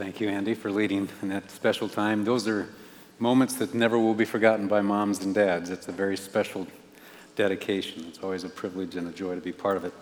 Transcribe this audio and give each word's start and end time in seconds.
Thank 0.00 0.18
you, 0.18 0.30
Andy, 0.30 0.54
for 0.54 0.72
leading 0.72 1.10
in 1.20 1.28
that 1.28 1.50
special 1.50 1.86
time. 1.86 2.24
Those 2.24 2.48
are 2.48 2.66
moments 3.18 3.56
that 3.56 3.74
never 3.74 3.98
will 3.98 4.14
be 4.14 4.24
forgotten 4.24 4.66
by 4.66 4.80
moms 4.80 5.22
and 5.22 5.34
dads. 5.34 5.68
It's 5.68 5.88
a 5.88 5.92
very 5.92 6.16
special 6.16 6.66
dedication. 7.36 8.06
It's 8.08 8.20
always 8.20 8.42
a 8.42 8.48
privilege 8.48 8.96
and 8.96 9.06
a 9.08 9.12
joy 9.12 9.34
to 9.34 9.42
be 9.42 9.52
part 9.52 9.76
of 9.76 9.84
it. 9.84 9.92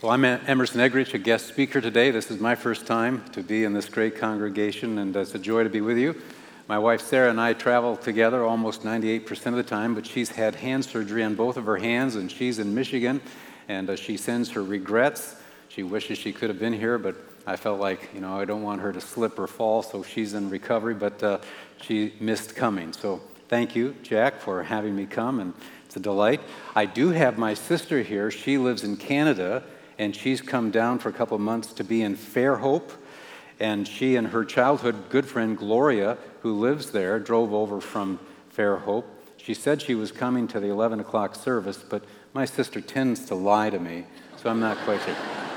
Well, 0.00 0.12
I'm 0.12 0.24
Emerson 0.24 0.80
Eggerichs, 0.80 1.12
a 1.12 1.18
guest 1.18 1.46
speaker 1.46 1.78
today. 1.78 2.10
This 2.10 2.30
is 2.30 2.40
my 2.40 2.54
first 2.54 2.86
time 2.86 3.22
to 3.32 3.42
be 3.42 3.64
in 3.64 3.74
this 3.74 3.86
great 3.90 4.16
congregation, 4.16 4.96
and 4.96 5.14
it's 5.14 5.34
a 5.34 5.38
joy 5.38 5.62
to 5.62 5.68
be 5.68 5.82
with 5.82 5.98
you. 5.98 6.18
My 6.66 6.78
wife 6.78 7.02
Sarah 7.02 7.28
and 7.28 7.38
I 7.38 7.52
travel 7.52 7.98
together 7.98 8.42
almost 8.42 8.82
98% 8.82 9.48
of 9.48 9.56
the 9.56 9.62
time, 9.62 9.94
but 9.94 10.06
she's 10.06 10.30
had 10.30 10.54
hand 10.54 10.86
surgery 10.86 11.22
on 11.22 11.34
both 11.34 11.58
of 11.58 11.66
her 11.66 11.76
hands, 11.76 12.14
and 12.14 12.32
she's 12.32 12.58
in 12.58 12.74
Michigan, 12.74 13.20
and 13.68 13.90
uh, 13.90 13.96
she 13.96 14.16
sends 14.16 14.52
her 14.52 14.64
regrets. 14.64 15.36
She 15.78 15.84
wishes 15.84 16.18
she 16.18 16.32
could 16.32 16.50
have 16.50 16.58
been 16.58 16.72
here, 16.72 16.98
but 16.98 17.14
I 17.46 17.54
felt 17.54 17.78
like, 17.78 18.10
you 18.12 18.20
know, 18.20 18.36
I 18.36 18.44
don't 18.44 18.64
want 18.64 18.80
her 18.80 18.92
to 18.92 19.00
slip 19.00 19.38
or 19.38 19.46
fall, 19.46 19.84
so 19.84 20.02
she's 20.02 20.34
in 20.34 20.50
recovery, 20.50 20.94
but 20.94 21.22
uh, 21.22 21.38
she 21.80 22.14
missed 22.18 22.56
coming. 22.56 22.92
So 22.92 23.20
thank 23.46 23.76
you, 23.76 23.94
Jack, 24.02 24.40
for 24.40 24.64
having 24.64 24.96
me 24.96 25.06
come, 25.06 25.38
and 25.38 25.54
it's 25.86 25.94
a 25.94 26.00
delight. 26.00 26.40
I 26.74 26.84
do 26.84 27.10
have 27.10 27.38
my 27.38 27.54
sister 27.54 28.02
here. 28.02 28.28
She 28.32 28.58
lives 28.58 28.82
in 28.82 28.96
Canada, 28.96 29.62
and 30.00 30.16
she's 30.16 30.40
come 30.40 30.72
down 30.72 30.98
for 30.98 31.10
a 31.10 31.12
couple 31.12 31.38
months 31.38 31.72
to 31.74 31.84
be 31.84 32.02
in 32.02 32.16
Fairhope. 32.16 32.90
And 33.60 33.86
she 33.86 34.16
and 34.16 34.26
her 34.26 34.44
childhood 34.44 35.10
good 35.10 35.26
friend, 35.26 35.56
Gloria, 35.56 36.18
who 36.40 36.58
lives 36.58 36.90
there, 36.90 37.20
drove 37.20 37.54
over 37.54 37.80
from 37.80 38.18
Fairhope. 38.52 39.04
She 39.36 39.54
said 39.54 39.80
she 39.80 39.94
was 39.94 40.10
coming 40.10 40.48
to 40.48 40.58
the 40.58 40.70
11 40.70 40.98
o'clock 40.98 41.36
service, 41.36 41.78
but 41.88 42.02
my 42.34 42.46
sister 42.46 42.80
tends 42.80 43.26
to 43.26 43.36
lie 43.36 43.70
to 43.70 43.78
me, 43.78 44.06
so 44.42 44.50
I'm 44.50 44.58
not 44.58 44.76
quite 44.78 45.00
sure. 45.02 45.47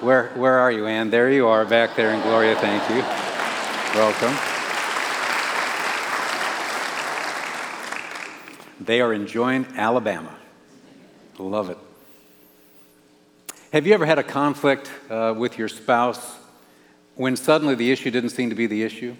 Where, 0.00 0.28
where 0.28 0.58
are 0.58 0.72
you, 0.72 0.86
Anne? 0.86 1.10
There 1.10 1.30
you 1.30 1.46
are, 1.46 1.66
back 1.66 1.94
there 1.94 2.14
in 2.14 2.22
Gloria. 2.22 2.56
Thank 2.56 2.88
you. 2.88 3.02
Welcome. 3.94 4.34
They 8.82 9.02
are 9.02 9.12
enjoying 9.12 9.66
Alabama. 9.76 10.34
Love 11.38 11.68
it. 11.68 11.76
Have 13.74 13.86
you 13.86 13.92
ever 13.92 14.06
had 14.06 14.18
a 14.18 14.22
conflict 14.22 14.90
uh, 15.10 15.34
with 15.36 15.58
your 15.58 15.68
spouse 15.68 16.34
when 17.14 17.36
suddenly 17.36 17.74
the 17.74 17.92
issue 17.92 18.10
didn't 18.10 18.30
seem 18.30 18.48
to 18.48 18.56
be 18.56 18.66
the 18.66 18.82
issue 18.82 19.14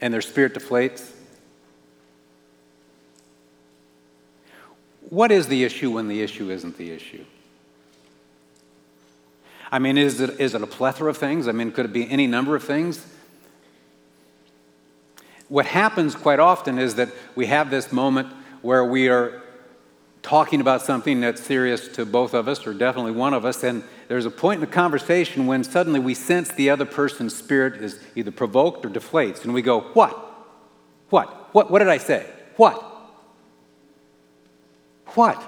and 0.00 0.14
their 0.14 0.22
spirit 0.22 0.54
deflates? 0.54 1.10
What 5.08 5.32
is 5.32 5.48
the 5.48 5.64
issue 5.64 5.90
when 5.90 6.06
the 6.06 6.22
issue 6.22 6.52
isn't 6.52 6.78
the 6.78 6.92
issue? 6.92 7.24
I 9.70 9.78
mean, 9.78 9.98
is 9.98 10.20
it, 10.20 10.40
is 10.40 10.54
it 10.54 10.62
a 10.62 10.66
plethora 10.66 11.10
of 11.10 11.16
things? 11.16 11.46
I 11.46 11.52
mean, 11.52 11.72
could 11.72 11.84
it 11.84 11.92
be 11.92 12.08
any 12.10 12.26
number 12.26 12.56
of 12.56 12.64
things? 12.64 13.06
What 15.48 15.66
happens 15.66 16.14
quite 16.14 16.40
often 16.40 16.78
is 16.78 16.96
that 16.96 17.08
we 17.34 17.46
have 17.46 17.70
this 17.70 17.92
moment 17.92 18.32
where 18.62 18.84
we 18.84 19.08
are 19.08 19.42
talking 20.22 20.60
about 20.60 20.82
something 20.82 21.20
that's 21.20 21.42
serious 21.42 21.88
to 21.88 22.04
both 22.04 22.34
of 22.34 22.48
us, 22.48 22.66
or 22.66 22.74
definitely 22.74 23.12
one 23.12 23.32
of 23.32 23.44
us, 23.44 23.62
and 23.62 23.82
there's 24.08 24.26
a 24.26 24.30
point 24.30 24.56
in 24.56 24.60
the 24.60 24.72
conversation 24.72 25.46
when 25.46 25.64
suddenly 25.64 26.00
we 26.00 26.12
sense 26.12 26.50
the 26.52 26.70
other 26.70 26.84
person's 26.84 27.34
spirit 27.34 27.80
is 27.82 27.98
either 28.14 28.30
provoked 28.30 28.84
or 28.84 28.90
deflates, 28.90 29.44
and 29.44 29.54
we 29.54 29.62
go, 29.62 29.80
What? 29.80 30.24
What? 31.10 31.54
What, 31.54 31.70
what 31.70 31.78
did 31.78 31.88
I 31.88 31.98
say? 31.98 32.26
What? 32.56 32.84
What? 35.14 35.42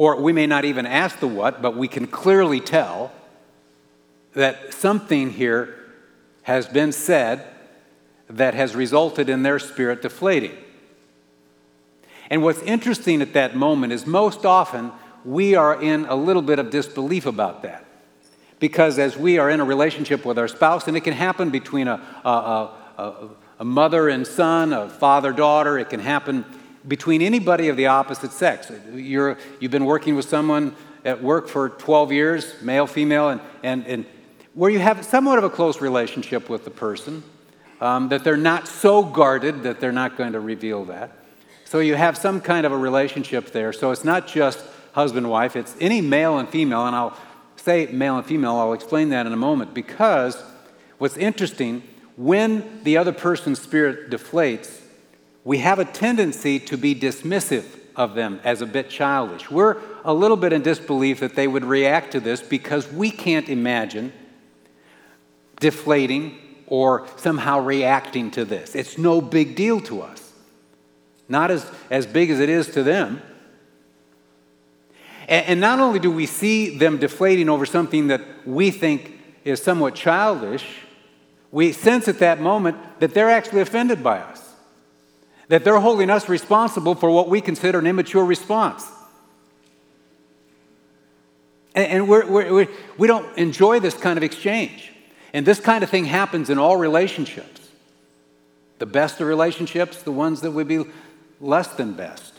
Or 0.00 0.16
we 0.16 0.32
may 0.32 0.46
not 0.46 0.64
even 0.64 0.86
ask 0.86 1.18
the 1.18 1.28
what, 1.28 1.60
but 1.60 1.76
we 1.76 1.86
can 1.86 2.06
clearly 2.06 2.58
tell 2.58 3.12
that 4.32 4.72
something 4.72 5.28
here 5.28 5.76
has 6.40 6.66
been 6.66 6.90
said 6.90 7.46
that 8.30 8.54
has 8.54 8.74
resulted 8.74 9.28
in 9.28 9.42
their 9.42 9.58
spirit 9.58 10.00
deflating. 10.00 10.56
And 12.30 12.42
what's 12.42 12.62
interesting 12.62 13.20
at 13.20 13.34
that 13.34 13.54
moment 13.54 13.92
is 13.92 14.06
most 14.06 14.46
often 14.46 14.90
we 15.22 15.54
are 15.54 15.78
in 15.82 16.06
a 16.06 16.16
little 16.16 16.40
bit 16.40 16.58
of 16.58 16.70
disbelief 16.70 17.26
about 17.26 17.62
that. 17.64 17.84
Because 18.58 18.98
as 18.98 19.18
we 19.18 19.36
are 19.36 19.50
in 19.50 19.60
a 19.60 19.66
relationship 19.66 20.24
with 20.24 20.38
our 20.38 20.48
spouse, 20.48 20.88
and 20.88 20.96
it 20.96 21.02
can 21.02 21.12
happen 21.12 21.50
between 21.50 21.88
a, 21.88 22.00
a, 22.24 22.70
a, 22.96 23.28
a 23.58 23.64
mother 23.66 24.08
and 24.08 24.26
son, 24.26 24.72
a 24.72 24.88
father 24.88 25.34
daughter, 25.34 25.78
it 25.78 25.90
can 25.90 26.00
happen 26.00 26.46
between 26.86 27.22
anybody 27.22 27.68
of 27.68 27.76
the 27.76 27.86
opposite 27.86 28.32
sex. 28.32 28.70
You're, 28.92 29.38
you've 29.58 29.70
been 29.70 29.84
working 29.84 30.16
with 30.16 30.28
someone 30.28 30.74
at 31.04 31.22
work 31.22 31.48
for 31.48 31.68
12 31.68 32.12
years, 32.12 32.54
male, 32.62 32.86
female, 32.86 33.30
and, 33.30 33.40
and, 33.62 33.86
and 33.86 34.06
where 34.54 34.70
you 34.70 34.78
have 34.78 35.04
somewhat 35.04 35.38
of 35.38 35.44
a 35.44 35.50
close 35.50 35.80
relationship 35.80 36.48
with 36.48 36.64
the 36.64 36.70
person, 36.70 37.22
um, 37.80 38.08
that 38.08 38.24
they're 38.24 38.36
not 38.36 38.68
so 38.68 39.02
guarded 39.02 39.62
that 39.62 39.80
they're 39.80 39.92
not 39.92 40.16
going 40.16 40.32
to 40.32 40.40
reveal 40.40 40.84
that. 40.86 41.12
So 41.64 41.78
you 41.78 41.94
have 41.94 42.18
some 42.18 42.40
kind 42.40 42.66
of 42.66 42.72
a 42.72 42.76
relationship 42.76 43.52
there. 43.52 43.72
So 43.72 43.90
it's 43.90 44.04
not 44.04 44.26
just 44.26 44.62
husband 44.92 45.30
wife, 45.30 45.56
it's 45.56 45.76
any 45.80 46.00
male 46.00 46.38
and 46.38 46.48
female, 46.48 46.86
and 46.86 46.96
I'll 46.96 47.16
say 47.56 47.86
male 47.86 48.16
and 48.16 48.26
female, 48.26 48.56
I'll 48.56 48.72
explain 48.72 49.10
that 49.10 49.26
in 49.26 49.32
a 49.32 49.36
moment, 49.36 49.72
because 49.72 50.42
what's 50.98 51.16
interesting, 51.16 51.82
when 52.16 52.82
the 52.82 52.96
other 52.96 53.12
person's 53.12 53.60
spirit 53.60 54.10
deflates, 54.10 54.79
we 55.50 55.58
have 55.58 55.80
a 55.80 55.84
tendency 55.84 56.60
to 56.60 56.78
be 56.78 56.94
dismissive 56.94 57.64
of 57.96 58.14
them 58.14 58.38
as 58.44 58.62
a 58.62 58.66
bit 58.66 58.88
childish. 58.88 59.50
We're 59.50 59.78
a 60.04 60.14
little 60.14 60.36
bit 60.36 60.52
in 60.52 60.62
disbelief 60.62 61.18
that 61.18 61.34
they 61.34 61.48
would 61.48 61.64
react 61.64 62.12
to 62.12 62.20
this 62.20 62.40
because 62.40 62.86
we 62.92 63.10
can't 63.10 63.48
imagine 63.48 64.12
deflating 65.58 66.38
or 66.68 67.08
somehow 67.16 67.58
reacting 67.58 68.30
to 68.30 68.44
this. 68.44 68.76
It's 68.76 68.96
no 68.96 69.20
big 69.20 69.56
deal 69.56 69.80
to 69.80 70.02
us, 70.02 70.32
not 71.28 71.50
as, 71.50 71.68
as 71.90 72.06
big 72.06 72.30
as 72.30 72.38
it 72.38 72.48
is 72.48 72.68
to 72.68 72.84
them. 72.84 73.20
And, 75.26 75.46
and 75.46 75.60
not 75.60 75.80
only 75.80 75.98
do 75.98 76.12
we 76.12 76.26
see 76.26 76.78
them 76.78 76.98
deflating 76.98 77.48
over 77.48 77.66
something 77.66 78.06
that 78.06 78.20
we 78.46 78.70
think 78.70 79.18
is 79.44 79.60
somewhat 79.60 79.96
childish, 79.96 80.64
we 81.50 81.72
sense 81.72 82.06
at 82.06 82.20
that 82.20 82.40
moment 82.40 83.00
that 83.00 83.14
they're 83.14 83.30
actually 83.30 83.62
offended 83.62 84.04
by 84.04 84.20
us 84.20 84.49
that 85.50 85.64
they're 85.64 85.80
holding 85.80 86.10
us 86.10 86.28
responsible 86.28 86.94
for 86.94 87.10
what 87.10 87.28
we 87.28 87.40
consider 87.40 87.80
an 87.80 87.86
immature 87.86 88.24
response. 88.24 88.86
And 91.74 92.08
we're, 92.08 92.24
we're, 92.24 92.54
we're, 92.54 92.68
we 92.96 93.08
do 93.08 93.14
not 93.14 93.36
enjoy 93.36 93.80
this 93.80 93.94
kind 93.94 94.16
of 94.16 94.22
exchange. 94.22 94.92
And 95.32 95.44
this 95.44 95.58
kind 95.58 95.82
of 95.82 95.90
thing 95.90 96.04
happens 96.04 96.50
in 96.50 96.58
all 96.58 96.76
relationships. 96.76 97.68
The 98.78 98.86
best 98.86 99.20
of 99.20 99.26
relationships, 99.26 100.04
the 100.04 100.12
ones 100.12 100.40
that 100.42 100.52
would 100.52 100.68
be 100.68 100.84
less 101.40 101.66
than 101.66 101.94
best. 101.94 102.32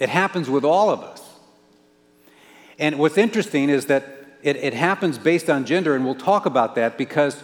It 0.00 0.08
happens 0.08 0.50
with 0.50 0.64
all 0.64 0.90
of 0.90 1.00
us. 1.00 1.22
And 2.76 2.98
what's 2.98 3.18
interesting 3.18 3.70
is 3.70 3.86
that 3.86 4.04
it, 4.42 4.56
it 4.56 4.74
happens 4.74 5.16
based 5.16 5.48
on 5.48 5.64
gender, 5.64 5.94
and 5.94 6.04
we'll 6.04 6.16
talk 6.16 6.44
about 6.44 6.74
that 6.74 6.98
because 6.98 7.40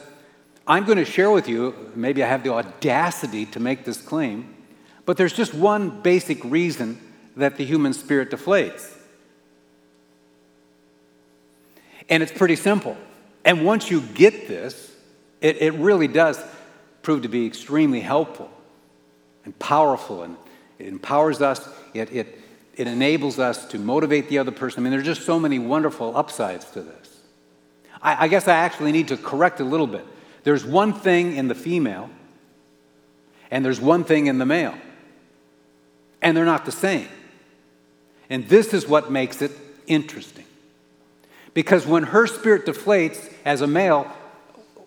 I'm 0.66 0.84
going 0.84 0.98
to 0.98 1.04
share 1.04 1.30
with 1.30 1.48
you, 1.48 1.92
maybe 1.94 2.24
I 2.24 2.26
have 2.26 2.42
the 2.42 2.52
audacity 2.52 3.46
to 3.46 3.60
make 3.60 3.84
this 3.84 4.00
claim, 4.00 4.53
but 5.06 5.16
there's 5.16 5.32
just 5.32 5.54
one 5.54 5.90
basic 6.02 6.42
reason 6.44 6.98
that 7.36 7.56
the 7.56 7.64
human 7.64 7.92
spirit 7.92 8.30
deflates. 8.30 8.90
And 12.08 12.22
it's 12.22 12.32
pretty 12.32 12.56
simple. 12.56 12.96
And 13.44 13.64
once 13.64 13.90
you 13.90 14.00
get 14.00 14.48
this, 14.48 14.94
it, 15.40 15.60
it 15.60 15.74
really 15.74 16.08
does 16.08 16.42
prove 17.02 17.22
to 17.22 17.28
be 17.28 17.46
extremely 17.46 18.00
helpful 18.00 18.50
and 19.44 19.58
powerful, 19.58 20.22
and 20.22 20.36
it 20.78 20.86
empowers 20.86 21.42
us, 21.42 21.68
it, 21.92 22.10
it, 22.12 22.38
it 22.76 22.86
enables 22.86 23.38
us 23.38 23.66
to 23.66 23.78
motivate 23.78 24.28
the 24.28 24.38
other 24.38 24.50
person. 24.50 24.80
I 24.80 24.82
mean, 24.84 24.92
there's 24.92 25.04
just 25.04 25.22
so 25.22 25.38
many 25.38 25.58
wonderful 25.58 26.16
upsides 26.16 26.70
to 26.72 26.82
this. 26.82 27.18
I, 28.00 28.24
I 28.24 28.28
guess 28.28 28.48
I 28.48 28.54
actually 28.54 28.92
need 28.92 29.08
to 29.08 29.18
correct 29.18 29.60
a 29.60 29.64
little 29.64 29.86
bit. 29.86 30.06
There's 30.44 30.64
one 30.64 30.94
thing 30.94 31.36
in 31.36 31.48
the 31.48 31.54
female, 31.54 32.08
and 33.50 33.64
there's 33.64 33.80
one 33.80 34.04
thing 34.04 34.26
in 34.26 34.38
the 34.38 34.46
male 34.46 34.74
and 36.24 36.36
they're 36.36 36.44
not 36.44 36.64
the 36.64 36.72
same. 36.72 37.08
And 38.28 38.48
this 38.48 38.74
is 38.74 38.88
what 38.88 39.12
makes 39.12 39.42
it 39.42 39.52
interesting. 39.86 40.46
Because 41.52 41.86
when 41.86 42.02
her 42.02 42.26
spirit 42.26 42.66
deflates 42.66 43.32
as 43.44 43.60
a 43.60 43.66
male, 43.66 44.10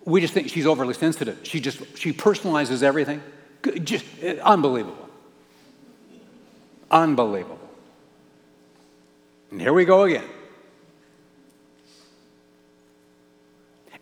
we 0.03 0.19
just 0.19 0.33
think 0.33 0.49
she's 0.49 0.65
overly 0.65 0.95
sensitive. 0.95 1.39
She 1.43 1.61
just 1.61 1.97
she 1.97 2.11
personalizes 2.11 2.83
everything. 2.83 3.21
Just 3.83 4.03
uh, 4.21 4.35
unbelievable. 4.43 5.07
Unbelievable. 6.89 7.59
And 9.51 9.61
here 9.61 9.73
we 9.73 9.85
go 9.85 10.03
again. 10.03 10.25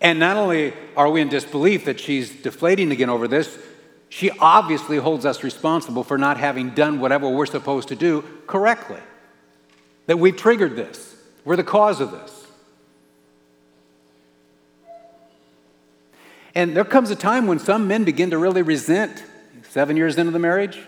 And 0.02 0.20
not 0.20 0.38
only 0.38 0.74
are 0.96 1.10
we 1.10 1.22
in 1.22 1.30
disbelief 1.30 1.86
that 1.86 2.00
she's 2.00 2.30
deflating 2.30 2.92
again 2.92 3.10
over 3.10 3.28
this, 3.28 3.58
she 4.16 4.30
obviously 4.40 4.96
holds 4.96 5.26
us 5.26 5.44
responsible 5.44 6.02
for 6.02 6.18
not 6.18 6.38
having 6.38 6.70
done 6.70 7.02
whatever 7.02 7.28
we're 7.28 7.46
supposed 7.46 7.90
to 7.90 7.98
do 7.98 8.24
correctly. 8.48 9.02
That 10.06 10.20
we've 10.20 10.38
triggered 10.38 10.78
this, 10.78 11.18
we're 11.44 11.58
the 11.58 11.66
cause 11.66 12.00
of 12.00 12.12
this. 12.12 12.48
And 16.56 16.78
there 16.78 16.86
comes 16.86 17.12
a 17.12 17.16
time 17.18 17.46
when 17.46 17.60
some 17.60 17.90
men 17.90 18.06
begin 18.06 18.30
to 18.30 18.38
really 18.38 18.62
resent 18.62 19.22
seven 19.72 19.98
years 19.98 20.18
into 20.18 20.32
the 20.32 20.40
marriage, 20.40 20.80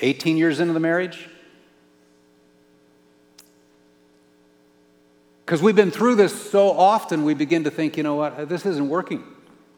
18 0.00 0.36
years 0.36 0.58
into 0.58 0.72
the 0.72 0.80
marriage. 0.80 1.28
Because 5.46 5.62
we've 5.62 5.76
been 5.76 5.92
through 5.92 6.16
this 6.16 6.50
so 6.50 6.70
often, 6.72 7.24
we 7.24 7.34
begin 7.34 7.62
to 7.62 7.70
think, 7.70 7.96
you 7.96 8.02
know 8.02 8.16
what, 8.16 8.48
this 8.48 8.66
isn't 8.66 8.88
working. 8.88 9.22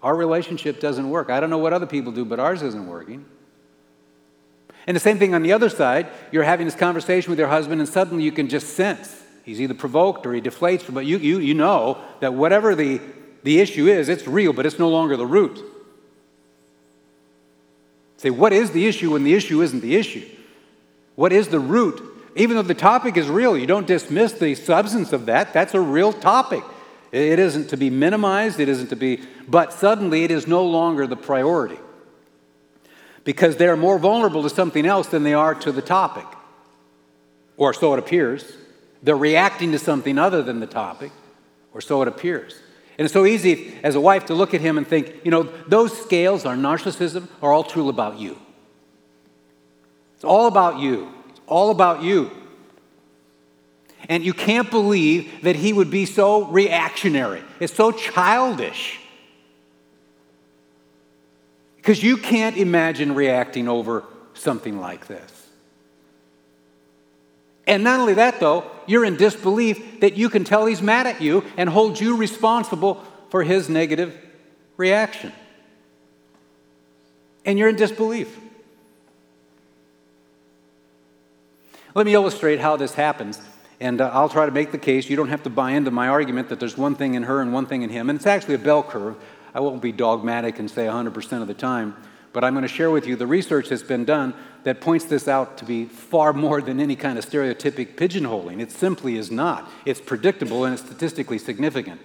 Our 0.02 0.16
relationship 0.16 0.80
doesn't 0.80 1.08
work. 1.08 1.30
I 1.30 1.40
don't 1.40 1.50
know 1.50 1.58
what 1.58 1.72
other 1.72 1.86
people 1.86 2.12
do, 2.12 2.24
but 2.24 2.40
ours 2.40 2.62
isn't 2.62 2.86
working. 2.86 3.26
And 4.86 4.96
the 4.96 5.00
same 5.00 5.18
thing 5.18 5.34
on 5.34 5.42
the 5.42 5.52
other 5.52 5.68
side, 5.68 6.08
you're 6.32 6.42
having 6.42 6.66
this 6.66 6.74
conversation 6.74 7.30
with 7.30 7.38
your 7.38 7.48
husband, 7.48 7.80
and 7.80 7.88
suddenly 7.88 8.24
you 8.24 8.32
can 8.32 8.48
just 8.48 8.68
sense 8.74 9.20
he's 9.44 9.60
either 9.60 9.74
provoked 9.74 10.26
or 10.26 10.32
he 10.32 10.40
deflates, 10.40 10.92
but 10.92 11.04
you, 11.06 11.18
you, 11.18 11.38
you 11.38 11.54
know 11.54 11.98
that 12.20 12.34
whatever 12.34 12.74
the, 12.74 13.00
the 13.42 13.58
issue 13.60 13.88
is, 13.88 14.08
it's 14.08 14.26
real, 14.26 14.52
but 14.52 14.64
it's 14.64 14.78
no 14.78 14.88
longer 14.88 15.16
the 15.16 15.26
root. 15.26 15.60
Say, 18.16 18.30
what 18.30 18.52
is 18.52 18.70
the 18.70 18.86
issue 18.86 19.12
when 19.12 19.24
the 19.24 19.34
issue 19.34 19.62
isn't 19.62 19.80
the 19.80 19.96
issue? 19.96 20.28
What 21.16 21.32
is 21.32 21.48
the 21.48 21.60
root? 21.60 22.02
Even 22.36 22.56
though 22.56 22.62
the 22.62 22.74
topic 22.74 23.16
is 23.16 23.28
real, 23.28 23.56
you 23.56 23.66
don't 23.66 23.86
dismiss 23.86 24.32
the 24.32 24.54
substance 24.54 25.12
of 25.12 25.26
that. 25.26 25.52
That's 25.52 25.74
a 25.74 25.80
real 25.80 26.12
topic. 26.12 26.62
It 27.12 27.38
isn't 27.38 27.68
to 27.70 27.76
be 27.76 27.90
minimized, 27.90 28.60
it 28.60 28.68
isn't 28.68 28.88
to 28.88 28.96
be, 28.96 29.22
but 29.48 29.72
suddenly 29.72 30.22
it 30.24 30.30
is 30.30 30.46
no 30.46 30.64
longer 30.64 31.06
the 31.06 31.16
priority 31.16 31.78
because 33.24 33.56
they're 33.56 33.76
more 33.76 33.98
vulnerable 33.98 34.42
to 34.42 34.50
something 34.50 34.86
else 34.86 35.08
than 35.08 35.24
they 35.24 35.34
are 35.34 35.54
to 35.54 35.72
the 35.72 35.82
topic. 35.82 36.26
Or 37.56 37.74
so 37.74 37.92
it 37.92 37.98
appears. 37.98 38.56
They're 39.02 39.16
reacting 39.16 39.72
to 39.72 39.78
something 39.78 40.18
other 40.18 40.42
than 40.42 40.60
the 40.60 40.66
topic, 40.66 41.10
or 41.74 41.80
so 41.80 42.00
it 42.02 42.08
appears. 42.08 42.54
And 42.98 43.04
it's 43.06 43.12
so 43.12 43.26
easy 43.26 43.78
as 43.82 43.94
a 43.94 44.00
wife 44.00 44.26
to 44.26 44.34
look 44.34 44.54
at 44.54 44.60
him 44.60 44.78
and 44.78 44.86
think, 44.86 45.24
you 45.24 45.30
know, 45.30 45.44
those 45.66 45.98
scales, 45.98 46.44
our 46.44 46.54
narcissism, 46.54 47.28
are 47.42 47.52
all 47.52 47.64
true 47.64 47.88
about 47.88 48.18
you. 48.18 48.38
It's 50.14 50.24
all 50.24 50.46
about 50.46 50.78
you. 50.78 51.10
It's 51.30 51.40
all 51.46 51.70
about 51.70 52.02
you. 52.02 52.30
And 54.10 54.24
you 54.24 54.34
can't 54.34 54.68
believe 54.68 55.42
that 55.42 55.54
he 55.54 55.72
would 55.72 55.88
be 55.88 56.04
so 56.04 56.44
reactionary. 56.46 57.42
It's 57.60 57.72
so 57.72 57.92
childish. 57.92 58.98
Because 61.76 62.02
you 62.02 62.16
can't 62.16 62.56
imagine 62.56 63.14
reacting 63.14 63.68
over 63.68 64.02
something 64.34 64.80
like 64.80 65.06
this. 65.06 65.48
And 67.68 67.84
not 67.84 68.00
only 68.00 68.14
that, 68.14 68.40
though, 68.40 68.68
you're 68.88 69.04
in 69.04 69.16
disbelief 69.16 70.00
that 70.00 70.16
you 70.16 70.28
can 70.28 70.42
tell 70.42 70.66
he's 70.66 70.82
mad 70.82 71.06
at 71.06 71.20
you 71.20 71.44
and 71.56 71.68
hold 71.68 72.00
you 72.00 72.16
responsible 72.16 73.04
for 73.28 73.44
his 73.44 73.68
negative 73.68 74.18
reaction. 74.76 75.32
And 77.44 77.60
you're 77.60 77.68
in 77.68 77.76
disbelief. 77.76 78.36
Let 81.94 82.06
me 82.06 82.14
illustrate 82.14 82.58
how 82.58 82.76
this 82.76 82.94
happens. 82.94 83.40
And 83.80 84.00
uh, 84.00 84.10
I'll 84.12 84.28
try 84.28 84.44
to 84.44 84.52
make 84.52 84.72
the 84.72 84.78
case. 84.78 85.08
You 85.08 85.16
don't 85.16 85.28
have 85.28 85.42
to 85.44 85.50
buy 85.50 85.72
into 85.72 85.90
my 85.90 86.08
argument 86.08 86.50
that 86.50 86.60
there's 86.60 86.76
one 86.76 86.94
thing 86.94 87.14
in 87.14 87.22
her 87.24 87.40
and 87.40 87.52
one 87.52 87.66
thing 87.66 87.82
in 87.82 87.90
him. 87.90 88.10
And 88.10 88.16
it's 88.16 88.26
actually 88.26 88.54
a 88.54 88.58
bell 88.58 88.82
curve. 88.82 89.16
I 89.54 89.60
won't 89.60 89.82
be 89.82 89.90
dogmatic 89.90 90.58
and 90.58 90.70
say 90.70 90.86
100% 90.86 91.42
of 91.42 91.48
the 91.48 91.54
time, 91.54 91.96
but 92.32 92.44
I'm 92.44 92.52
going 92.52 92.62
to 92.62 92.68
share 92.68 92.90
with 92.90 93.06
you 93.06 93.16
the 93.16 93.26
research 93.26 93.70
that's 93.70 93.82
been 93.82 94.04
done 94.04 94.34
that 94.62 94.80
points 94.80 95.06
this 95.06 95.26
out 95.26 95.56
to 95.58 95.64
be 95.64 95.86
far 95.86 96.32
more 96.32 96.60
than 96.60 96.78
any 96.78 96.94
kind 96.94 97.18
of 97.18 97.24
stereotypic 97.24 97.96
pigeonholing. 97.96 98.60
It 98.60 98.70
simply 98.70 99.16
is 99.16 99.30
not. 99.30 99.68
It's 99.86 100.00
predictable 100.00 100.64
and 100.64 100.74
it's 100.74 100.84
statistically 100.84 101.38
significant. 101.38 102.00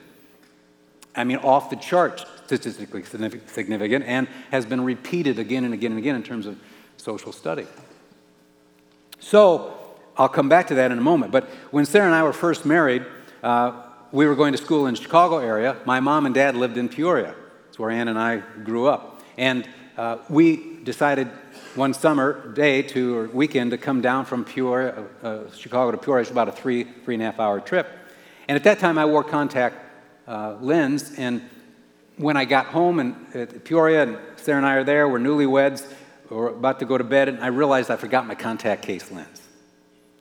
I 1.14 1.24
mean, 1.24 1.38
off 1.38 1.70
the 1.70 1.76
charts, 1.76 2.26
statistically 2.46 3.04
significant, 3.04 4.04
and 4.06 4.28
has 4.52 4.66
been 4.66 4.84
repeated 4.84 5.40
again 5.40 5.66
and 5.66 5.74
again 5.74 5.92
and 5.92 6.00
again 6.00 6.16
in 6.16 6.24
terms 6.24 6.46
of 6.46 6.60
social 6.98 7.32
study. 7.32 7.68
So, 9.20 9.85
I'll 10.18 10.30
come 10.30 10.50
back 10.50 10.68
to 10.68 10.76
that 10.76 10.92
in 10.92 10.98
a 10.98 11.02
moment. 11.02 11.32
But 11.32 11.46
when 11.72 11.86
Sarah 11.86 12.06
and 12.06 12.16
I 12.16 12.24
were 12.24 12.34
first 12.34 12.66
married, 12.66 13.06
uh, 13.44 13.82
we 14.12 14.26
were 14.26 14.36
going 14.36 14.54
to 14.54 14.58
school 14.58 14.88
in 14.88 14.94
the 14.96 15.02
Chicago 15.02 15.40
area. 15.40 15.78
My 15.86 16.00
mom 16.00 16.26
and 16.26 16.34
dad 16.34 16.56
lived 16.56 16.78
in 16.78 16.88
Peoria. 16.88 17.36
It's 17.68 17.78
where 17.78 17.90
Ann 17.90 18.08
and 18.08 18.18
I 18.18 18.38
grew 18.64 18.88
up. 18.88 19.22
And 19.38 19.68
uh, 19.98 20.18
we 20.30 20.78
decided 20.84 21.28
one 21.76 21.94
summer 21.94 22.54
day 22.54 22.82
to 22.82 23.18
or 23.18 23.28
weekend 23.28 23.72
to 23.72 23.78
come 23.78 24.00
down 24.02 24.24
from 24.24 24.46
Peoria, 24.46 25.06
uh, 25.22 25.52
Chicago 25.54 25.92
to 25.92 25.98
Peoria. 25.98 26.22
It's 26.22 26.32
about 26.32 26.48
a 26.48 26.54
three, 26.54 26.86
three 27.04 27.16
and 27.16 27.22
a 27.22 27.26
half 27.26 27.40
hour 27.40 27.60
trip. 27.60 27.88
And 28.48 28.56
at 28.56 28.64
that 28.64 28.80
time, 28.80 28.98
I 28.98 29.06
wore 29.06 29.24
contact 29.24 29.78
uh, 30.28 30.56
lens. 30.62 31.14
And 31.18 31.42
when 32.16 32.38
I 32.38 32.46
got 32.46 32.68
home 32.68 33.00
and 33.00 33.64
Peoria, 33.66 34.04
and 34.04 34.18
Sarah 34.38 34.58
and 34.58 34.66
I 34.66 34.76
are 34.76 34.84
there, 34.86 35.10
we're 35.10 35.20
newlyweds, 35.20 35.86
we're 36.30 36.48
about 36.48 36.80
to 36.80 36.86
go 36.86 36.98
to 36.98 37.04
bed, 37.04 37.28
and 37.28 37.44
I 37.44 37.48
realized 37.48 37.92
I 37.92 37.98
forgot 37.98 38.26
my 38.26 38.36
contact 38.36 38.82
case 38.84 39.12
lens. 39.12 39.45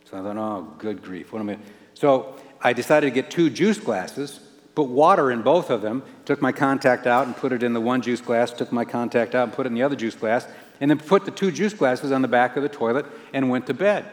So 0.05 0.19
I 0.19 0.23
thought, 0.23 0.37
oh, 0.37 0.75
good 0.79 1.03
grief, 1.03 1.33
what 1.33 1.41
am 1.41 1.51
I? 1.51 1.59
So 1.95 2.37
I 2.61 2.73
decided 2.73 3.07
to 3.07 3.11
get 3.11 3.31
two 3.31 3.51
juice 3.51 3.79
glasses, 3.79 4.41
put 4.75 4.89
water 4.89 5.31
in 5.31 5.43
both 5.43 5.71
of 5.71 5.83
them, 5.83 6.03
took 6.25 6.43
my 6.43 6.53
contact 6.53 7.07
out 7.07 7.27
and 7.27 7.37
put 7.37 7.53
it 7.53 7.63
in 7.63 7.73
the 7.73 7.81
one 7.81 8.03
juice 8.03 8.21
glass, 8.21 8.53
took 8.53 8.73
my 8.73 8.85
contact 8.85 9.35
out 9.35 9.45
and 9.45 9.53
put 9.53 9.67
it 9.67 9.69
in 9.69 9.75
the 9.75 9.83
other 9.83 9.97
juice 9.97 10.15
glass, 10.15 10.47
and 10.81 10.91
then 10.91 10.99
put 10.99 11.25
the 11.25 11.31
two 11.31 11.51
juice 11.51 11.73
glasses 11.73 12.13
on 12.13 12.23
the 12.23 12.29
back 12.29 12.57
of 12.57 12.63
the 12.63 12.69
toilet 12.69 13.07
and 13.33 13.51
went 13.51 13.67
to 13.67 13.75
bed. 13.75 14.05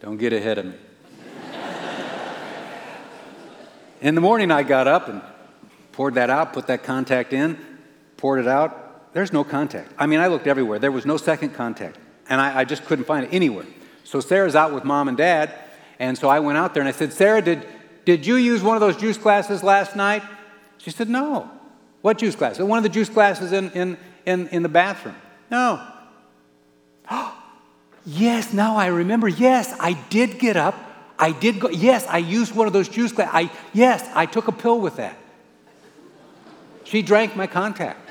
Don't 0.00 0.16
get 0.16 0.32
ahead 0.32 0.58
of 0.58 0.66
me. 0.66 0.74
in 4.00 4.14
the 4.14 4.20
morning, 4.20 4.50
I 4.50 4.62
got 4.62 4.86
up 4.86 5.08
and 5.08 5.20
poured 5.92 6.14
that 6.14 6.30
out, 6.30 6.52
put 6.52 6.66
that 6.68 6.82
contact 6.82 7.32
in, 7.32 7.58
poured 8.16 8.40
it 8.40 8.48
out. 8.48 9.12
There's 9.12 9.32
no 9.32 9.44
contact. 9.44 9.92
I 9.98 10.06
mean, 10.06 10.20
I 10.20 10.28
looked 10.28 10.46
everywhere. 10.46 10.78
There 10.78 10.92
was 10.92 11.04
no 11.04 11.16
second 11.16 11.50
contact, 11.50 11.98
and 12.30 12.40
I, 12.40 12.60
I 12.60 12.64
just 12.64 12.86
couldn't 12.86 13.04
find 13.04 13.26
it 13.26 13.34
anywhere. 13.34 13.66
So 14.04 14.20
Sarah's 14.20 14.56
out 14.56 14.72
with 14.72 14.84
mom 14.84 15.08
and 15.08 15.16
dad. 15.16 15.52
And 15.98 16.16
so 16.16 16.28
I 16.28 16.40
went 16.40 16.56
out 16.56 16.72
there 16.72 16.80
and 16.80 16.88
I 16.88 16.92
said, 16.92 17.12
Sarah, 17.12 17.42
did, 17.42 17.66
did 18.06 18.24
you 18.24 18.36
use 18.36 18.62
one 18.62 18.76
of 18.76 18.80
those 18.80 18.96
juice 18.96 19.18
glasses 19.18 19.62
last 19.62 19.94
night? 19.94 20.22
She 20.78 20.90
said, 20.90 21.10
No. 21.10 21.50
What 22.00 22.16
juice 22.16 22.34
glass? 22.34 22.58
One 22.58 22.78
of 22.78 22.82
the 22.82 22.88
juice 22.88 23.10
glasses 23.10 23.52
in, 23.52 23.70
in, 23.72 23.98
in, 24.24 24.48
in 24.48 24.62
the 24.62 24.70
bathroom. 24.70 25.16
No. 25.50 25.86
yes, 28.06 28.54
now 28.54 28.76
I 28.76 28.86
remember. 28.86 29.28
Yes, 29.28 29.74
I 29.78 29.92
did 30.08 30.38
get 30.38 30.56
up. 30.56 30.74
I 31.18 31.32
did 31.32 31.60
go. 31.60 31.68
Yes, 31.68 32.06
I 32.06 32.18
used 32.18 32.54
one 32.54 32.66
of 32.66 32.72
those 32.72 32.88
juice 32.88 33.12
glasses. 33.12 33.34
I, 33.34 33.50
yes, 33.74 34.08
I 34.14 34.24
took 34.24 34.48
a 34.48 34.52
pill 34.52 34.80
with 34.80 34.96
that. 34.96 35.18
She 36.84 37.02
drank 37.02 37.36
my 37.36 37.46
contact. 37.46 38.09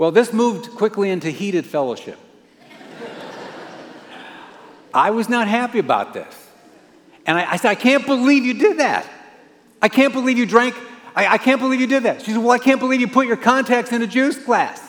Well, 0.00 0.10
this 0.10 0.32
moved 0.32 0.70
quickly 0.76 1.10
into 1.10 1.28
heated 1.28 1.66
fellowship. 1.66 2.18
I 4.94 5.10
was 5.10 5.28
not 5.28 5.46
happy 5.46 5.78
about 5.78 6.14
this. 6.14 6.48
And 7.26 7.36
I, 7.36 7.52
I, 7.52 7.56
said, 7.58 7.68
I 7.68 7.74
can't 7.74 8.06
believe 8.06 8.46
you 8.46 8.54
did 8.54 8.78
that. 8.78 9.06
I 9.82 9.90
can't 9.90 10.14
believe 10.14 10.38
you 10.38 10.46
drank. 10.46 10.74
I, 11.14 11.34
I 11.34 11.36
can't 11.36 11.60
believe 11.60 11.82
you 11.82 11.86
did 11.86 12.04
that. 12.04 12.22
She 12.22 12.30
said, 12.30 12.38
Well, 12.38 12.52
I 12.52 12.58
can't 12.58 12.80
believe 12.80 13.02
you 13.02 13.08
put 13.08 13.26
your 13.26 13.36
contacts 13.36 13.92
in 13.92 14.00
a 14.00 14.06
juice 14.06 14.38
glass. 14.42 14.82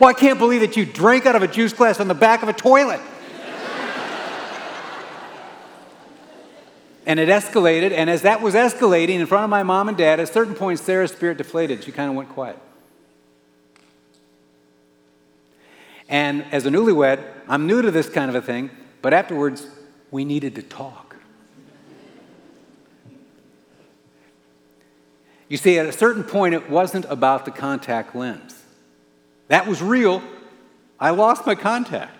well, 0.00 0.10
I 0.10 0.12
can't 0.12 0.40
believe 0.40 0.62
that 0.62 0.76
you 0.76 0.84
drank 0.84 1.24
out 1.24 1.36
of 1.36 1.44
a 1.44 1.48
juice 1.48 1.72
glass 1.72 2.00
on 2.00 2.08
the 2.08 2.14
back 2.14 2.42
of 2.42 2.48
a 2.48 2.52
toilet. 2.52 3.00
and 7.06 7.20
it 7.20 7.28
escalated. 7.28 7.92
And 7.92 8.10
as 8.10 8.22
that 8.22 8.42
was 8.42 8.54
escalating 8.54 9.20
in 9.20 9.26
front 9.26 9.44
of 9.44 9.50
my 9.50 9.62
mom 9.62 9.88
and 9.88 9.96
dad, 9.96 10.18
at 10.18 10.32
certain 10.32 10.56
point, 10.56 10.80
Sarah's 10.80 11.12
spirit 11.12 11.38
deflated. 11.38 11.84
She 11.84 11.92
kind 11.92 12.10
of 12.10 12.16
went 12.16 12.30
quiet. 12.30 12.58
And 16.14 16.44
as 16.52 16.64
a 16.64 16.70
newlywed, 16.70 17.20
I'm 17.48 17.66
new 17.66 17.82
to 17.82 17.90
this 17.90 18.08
kind 18.08 18.28
of 18.28 18.36
a 18.36 18.40
thing, 18.40 18.70
but 19.02 19.12
afterwards, 19.12 19.66
we 20.12 20.24
needed 20.24 20.54
to 20.54 20.62
talk. 20.62 21.16
You 25.48 25.56
see, 25.56 25.76
at 25.76 25.86
a 25.86 25.92
certain 25.92 26.22
point, 26.22 26.54
it 26.54 26.70
wasn't 26.70 27.04
about 27.06 27.44
the 27.44 27.50
contact 27.50 28.14
lens. 28.14 28.62
That 29.48 29.66
was 29.66 29.82
real. 29.82 30.22
I 31.00 31.10
lost 31.10 31.46
my 31.46 31.56
contact. 31.56 32.16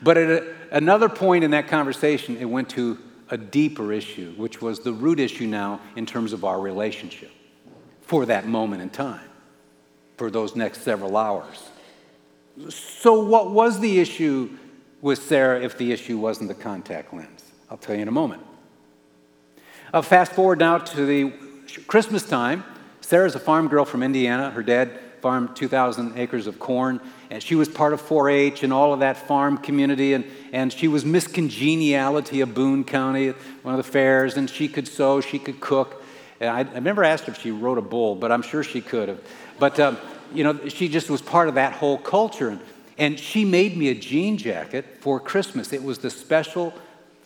But 0.00 0.16
at 0.16 0.30
a, 0.30 0.54
another 0.70 1.08
point 1.08 1.42
in 1.42 1.50
that 1.50 1.66
conversation, 1.66 2.36
it 2.36 2.44
went 2.44 2.68
to 2.70 2.96
a 3.28 3.36
deeper 3.36 3.92
issue, 3.92 4.34
which 4.36 4.62
was 4.62 4.78
the 4.78 4.92
root 4.92 5.18
issue 5.18 5.48
now 5.48 5.80
in 5.96 6.06
terms 6.06 6.32
of 6.32 6.44
our 6.44 6.60
relationship 6.60 7.32
for 8.02 8.24
that 8.26 8.46
moment 8.46 8.82
in 8.82 8.90
time, 8.90 9.28
for 10.16 10.30
those 10.30 10.54
next 10.54 10.82
several 10.82 11.16
hours. 11.16 11.70
So, 12.68 13.20
what 13.20 13.50
was 13.50 13.80
the 13.80 13.98
issue 13.98 14.50
with 15.02 15.22
Sarah 15.22 15.60
if 15.60 15.76
the 15.76 15.92
issue 15.92 16.18
wasn't 16.18 16.48
the 16.48 16.54
contact 16.54 17.12
lens? 17.12 17.50
I'll 17.70 17.76
tell 17.76 17.96
you 17.96 18.02
in 18.02 18.08
a 18.08 18.12
moment. 18.12 18.42
I'll 19.92 20.02
fast 20.02 20.32
forward 20.32 20.60
now 20.60 20.78
to 20.78 21.06
the 21.06 21.32
Christmas 21.86 22.24
time. 22.24 22.64
Sarah's 23.00 23.34
a 23.34 23.40
farm 23.40 23.68
girl 23.68 23.84
from 23.84 24.02
Indiana. 24.02 24.50
Her 24.50 24.62
dad 24.62 25.00
farmed 25.20 25.56
2,000 25.56 26.18
acres 26.18 26.46
of 26.46 26.58
corn, 26.58 27.00
and 27.30 27.42
she 27.42 27.54
was 27.54 27.68
part 27.68 27.92
of 27.92 28.00
4 28.00 28.30
H 28.30 28.62
and 28.62 28.72
all 28.72 28.92
of 28.92 29.00
that 29.00 29.16
farm 29.16 29.58
community. 29.58 30.12
And, 30.12 30.24
and 30.52 30.72
she 30.72 30.86
was 30.86 31.04
Miss 31.04 31.26
Congeniality 31.26 32.40
of 32.40 32.54
Boone 32.54 32.84
County 32.84 33.30
one 33.62 33.74
of 33.74 33.78
the 33.78 33.90
fairs, 33.90 34.36
and 34.36 34.48
she 34.48 34.68
could 34.68 34.86
sew, 34.86 35.20
she 35.20 35.38
could 35.38 35.60
cook. 35.60 36.02
And 36.40 36.50
I, 36.50 36.60
I 36.60 36.80
never 36.80 37.02
asked 37.02 37.26
if 37.28 37.40
she 37.40 37.50
rode 37.50 37.78
a 37.78 37.82
bull, 37.82 38.14
but 38.14 38.30
I'm 38.30 38.42
sure 38.42 38.62
she 38.62 38.80
could 38.80 39.08
have. 39.08 39.20
But, 39.58 39.80
um, 39.80 39.98
you 40.34 40.44
know, 40.44 40.68
she 40.68 40.88
just 40.88 41.08
was 41.08 41.22
part 41.22 41.48
of 41.48 41.54
that 41.54 41.72
whole 41.74 41.98
culture. 41.98 42.58
And, 42.98 43.18
she 43.18 43.44
made 43.44 43.76
me 43.76 43.88
a 43.88 43.94
jean 43.94 44.36
jacket 44.36 44.98
for 45.00 45.18
Christmas. 45.18 45.72
It 45.72 45.82
was 45.82 45.98
the 45.98 46.10
special 46.10 46.72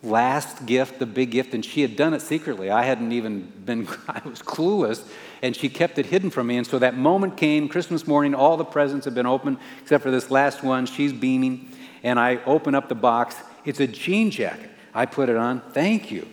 last 0.03 0.65
gift, 0.67 0.99
the 0.99 1.07
big 1.07 1.31
gift, 1.33 1.55
and 1.55 1.65
she 1.65 1.83
had 1.83 1.97
done 1.97 2.15
it 2.15 2.21
secretly. 2.21 2.71
I 2.71 2.85
hadn't 2.85 3.13
even 3.13 3.53
been, 3.65 3.89
I 4.09 4.23
was 4.27 4.41
clueless, 4.43 5.05
and 5.43 5.55
she 5.55 5.69
kept 5.69 5.99
it 5.99 6.07
hidden 6.07 6.31
from 6.31 6.47
me. 6.47 6.57
And 6.57 6.67
so 6.67 6.79
that 6.79 6.97
moment 6.97 7.37
came, 7.37 7.69
Christmas 7.69 8.07
morning, 8.07 8.35
all 8.35 8.57
the 8.57 8.65
presents 8.65 9.05
had 9.05 9.15
been 9.15 9.27
opened 9.27 9.59
except 9.83 10.03
for 10.03 10.11
this 10.11 10.31
last 10.31 10.63
one. 10.63 10.87
She's 10.87 11.13
beaming, 11.13 11.71
and 12.03 12.19
I 12.19 12.37
open 12.45 12.75
up 12.75 12.89
the 12.89 12.95
box. 12.95 13.37
It's 13.65 13.81
a 13.81 13.87
jean 13.87 14.31
jacket. 14.31 14.71
I 14.95 15.07
put 15.07 15.29
it 15.29 15.37
on. 15.37 15.61
Thank 15.73 16.11
you. 16.11 16.27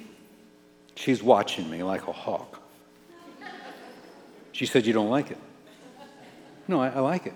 She's 0.96 1.22
watching 1.22 1.70
me 1.70 1.84
like 1.84 2.08
a 2.08 2.12
hawk. 2.12 2.62
She 4.54 4.66
said, 4.66 4.86
You 4.86 4.94
don't 4.94 5.10
like 5.10 5.32
it. 5.32 5.38
No, 6.68 6.82
I, 6.82 6.90
I 6.90 7.00
like 7.00 7.28
it. 7.28 7.34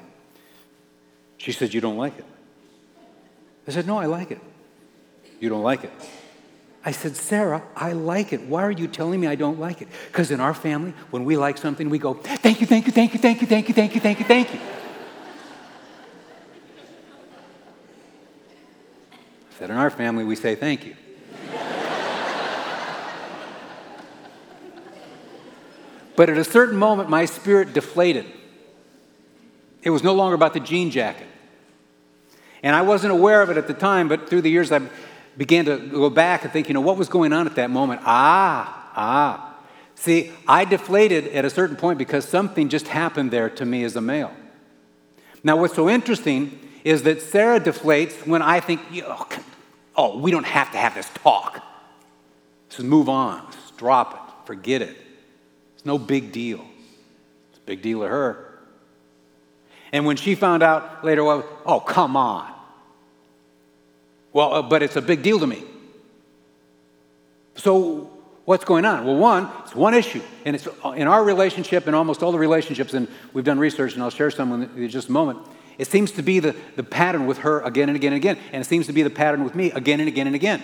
She 1.37 1.51
said, 1.51 1.73
You 1.73 1.81
don't 1.81 1.97
like 1.97 2.17
it. 2.17 2.25
I 3.67 3.71
said, 3.71 3.87
No, 3.87 3.97
I 3.97 4.05
like 4.05 4.31
it. 4.31 4.41
You 5.39 5.49
don't 5.49 5.63
like 5.63 5.83
it. 5.83 5.91
I 6.83 6.91
said, 6.91 7.15
Sarah, 7.15 7.61
I 7.75 7.91
like 7.91 8.31
it. 8.33 8.41
Why 8.43 8.63
are 8.63 8.71
you 8.71 8.87
telling 8.87 9.19
me 9.19 9.27
I 9.27 9.35
don't 9.35 9.59
like 9.59 9.81
it? 9.81 9.89
Because 10.07 10.31
in 10.31 10.39
our 10.39 10.53
family, 10.53 10.93
when 11.11 11.25
we 11.25 11.37
like 11.37 11.57
something, 11.57 11.89
we 11.89 11.99
go, 11.99 12.13
Thank 12.13 12.61
you, 12.61 12.67
thank 12.67 12.85
you, 12.85 12.91
thank 12.91 13.13
you, 13.13 13.19
thank 13.19 13.41
you, 13.41 13.47
thank 13.47 13.67
you, 13.67 13.73
thank 13.73 13.95
you, 13.95 14.01
thank 14.01 14.19
you, 14.19 14.25
thank 14.25 14.53
you. 14.53 14.59
I 19.49 19.59
said, 19.59 19.69
In 19.69 19.75
our 19.75 19.89
family, 19.89 20.23
we 20.23 20.35
say 20.35 20.55
thank 20.55 20.85
you. 20.85 20.95
but 26.15 26.29
at 26.29 26.37
a 26.37 26.43
certain 26.43 26.75
moment, 26.77 27.09
my 27.09 27.25
spirit 27.25 27.73
deflated. 27.73 28.25
It 29.81 29.89
was 29.89 30.03
no 30.03 30.13
longer 30.13 30.35
about 30.35 30.53
the 30.53 30.59
jean 30.59 30.91
jacket. 30.91 31.27
And 32.61 32.75
I 32.75 32.81
wasn't 32.81 33.13
aware 33.13 33.41
of 33.41 33.49
it 33.49 33.57
at 33.57 33.67
the 33.67 33.73
time, 33.73 34.07
but 34.07 34.29
through 34.29 34.41
the 34.41 34.49
years, 34.49 34.71
I've 34.71 34.91
began 35.37 35.63
to 35.65 35.77
go 35.77 36.09
back 36.09 36.43
and 36.43 36.51
think, 36.51 36.67
you 36.67 36.73
know, 36.73 36.81
what 36.81 36.97
was 36.97 37.07
going 37.07 37.31
on 37.31 37.47
at 37.47 37.55
that 37.55 37.69
moment? 37.69 38.01
Ah, 38.03 38.91
ah. 38.93 39.55
See, 39.95 40.31
I 40.47 40.65
deflated 40.65 41.27
at 41.27 41.45
a 41.45 41.49
certain 41.49 41.77
point 41.77 41.97
because 41.97 42.27
something 42.27 42.67
just 42.67 42.89
happened 42.89 43.31
there 43.31 43.49
to 43.51 43.65
me 43.65 43.85
as 43.85 43.95
a 43.95 44.01
male. 44.01 44.33
Now, 45.43 45.55
what's 45.55 45.75
so 45.75 45.89
interesting 45.89 46.59
is 46.83 47.03
that 47.03 47.21
Sarah 47.21 47.59
deflates 47.59 48.27
when 48.27 48.41
I 48.41 48.59
think, 48.59 48.81
oh, 49.95 50.19
we 50.19 50.31
don't 50.31 50.45
have 50.45 50.71
to 50.73 50.77
have 50.77 50.93
this 50.95 51.09
talk. 51.23 51.63
Just 52.69 52.83
move 52.83 53.07
on, 53.07 53.45
just 53.51 53.77
drop 53.77 54.13
it, 54.13 54.47
forget 54.47 54.81
it. 54.81 54.97
It's 55.75 55.85
no 55.85 55.97
big 55.97 56.33
deal. 56.33 56.65
It's 57.49 57.59
a 57.59 57.61
big 57.61 57.81
deal 57.81 58.01
to 58.01 58.07
her. 58.07 58.48
And 59.91 60.05
when 60.05 60.15
she 60.15 60.35
found 60.35 60.63
out 60.63 61.03
later, 61.03 61.23
well, 61.23 61.45
oh, 61.65 61.79
come 61.79 62.15
on. 62.15 62.51
Well, 64.31 64.53
uh, 64.53 64.61
but 64.61 64.83
it's 64.83 64.95
a 64.95 65.01
big 65.01 65.23
deal 65.23 65.39
to 65.39 65.47
me. 65.47 65.63
So, 67.55 68.11
what's 68.45 68.63
going 68.63 68.85
on? 68.85 69.05
Well, 69.05 69.17
one, 69.17 69.49
it's 69.63 69.75
one 69.75 69.93
issue. 69.93 70.21
And 70.45 70.55
it's 70.55 70.67
uh, 70.85 70.91
in 70.91 71.07
our 71.07 71.23
relationship 71.23 71.87
and 71.87 71.95
almost 71.95 72.21
all 72.21 72.31
the 72.31 72.39
relationships, 72.39 72.93
and 72.93 73.07
we've 73.33 73.43
done 73.43 73.59
research, 73.59 73.95
and 73.95 74.03
I'll 74.03 74.09
share 74.09 74.31
some 74.31 74.61
in 74.61 74.89
just 74.89 75.09
a 75.09 75.11
moment. 75.11 75.39
It 75.79 75.87
seems 75.87 76.11
to 76.11 76.21
be 76.21 76.39
the, 76.39 76.55
the 76.75 76.83
pattern 76.83 77.25
with 77.25 77.39
her 77.39 77.61
again 77.61 77.89
and 77.89 77.95
again 77.95 78.13
and 78.13 78.17
again. 78.17 78.37
And 78.51 78.61
it 78.61 78.65
seems 78.65 78.87
to 78.87 78.93
be 78.93 79.01
the 79.01 79.09
pattern 79.09 79.43
with 79.43 79.55
me 79.55 79.71
again 79.71 79.99
and 79.99 80.09
again 80.09 80.27
and 80.27 80.35
again. 80.35 80.61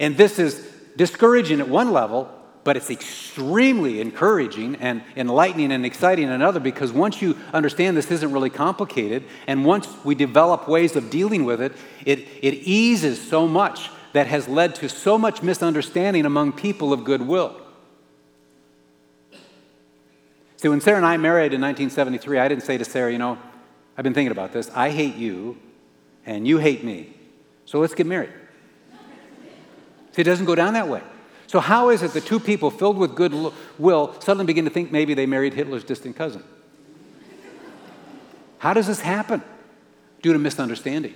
And 0.00 0.16
this 0.16 0.38
is 0.38 0.54
discouraging 0.96 1.60
at 1.60 1.68
one 1.68 1.92
level, 1.92 2.28
but 2.64 2.76
it's 2.76 2.90
extremely 2.90 4.00
encouraging 4.00 4.76
and 4.76 5.02
enlightening 5.16 5.70
and 5.70 5.84
exciting 5.84 6.30
another 6.30 6.58
because 6.58 6.92
once 6.92 7.20
you 7.20 7.36
understand 7.52 7.96
this 7.96 8.10
isn't 8.10 8.32
really 8.32 8.50
complicated, 8.50 9.22
and 9.46 9.64
once 9.64 9.86
we 10.02 10.14
develop 10.14 10.66
ways 10.66 10.96
of 10.96 11.10
dealing 11.10 11.44
with 11.44 11.60
it, 11.60 11.72
it, 12.06 12.20
it 12.40 12.54
eases 12.54 13.20
so 13.20 13.46
much 13.46 13.90
that 14.14 14.26
has 14.26 14.48
led 14.48 14.74
to 14.76 14.88
so 14.88 15.18
much 15.18 15.42
misunderstanding 15.42 16.24
among 16.24 16.52
people 16.52 16.92
of 16.92 17.04
goodwill. 17.04 17.60
See, 20.56 20.68
when 20.68 20.80
Sarah 20.80 20.96
and 20.96 21.04
I 21.04 21.18
married 21.18 21.52
in 21.52 21.60
1973, 21.60 22.38
I 22.38 22.48
didn't 22.48 22.62
say 22.62 22.78
to 22.78 22.84
Sarah, 22.84 23.12
you 23.12 23.18
know, 23.18 23.38
I've 23.98 24.02
been 24.02 24.14
thinking 24.14 24.32
about 24.32 24.52
this. 24.52 24.70
I 24.74 24.90
hate 24.90 25.16
you, 25.16 25.58
and 26.24 26.48
you 26.48 26.58
hate 26.58 26.82
me. 26.82 27.12
So 27.66 27.80
let's 27.80 27.94
get 27.94 28.06
married. 28.06 28.32
See, 30.12 30.22
it 30.22 30.24
doesn't 30.24 30.46
go 30.46 30.54
down 30.54 30.74
that 30.74 30.88
way. 30.88 31.02
So, 31.54 31.60
how 31.60 31.90
is 31.90 32.02
it 32.02 32.14
that 32.14 32.26
two 32.26 32.40
people 32.40 32.68
filled 32.68 32.98
with 32.98 33.14
goodwill 33.14 34.20
suddenly 34.20 34.44
begin 34.44 34.64
to 34.64 34.72
think 34.72 34.90
maybe 34.90 35.14
they 35.14 35.24
married 35.24 35.54
Hitler's 35.54 35.84
distant 35.84 36.16
cousin? 36.16 36.42
How 38.58 38.74
does 38.74 38.88
this 38.88 38.98
happen? 38.98 39.40
Due 40.20 40.32
to 40.32 40.38
misunderstanding, 40.40 41.14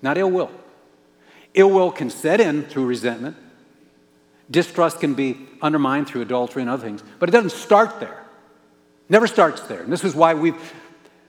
not 0.00 0.16
ill 0.16 0.30
will. 0.30 0.50
Ill 1.52 1.68
will 1.68 1.90
can 1.90 2.08
set 2.08 2.40
in 2.40 2.62
through 2.62 2.86
resentment, 2.86 3.36
distrust 4.50 5.00
can 5.00 5.12
be 5.12 5.36
undermined 5.60 6.06
through 6.06 6.22
adultery 6.22 6.62
and 6.62 6.70
other 6.70 6.86
things, 6.86 7.02
but 7.18 7.28
it 7.28 7.32
doesn't 7.32 7.52
start 7.52 8.00
there. 8.00 8.24
Never 9.10 9.26
starts 9.26 9.60
there. 9.64 9.82
And 9.82 9.92
this 9.92 10.02
is 10.02 10.14
why 10.14 10.32
we've 10.32 10.56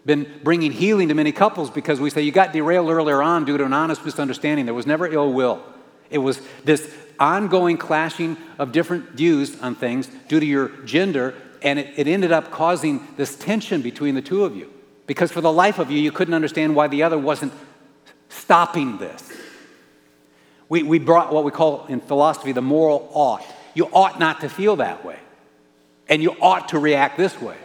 been 0.05 0.39
bringing 0.45 0.71
healing 0.71 1.09
to 1.09 1.13
many 1.13 1.33
couples 1.33 1.69
because 1.69 1.99
we 1.99 2.09
say 2.09 2.21
you 2.21 2.31
got 2.31 2.53
derailed 2.53 2.89
earlier 2.89 3.21
on 3.21 3.43
due 3.43 3.57
to 3.57 3.65
an 3.65 3.73
honest 3.73 4.05
misunderstanding. 4.05 4.63
There 4.63 4.73
was 4.73 4.87
never 4.87 5.07
ill 5.07 5.33
will. 5.33 5.61
It 6.09 6.17
was 6.19 6.41
this 6.63 6.91
ongoing 7.19 7.77
clashing 7.77 8.37
of 8.57 8.71
different 8.71 9.11
views 9.11 9.59
on 9.61 9.75
things 9.75 10.07
due 10.27 10.39
to 10.39 10.45
your 10.45 10.69
gender, 10.85 11.35
and 11.61 11.79
it, 11.79 11.93
it 11.97 12.07
ended 12.07 12.31
up 12.31 12.51
causing 12.51 13.05
this 13.17 13.35
tension 13.35 13.81
between 13.81 14.15
the 14.15 14.21
two 14.21 14.45
of 14.45 14.55
you. 14.55 14.71
Because 15.05 15.31
for 15.31 15.41
the 15.41 15.51
life 15.51 15.79
of 15.79 15.91
you, 15.91 15.99
you 15.99 16.11
couldn't 16.11 16.33
understand 16.33 16.75
why 16.75 16.87
the 16.87 17.03
other 17.03 17.17
wasn't 17.17 17.53
stopping 18.29 18.97
this. 18.97 19.31
We, 20.69 20.83
we 20.83 20.99
brought 20.99 21.33
what 21.33 21.43
we 21.43 21.51
call 21.51 21.85
in 21.87 21.99
philosophy 21.99 22.51
the 22.51 22.61
moral 22.61 23.09
ought. 23.13 23.45
You 23.73 23.87
ought 23.91 24.19
not 24.19 24.41
to 24.41 24.49
feel 24.49 24.77
that 24.77 25.03
way, 25.03 25.17
and 26.07 26.21
you 26.21 26.35
ought 26.41 26.69
to 26.69 26.79
react 26.79 27.17
this 27.17 27.39
way. 27.41 27.57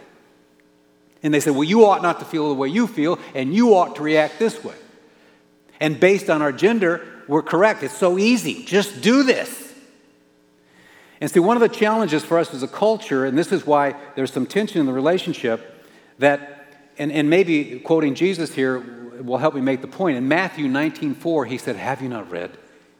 And 1.21 1.33
they 1.33 1.39
said, 1.39 1.53
Well, 1.53 1.63
you 1.63 1.85
ought 1.85 2.01
not 2.01 2.19
to 2.19 2.25
feel 2.25 2.49
the 2.49 2.55
way 2.55 2.67
you 2.67 2.87
feel, 2.87 3.19
and 3.33 3.53
you 3.53 3.75
ought 3.75 3.95
to 3.97 4.03
react 4.03 4.39
this 4.39 4.63
way. 4.63 4.75
And 5.79 5.99
based 5.99 6.29
on 6.29 6.41
our 6.41 6.51
gender, 6.51 7.05
we're 7.27 7.41
correct. 7.41 7.83
It's 7.83 7.97
so 7.97 8.17
easy. 8.17 8.63
Just 8.65 9.01
do 9.01 9.23
this. 9.23 9.73
And 11.21 11.31
see, 11.31 11.39
one 11.39 11.57
of 11.57 11.61
the 11.61 11.69
challenges 11.69 12.23
for 12.23 12.37
us 12.37 12.53
as 12.53 12.61
a 12.61 12.67
culture, 12.67 13.25
and 13.25 13.37
this 13.37 13.51
is 13.51 13.65
why 13.65 13.95
there's 14.15 14.31
some 14.31 14.45
tension 14.45 14.79
in 14.79 14.85
the 14.85 14.93
relationship, 14.93 15.87
that, 16.19 16.91
and, 16.97 17.11
and 17.11 17.29
maybe 17.29 17.79
quoting 17.79 18.15
Jesus 18.15 18.53
here 18.53 18.79
will 19.21 19.37
help 19.37 19.55
me 19.55 19.61
make 19.61 19.81
the 19.81 19.87
point. 19.87 20.17
In 20.17 20.27
Matthew 20.27 20.67
19 20.67 21.15
4, 21.15 21.45
he 21.45 21.57
said, 21.57 21.77
Have 21.77 22.01
you 22.01 22.09
not 22.09 22.29
read? 22.29 22.51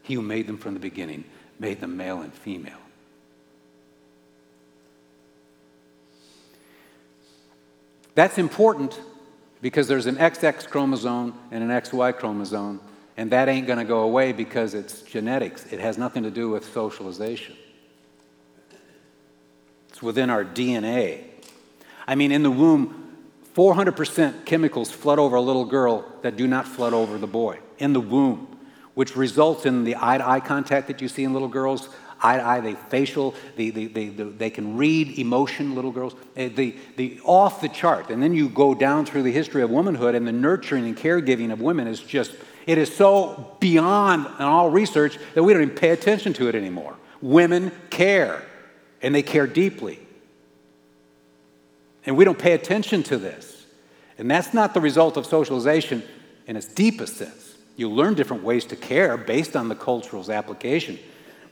He 0.02 0.14
who 0.14 0.22
made 0.22 0.48
them 0.48 0.58
from 0.58 0.74
the 0.74 0.80
beginning 0.80 1.26
made 1.60 1.82
them 1.82 1.98
male 1.98 2.22
and 2.22 2.34
female. 2.34 2.78
That's 8.14 8.38
important 8.38 9.00
because 9.62 9.88
there's 9.88 10.06
an 10.06 10.16
XX 10.16 10.70
chromosome 10.70 11.38
and 11.52 11.64
an 11.64 11.70
XY 11.70 12.18
chromosome 12.18 12.80
and 13.18 13.32
that 13.32 13.48
ain't 13.48 13.68
going 13.68 13.80
to 13.80 13.86
go 13.86 14.00
away 14.00 14.34
because 14.34 14.74
it's 14.74 15.02
genetics. 15.02 15.72
It 15.72 15.80
has 15.80 15.98
nothing 15.98 16.24
to 16.24 16.32
do 16.32 16.50
with 16.50 16.72
socialization. 16.74 17.56
It's 19.90 20.04
within 20.04 20.30
our 20.30 20.44
DNA. 20.44 21.24
I 22.06 22.16
mean, 22.16 22.32
in 22.32 22.44
the 22.44 22.52
womb, 22.52 23.02
400% 23.56 24.46
chemicals 24.46 24.92
flood 24.92 25.18
over 25.18 25.38
a 25.38 25.42
little 25.42 25.64
girl 25.64 26.06
that 26.22 26.36
do 26.36 26.46
not 26.46 26.68
flood 26.68 26.94
over 26.94 27.18
the 27.18 27.28
boy 27.28 27.60
in 27.78 27.94
the 27.94 28.02
womb, 28.02 28.60
which 28.94 29.16
results 29.16 29.66
in 29.66 29.86
the 29.86 29.96
eye 29.98 30.18
to 30.18 30.28
eye 30.28 30.42
contact 30.42 30.88
that 30.88 31.02
you 31.02 31.08
see 31.08 31.24
in 31.24 31.32
little 31.32 31.48
girls. 31.48 31.88
Eye 32.22 32.38
to 32.38 32.46
eye, 32.46 32.60
they 32.60 32.76
facial, 32.76 33.34
they, 33.56 33.70
they, 33.70 33.86
they, 33.86 34.08
they 34.08 34.50
can 34.50 34.76
read 34.76 35.18
emotion, 35.18 35.76
little 35.76 35.92
girls. 35.92 36.16
Eh, 36.36 36.50
the, 36.50 36.76
the 36.98 37.20
off 37.24 37.62
the 37.62 37.70
chart. 37.70 38.10
And 38.10 38.22
then 38.22 38.34
you 38.34 38.50
go 38.50 38.74
down 38.74 39.06
through 39.06 39.24
the 39.24 39.32
history 39.32 39.62
of 39.62 39.70
womanhood, 39.70 40.16
and 40.16 40.28
the 40.28 40.34
nurturing 40.34 40.86
and 40.86 40.98
caregiving 40.98 41.54
of 41.54 41.62
women 41.62 41.88
is 41.88 42.02
just 42.02 42.34
it 42.66 42.78
is 42.78 42.94
so 42.96 43.56
beyond 43.60 44.28
all 44.40 44.70
research 44.70 45.18
that 45.34 45.44
we 45.44 45.54
don't 45.54 45.62
even 45.62 45.76
pay 45.76 45.90
attention 45.90 46.34
to 46.34 46.48
it 46.48 46.56
anymore. 46.56 46.96
Women 47.22 47.72
care, 47.90 48.44
and 49.02 49.14
they 49.14 49.22
care 49.22 49.48
deeply. 49.48 50.00
And 52.06 52.18
we 52.18 52.26
don't 52.26 52.40
pay 52.40 52.54
attention 52.54 53.04
to 53.04 53.18
this. 53.18 53.66
And 54.18 54.30
that's 54.30 54.54
not 54.54 54.74
the 54.74 54.82
result 54.82 55.18
of 55.18 55.26
socialization 55.26 56.04
in 56.48 56.56
its 56.56 56.68
deepest 56.68 57.18
sense. 57.18 57.56
You 57.76 57.90
learn 57.90 58.14
different 58.14 58.44
ways 58.44 58.66
to 58.66 58.76
care 58.76 59.18
based 59.18 59.56
on 59.56 59.68
the 59.68 59.76
cultural's 59.76 60.30
application, 60.30 60.98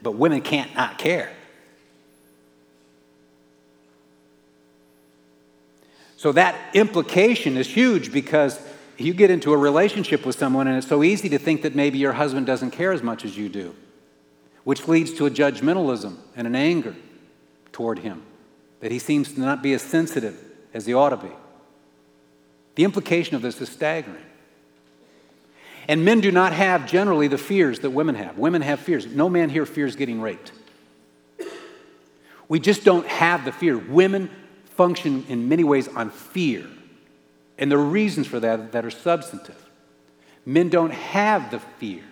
but 0.02 0.16
women 0.16 0.42
can't 0.42 0.74
not 0.76 0.98
care. 0.98 1.32
So 6.16 6.32
that 6.32 6.56
implication 6.74 7.58
is 7.58 7.68
huge 7.68 8.14
because 8.14 8.58
you 8.98 9.14
get 9.14 9.32
into 9.32 9.54
a 9.54 9.58
relationship 9.58 10.26
with 10.26 10.38
someone 10.38 10.68
and 10.68 10.78
it's 10.78 10.88
so 10.88 11.04
easy 11.04 11.30
to 11.30 11.40
think 11.40 11.64
that 11.64 11.76
maybe 11.76 11.98
your 11.98 12.14
husband 12.14 12.46
doesn't 12.46 12.72
care 12.72 12.92
as 12.92 13.02
much 13.02 13.26
as 13.26 13.38
you 13.38 13.50
do, 13.50 13.76
which 14.64 14.88
leads 14.88 15.14
to 15.14 15.26
a 15.26 15.32
judgmentalism 15.32 16.18
and 16.36 16.48
an 16.48 16.56
anger 16.56 16.96
toward 17.72 18.00
him, 18.00 18.24
that 18.82 18.92
he 18.92 19.00
seems 19.00 19.34
to 19.34 19.40
not 19.40 19.64
be 19.64 19.74
as 19.74 19.82
sensitive 19.82 20.38
as 20.74 20.86
he 20.86 20.94
ought 20.94 21.10
to 21.10 21.18
be. 21.18 21.32
The 22.76 22.84
implication 22.84 23.36
of 23.36 23.42
this 23.42 23.60
is 23.62 23.70
staggering. 23.70 24.24
And 25.88 26.06
men 26.06 26.22
do 26.22 26.32
not 26.32 26.54
have 26.54 26.88
generally 26.88 27.28
the 27.28 27.38
fears 27.38 27.80
that 27.80 27.90
women 27.90 28.16
have. 28.16 28.38
Women 28.38 28.62
have 28.62 28.80
fears. 28.80 29.06
No 29.06 29.30
man 29.30 29.50
here 29.50 29.66
fears 29.66 29.96
getting 29.96 30.22
raped. 30.22 30.52
We 32.48 32.60
just 32.60 32.84
don't 32.84 33.08
have 33.08 33.46
the 33.46 33.52
fear. 33.52 33.78
Women 33.78 34.30
function 34.76 35.26
in 35.28 35.50
many 35.50 35.64
ways 35.64 35.88
on 35.88 36.10
fear. 36.10 36.66
And 37.64 37.72
there 37.72 37.80
are 37.80 37.86
reasons 37.86 38.28
for 38.28 38.42
that 38.42 38.74
that 38.74 38.84
are 38.84 38.92
substantive. 38.92 39.56
Men 40.46 40.68
don't 40.68 40.92
have 40.92 41.50
the 41.50 41.60
fears. 41.60 42.04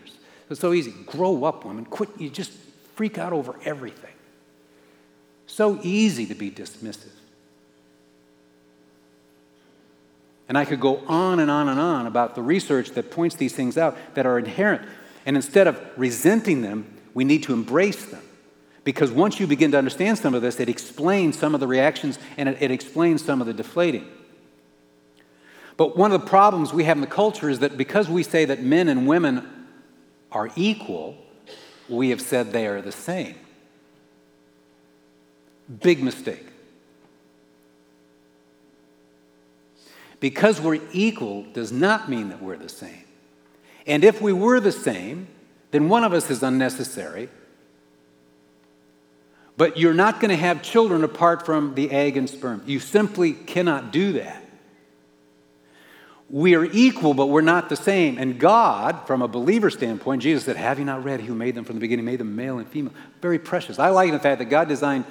It's 0.50 0.62
so 0.62 0.72
easy. 0.72 0.92
Grow 1.06 1.44
up, 1.44 1.66
women. 1.66 1.84
Quit. 1.84 2.08
You 2.18 2.30
just 2.30 2.54
freak 2.96 3.18
out 3.18 3.34
over 3.34 3.60
everything. 3.66 4.14
So 5.48 5.78
easy 5.84 6.26
to 6.28 6.36
be 6.36 6.52
dismissive. 6.52 7.12
And 10.48 10.58
I 10.58 10.64
could 10.64 10.80
go 10.80 11.02
on 11.10 11.42
and 11.42 11.52
on 11.52 11.68
and 11.68 11.82
on 11.82 12.08
about 12.08 12.36
the 12.36 12.42
research 12.42 12.92
that 12.92 13.12
points 13.12 13.36
these 13.36 13.52
things 13.52 13.78
out 13.78 13.98
that 14.14 14.26
are 14.26 14.40
inherent. 14.40 14.88
And 15.26 15.36
instead 15.36 15.68
of 15.68 15.78
resenting 15.98 16.62
them, 16.62 16.86
we 17.14 17.26
need 17.26 17.44
to 17.44 17.54
embrace 17.54 18.06
them. 18.06 18.24
Because 18.86 19.12
once 19.12 19.38
you 19.38 19.48
begin 19.48 19.72
to 19.72 19.78
understand 19.78 20.18
some 20.18 20.34
of 20.34 20.42
this, 20.42 20.62
it 20.62 20.70
explains 20.70 21.38
some 21.38 21.54
of 21.54 21.60
the 21.60 21.68
reactions 21.68 22.20
and 22.38 22.48
it, 22.48 22.62
it 22.62 22.72
explains 22.72 23.22
some 23.22 23.42
of 23.42 23.48
the 23.48 23.54
deflating. 23.54 24.08
But 25.82 25.98
one 25.98 26.12
of 26.12 26.22
the 26.22 26.28
problems 26.28 26.72
we 26.72 26.84
have 26.84 26.98
in 26.98 27.02
the 27.02 27.08
culture 27.08 27.50
is 27.50 27.58
that 27.62 27.76
because 27.76 28.08
we 28.08 28.22
say 28.22 28.46
that 28.46 28.62
men 28.62 28.88
and 28.88 29.08
women 29.08 29.68
are 30.32 30.52
equal, 30.56 31.18
we 31.90 32.12
have 32.12 32.22
said 32.22 32.54
they 32.54 32.68
are 32.68 32.84
the 32.84 32.92
same. 32.92 33.34
Big 35.82 36.04
mistake. 36.04 36.46
Because 40.20 40.62
we're 40.62 40.80
equal 40.94 41.46
does 41.52 41.72
not 41.72 42.08
mean 42.08 42.30
that 42.30 42.44
we're 42.44 42.58
the 42.58 42.70
same. 42.70 43.06
And 43.88 44.04
if 44.04 44.22
we 44.22 44.34
were 44.34 44.60
the 44.60 44.72
same, 44.72 45.30
then 45.72 45.90
one 45.90 46.04
of 46.04 46.14
us 46.14 46.30
is 46.30 46.44
unnecessary. 46.44 47.28
But 49.58 49.78
you're 49.78 49.96
not 49.96 50.20
going 50.20 50.30
to 50.30 50.38
have 50.38 50.62
children 50.62 51.04
apart 51.04 51.44
from 51.44 51.74
the 51.74 51.90
egg 51.90 52.18
and 52.18 52.30
sperm. 52.30 52.62
You 52.68 52.80
simply 52.80 53.34
cannot 53.34 53.92
do 53.92 54.14
that. 54.14 54.41
We 56.32 56.56
are 56.56 56.64
equal, 56.64 57.14
but 57.14 57.28
we're 57.28 57.42
not 57.42 57.68
the 57.68 57.76
same. 57.76 58.18
And 58.18 58.40
God, 58.40 59.06
from 59.06 59.22
a 59.22 59.28
believer 59.28 59.70
standpoint, 59.70 60.22
Jesus 60.22 60.46
said, 60.46 60.56
Have 60.56 60.80
you 60.80 60.86
not 60.86 61.04
read 61.04 61.20
who 61.22 61.36
made 61.36 61.56
them 61.56 61.66
from 61.66 61.76
the 61.76 61.82
beginning, 61.82 62.06
made 62.06 62.22
them 62.22 62.36
male 62.36 62.58
and 62.58 62.68
female? 62.68 62.94
Very 63.22 63.38
precious. 63.38 63.78
I 63.78 63.90
like 63.90 64.12
the 64.12 64.20
fact 64.20 64.40
that 64.40 64.46
God 64.46 64.70
designed 64.70 65.04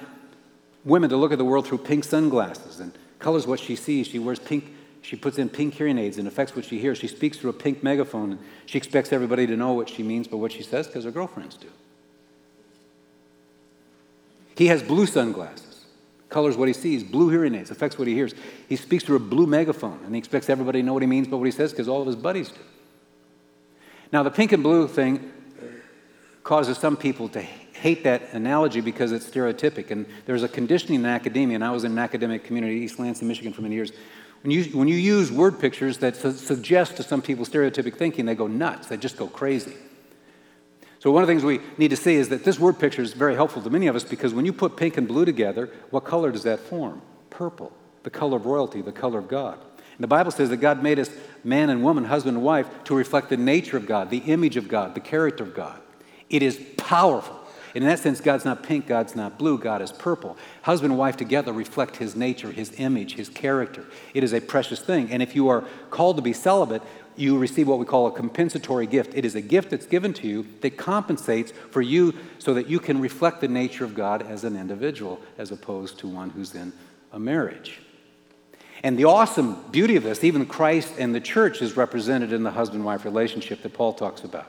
women 0.83 1.11
to 1.11 1.17
look 1.17 1.31
at 1.31 1.37
the 1.37 1.45
world 1.45 1.67
through 1.67 1.77
pink 1.77 2.03
sunglasses 2.03 2.79
and 2.79 2.91
colors 3.19 3.45
what 3.45 3.59
she 3.59 3.75
sees. 3.75 4.07
She 4.07 4.17
wears 4.17 4.39
pink 4.39 4.65
she 5.01 5.15
puts 5.15 5.37
in 5.37 5.49
pink 5.49 5.73
hearing 5.73 5.97
aids 5.97 6.17
and 6.17 6.27
affects 6.27 6.55
what 6.55 6.65
she 6.65 6.79
hears. 6.79 6.97
She 6.97 7.07
speaks 7.07 7.37
through 7.37 7.49
a 7.49 7.53
pink 7.53 7.83
megaphone. 7.83 8.33
And 8.33 8.39
she 8.65 8.77
expects 8.77 9.11
everybody 9.11 9.47
to 9.47 9.57
know 9.57 9.73
what 9.73 9.89
she 9.89 10.03
means 10.03 10.27
by 10.27 10.37
what 10.37 10.51
she 10.51 10.63
says 10.63 10.87
because 10.87 11.05
her 11.05 11.11
girlfriends 11.11 11.55
do. 11.55 11.67
He 14.55 14.67
has 14.67 14.83
blue 14.83 15.07
sunglasses, 15.07 15.70
colors 16.31 16.57
what 16.57 16.67
he 16.67 16.73
sees, 16.73 17.03
blue 17.03 17.29
hearing 17.29 17.53
aids, 17.53 17.69
affects 17.69 17.99
what 17.99 18.07
he 18.07 18.15
hears. 18.15 18.33
He 18.67 18.75
speaks 18.75 19.03
through 19.03 19.17
a 19.17 19.19
blue 19.19 19.45
megaphone 19.45 19.99
and 20.05 20.15
he 20.15 20.19
expects 20.19 20.49
everybody 20.49 20.79
to 20.81 20.85
know 20.85 20.93
what 20.93 21.03
he 21.03 21.07
means 21.07 21.27
by 21.27 21.37
what 21.37 21.45
he 21.45 21.51
says 21.51 21.71
because 21.71 21.87
all 21.87 22.01
of 22.01 22.07
his 22.07 22.15
buddies 22.15 22.49
do. 22.49 22.59
Now, 24.11 24.23
the 24.23 24.31
pink 24.31 24.51
and 24.51 24.63
blue 24.63 24.87
thing 24.87 25.31
causes 26.43 26.77
some 26.77 26.97
people 26.97 27.29
to 27.29 27.41
hate 27.41 28.03
that 28.03 28.33
analogy 28.33 28.81
because 28.81 29.11
it's 29.11 29.29
stereotypic. 29.29 29.91
And 29.91 30.05
there's 30.25 30.43
a 30.43 30.47
conditioning 30.47 31.01
in 31.01 31.05
academia, 31.05 31.55
and 31.55 31.63
I 31.63 31.71
was 31.71 31.83
in 31.83 31.93
an 31.93 31.99
academic 31.99 32.43
community, 32.43 32.75
East 32.75 32.99
Lansing, 32.99 33.27
Michigan, 33.27 33.53
for 33.53 33.61
many 33.61 33.75
years, 33.75 33.91
when 34.41 34.51
you, 34.51 34.63
when 34.77 34.87
you 34.87 34.95
use 34.95 35.31
word 35.31 35.59
pictures 35.59 35.99
that 35.99 36.15
su- 36.15 36.31
suggest 36.31 36.97
to 36.97 37.03
some 37.03 37.21
people 37.21 37.45
stereotypic 37.45 37.95
thinking, 37.95 38.25
they 38.25 38.35
go 38.35 38.47
nuts. 38.47 38.87
They 38.87 38.97
just 38.97 39.17
go 39.17 39.27
crazy. 39.27 39.75
So, 41.01 41.09
one 41.09 41.23
of 41.23 41.27
the 41.27 41.33
things 41.33 41.43
we 41.43 41.61
need 41.79 41.87
to 41.87 41.97
see 41.97 42.13
is 42.13 42.29
that 42.29 42.43
this 42.43 42.59
word 42.59 42.77
picture 42.77 43.01
is 43.01 43.13
very 43.13 43.33
helpful 43.33 43.59
to 43.63 43.71
many 43.71 43.87
of 43.87 43.95
us 43.95 44.03
because 44.03 44.35
when 44.35 44.45
you 44.45 44.53
put 44.53 44.77
pink 44.77 44.97
and 44.97 45.07
blue 45.07 45.25
together, 45.25 45.67
what 45.89 46.03
color 46.03 46.31
does 46.31 46.43
that 46.43 46.59
form? 46.59 47.01
Purple, 47.31 47.71
the 48.03 48.11
color 48.11 48.37
of 48.37 48.45
royalty, 48.45 48.83
the 48.83 48.91
color 48.91 49.17
of 49.17 49.27
God. 49.27 49.57
And 49.57 50.03
the 50.03 50.07
Bible 50.07 50.29
says 50.29 50.49
that 50.49 50.57
God 50.57 50.83
made 50.83 50.99
us 50.99 51.09
man 51.43 51.71
and 51.71 51.83
woman, 51.83 52.03
husband 52.03 52.37
and 52.37 52.45
wife, 52.45 52.67
to 52.83 52.95
reflect 52.95 53.29
the 53.29 53.37
nature 53.37 53.77
of 53.77 53.87
God, 53.87 54.11
the 54.11 54.19
image 54.19 54.57
of 54.57 54.67
God, 54.67 54.93
the 54.93 54.99
character 54.99 55.43
of 55.43 55.55
God. 55.55 55.81
It 56.29 56.43
is 56.43 56.61
powerful. 56.77 57.40
And 57.73 57.83
in 57.83 57.89
that 57.89 57.99
sense, 57.99 58.19
God's 58.19 58.43
not 58.43 58.63
pink, 58.63 58.87
God's 58.87 59.15
not 59.15 59.37
blue, 59.37 59.57
God 59.57 59.81
is 59.81 59.91
purple. 59.91 60.37
Husband 60.63 60.91
and 60.91 60.99
wife 60.99 61.15
together 61.15 61.53
reflect 61.53 61.97
his 61.97 62.15
nature, 62.15 62.51
his 62.51 62.77
image, 62.77 63.15
his 63.15 63.29
character. 63.29 63.85
It 64.13 64.23
is 64.23 64.33
a 64.33 64.41
precious 64.41 64.81
thing. 64.81 65.09
And 65.11 65.23
if 65.23 65.35
you 65.35 65.47
are 65.47 65.63
called 65.89 66.17
to 66.17 66.21
be 66.21 66.33
celibate, 66.33 66.81
you 67.15 67.37
receive 67.37 67.67
what 67.67 67.79
we 67.79 67.85
call 67.85 68.07
a 68.07 68.11
compensatory 68.11 68.87
gift. 68.87 69.13
It 69.15 69.25
is 69.25 69.35
a 69.35 69.41
gift 69.41 69.69
that's 69.69 69.85
given 69.85 70.13
to 70.13 70.27
you 70.27 70.45
that 70.61 70.77
compensates 70.77 71.51
for 71.69 71.81
you 71.81 72.13
so 72.39 72.53
that 72.53 72.67
you 72.67 72.79
can 72.79 72.99
reflect 72.99 73.41
the 73.41 73.47
nature 73.47 73.85
of 73.85 73.95
God 73.95 74.21
as 74.21 74.43
an 74.43 74.57
individual 74.57 75.19
as 75.37 75.51
opposed 75.51 75.99
to 75.99 76.07
one 76.07 76.29
who's 76.31 76.55
in 76.55 76.73
a 77.11 77.19
marriage. 77.19 77.79
And 78.83 78.97
the 78.97 79.05
awesome 79.05 79.61
beauty 79.71 79.95
of 79.95 80.03
this, 80.03 80.23
even 80.23 80.45
Christ 80.45 80.93
and 80.97 81.13
the 81.13 81.21
church 81.21 81.61
is 81.61 81.77
represented 81.77 82.33
in 82.33 82.43
the 82.43 82.51
husband 82.51 82.83
wife 82.83 83.05
relationship 83.05 83.61
that 83.61 83.73
Paul 83.73 83.93
talks 83.93 84.23
about. 84.23 84.47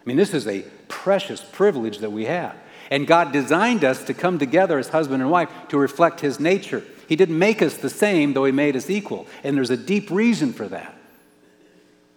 I 0.00 0.08
mean, 0.08 0.16
this 0.16 0.34
is 0.34 0.46
a 0.46 0.62
precious 0.88 1.42
privilege 1.42 1.98
that 1.98 2.10
we 2.10 2.24
have. 2.24 2.56
And 2.90 3.06
God 3.06 3.32
designed 3.32 3.84
us 3.84 4.02
to 4.04 4.14
come 4.14 4.38
together 4.38 4.78
as 4.78 4.88
husband 4.88 5.22
and 5.22 5.30
wife 5.30 5.50
to 5.68 5.78
reflect 5.78 6.20
His 6.20 6.40
nature. 6.40 6.82
He 7.08 7.16
didn't 7.16 7.38
make 7.38 7.62
us 7.62 7.76
the 7.76 7.90
same, 7.90 8.32
though 8.32 8.44
He 8.44 8.52
made 8.52 8.76
us 8.76 8.90
equal. 8.90 9.26
And 9.44 9.56
there's 9.56 9.70
a 9.70 9.76
deep 9.76 10.10
reason 10.10 10.52
for 10.52 10.66
that. 10.68 10.96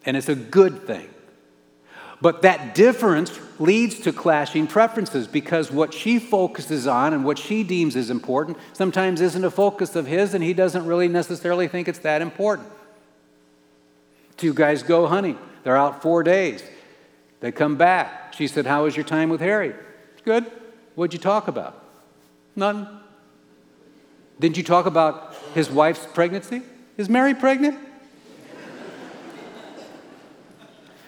And 0.06 0.17
it's 0.17 0.30
a 0.30 0.36
good 0.36 0.88
thing. 0.88 1.10
But 2.22 2.43
that 2.43 2.74
difference 2.74 3.38
leads 3.60 4.00
to 4.02 4.13
clashing 4.13 4.65
preferences 4.65 5.28
because 5.28 5.69
what 5.69 5.93
she 5.93 6.19
focuses 6.19 6.88
on 6.88 7.13
and 7.13 7.26
what 7.26 7.38
she 7.38 7.63
deems 7.63 7.98
is 7.98 8.10
important 8.10 8.58
sometimes 8.72 9.19
isn't 9.19 9.43
a 9.43 9.52
focus 9.52 9.96
of 9.96 10.08
his, 10.08 10.34
and 10.34 10.41
he 10.41 10.54
doesn't 10.54 10.86
really 10.86 11.10
necessarily 11.10 11.67
think 11.67 11.89
it's 11.89 12.00
that 12.00 12.22
important. 12.22 12.69
Two 14.38 14.54
guys 14.54 14.84
go 14.84 15.06
hunting. 15.06 15.38
They're 15.63 15.78
out 15.78 16.02
four 16.02 16.24
days. 16.24 16.63
They 17.43 17.51
come 17.51 17.75
back. 17.75 18.34
She 18.34 18.47
said, 18.47 18.65
How 18.65 18.86
was 18.86 18.95
your 18.95 19.03
time 19.03 19.27
with 19.27 19.41
Harry? 19.41 19.73
Good. 20.23 20.49
What'd 20.95 21.12
you 21.12 21.19
talk 21.19 21.49
about? 21.49 21.77
None. 22.56 23.01
Didn't 24.39 24.56
you 24.56 24.63
talk 24.63 24.86
about 24.86 25.36
his 25.53 25.69
wife's 25.69 26.08
pregnancy? 26.13 26.62
Is 26.95 27.10
Mary 27.10 27.36
pregnant? 27.36 27.77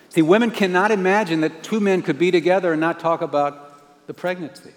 See, 0.10 0.22
women 0.22 0.52
cannot 0.52 0.92
imagine 0.92 1.40
that 1.40 1.64
two 1.64 1.80
men 1.80 2.02
could 2.02 2.20
be 2.20 2.32
together 2.32 2.74
and 2.74 2.82
not 2.82 3.00
talk 3.00 3.22
about 3.22 4.06
the 4.08 4.14
pregnancy. 4.14 4.74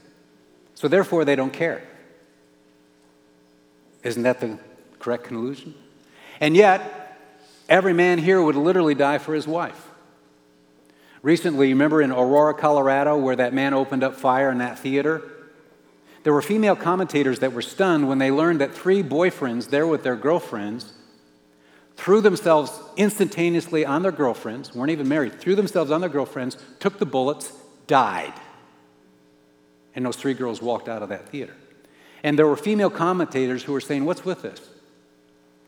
So 0.76 0.86
therefore, 0.86 1.24
they 1.24 1.34
don't 1.34 1.52
care. 1.52 1.82
Isn't 4.04 4.22
that 4.22 4.38
the 4.38 4.60
correct 5.00 5.24
conclusion? 5.24 5.74
And 6.38 6.56
yet, 6.56 7.18
every 7.68 7.94
man 7.94 8.18
here 8.18 8.40
would 8.40 8.54
literally 8.54 8.94
die 8.94 9.18
for 9.18 9.34
his 9.34 9.48
wife. 9.48 9.87
Recently, 11.22 11.68
remember 11.68 12.00
in 12.00 12.12
Aurora, 12.12 12.54
Colorado, 12.54 13.16
where 13.16 13.36
that 13.36 13.52
man 13.52 13.74
opened 13.74 14.04
up 14.04 14.14
fire 14.14 14.50
in 14.50 14.58
that 14.58 14.78
theater? 14.78 15.22
There 16.22 16.32
were 16.32 16.42
female 16.42 16.76
commentators 16.76 17.40
that 17.40 17.52
were 17.52 17.62
stunned 17.62 18.08
when 18.08 18.18
they 18.18 18.30
learned 18.30 18.60
that 18.60 18.74
three 18.74 19.02
boyfriends 19.02 19.70
there 19.70 19.86
with 19.86 20.02
their 20.02 20.16
girlfriends 20.16 20.92
threw 21.96 22.20
themselves 22.20 22.70
instantaneously 22.96 23.84
on 23.84 24.02
their 24.02 24.12
girlfriends, 24.12 24.74
weren't 24.74 24.90
even 24.92 25.08
married, 25.08 25.40
threw 25.40 25.56
themselves 25.56 25.90
on 25.90 26.00
their 26.00 26.10
girlfriends, 26.10 26.56
took 26.78 26.98
the 26.98 27.06
bullets, 27.06 27.52
died. 27.88 28.32
And 29.94 30.06
those 30.06 30.16
three 30.16 30.34
girls 30.34 30.62
walked 30.62 30.88
out 30.88 31.02
of 31.02 31.08
that 31.08 31.28
theater. 31.28 31.56
And 32.22 32.38
there 32.38 32.46
were 32.46 32.56
female 32.56 32.90
commentators 32.90 33.64
who 33.64 33.72
were 33.72 33.80
saying, 33.80 34.04
What's 34.04 34.24
with 34.24 34.42
this? 34.42 34.60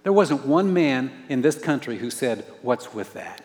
There 0.04 0.12
wasn't 0.12 0.46
one 0.46 0.72
man 0.72 1.10
in 1.28 1.42
this 1.42 1.58
country 1.58 1.98
who 1.98 2.10
said, 2.10 2.44
What's 2.62 2.94
with 2.94 3.12
that? 3.14 3.42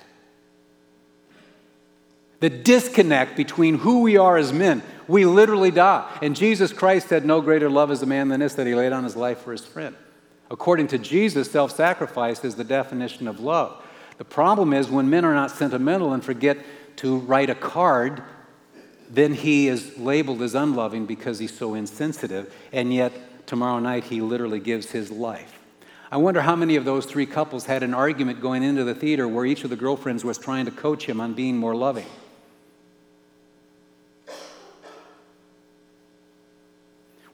The 2.39 2.49
disconnect 2.49 3.37
between 3.37 3.79
who 3.79 4.01
we 4.01 4.17
are 4.17 4.37
as 4.37 4.51
men. 4.51 4.83
We 5.07 5.25
literally 5.25 5.71
die. 5.71 6.17
And 6.21 6.35
Jesus 6.35 6.73
Christ 6.73 7.09
had 7.09 7.25
no 7.25 7.41
greater 7.41 7.69
love 7.69 7.91
as 7.91 8.01
a 8.01 8.05
man 8.05 8.29
than 8.29 8.39
this 8.39 8.55
that 8.55 8.67
he 8.67 8.75
laid 8.75 8.91
on 8.91 9.03
his 9.03 9.15
life 9.15 9.39
for 9.39 9.51
his 9.51 9.65
friend. 9.65 9.95
According 10.49 10.87
to 10.87 10.97
Jesus, 10.97 11.49
self 11.49 11.71
sacrifice 11.71 12.43
is 12.43 12.55
the 12.55 12.63
definition 12.63 13.27
of 13.27 13.39
love. 13.39 13.83
The 14.17 14.25
problem 14.25 14.73
is 14.73 14.89
when 14.89 15.09
men 15.09 15.25
are 15.25 15.33
not 15.33 15.51
sentimental 15.51 16.13
and 16.13 16.23
forget 16.23 16.57
to 16.97 17.17
write 17.17 17.49
a 17.49 17.55
card, 17.55 18.23
then 19.09 19.33
he 19.33 19.67
is 19.67 19.97
labeled 19.97 20.41
as 20.41 20.55
unloving 20.55 21.05
because 21.05 21.39
he's 21.39 21.55
so 21.55 21.73
insensitive, 21.73 22.53
and 22.71 22.93
yet 22.93 23.47
tomorrow 23.47 23.79
night 23.79 24.05
he 24.05 24.21
literally 24.21 24.59
gives 24.59 24.91
his 24.91 25.11
life. 25.11 25.59
I 26.11 26.17
wonder 26.17 26.41
how 26.41 26.55
many 26.55 26.75
of 26.75 26.85
those 26.85 27.05
three 27.05 27.25
couples 27.25 27.65
had 27.65 27.83
an 27.83 27.93
argument 27.93 28.39
going 28.39 28.63
into 28.63 28.83
the 28.83 28.95
theater 28.95 29.27
where 29.27 29.45
each 29.45 29.63
of 29.63 29.69
the 29.69 29.75
girlfriends 29.75 30.23
was 30.23 30.37
trying 30.37 30.65
to 30.65 30.71
coach 30.71 31.05
him 31.05 31.19
on 31.19 31.33
being 31.33 31.57
more 31.57 31.75
loving. 31.75 32.05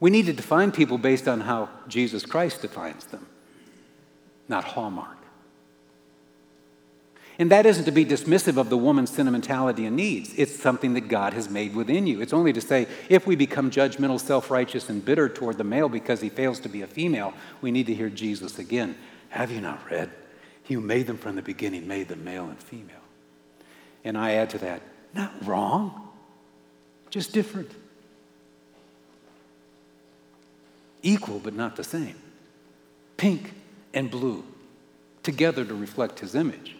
We 0.02 0.10
need 0.10 0.26
to 0.26 0.34
define 0.34 0.72
people 0.72 0.98
based 0.98 1.28
on 1.28 1.42
how 1.42 1.70
Jesus 1.88 2.26
Christ 2.26 2.64
defines 2.64 3.06
them, 3.06 3.28
not 4.50 4.66
Hallmark. 4.66 5.18
And 7.38 7.52
that 7.52 7.66
isn't 7.66 7.86
to 7.86 7.92
be 7.92 8.04
dismissive 8.04 8.58
of 8.58 8.70
the 8.70 8.78
woman's 8.78 9.12
sentimentality 9.12 9.86
and 9.86 9.96
needs. 9.96 10.34
It's 10.36 10.56
something 10.60 10.96
that 10.96 11.08
God 11.08 11.34
has 11.34 11.50
made 11.50 11.76
within 11.76 12.06
you. 12.08 12.20
It's 12.20 12.34
only 12.34 12.52
to 12.52 12.62
say 12.62 12.88
if 13.10 13.26
we 13.26 13.36
become 13.36 13.72
judgmental, 13.72 14.20
self 14.20 14.52
righteous, 14.52 14.90
and 14.90 15.06
bitter 15.06 15.30
toward 15.30 15.58
the 15.58 15.64
male 15.64 15.88
because 15.88 16.20
he 16.20 16.30
fails 16.30 16.60
to 16.62 16.70
be 16.70 16.82
a 16.82 16.88
female, 16.88 17.34
we 17.62 17.72
need 17.72 17.86
to 17.86 17.94
hear 17.94 18.10
Jesus 18.10 18.60
again. 18.60 18.96
Have 19.30 19.52
you 19.52 19.62
not 19.62 19.90
read? 19.90 20.12
He 20.64 20.74
who 20.74 20.82
made 20.82 21.08
them 21.08 21.18
from 21.18 21.36
the 21.36 21.42
beginning 21.42 21.88
made 21.88 22.08
them 22.08 22.24
male 22.24 22.46
and 22.46 22.62
female. 22.62 22.98
And 24.04 24.18
I 24.18 24.34
add 24.34 24.50
to 24.52 24.58
that, 24.60 24.82
not 25.14 25.32
wrong, 25.46 26.10
just 27.12 27.34
different. 27.34 27.72
Equal, 31.04 31.40
but 31.40 31.54
not 31.54 31.76
the 31.76 31.84
same. 31.84 32.16
Pink 33.18 33.54
and 33.94 34.10
blue, 34.10 34.44
together 35.24 35.66
to 35.66 35.74
reflect 35.74 36.20
his 36.20 36.36
image. 36.36 36.76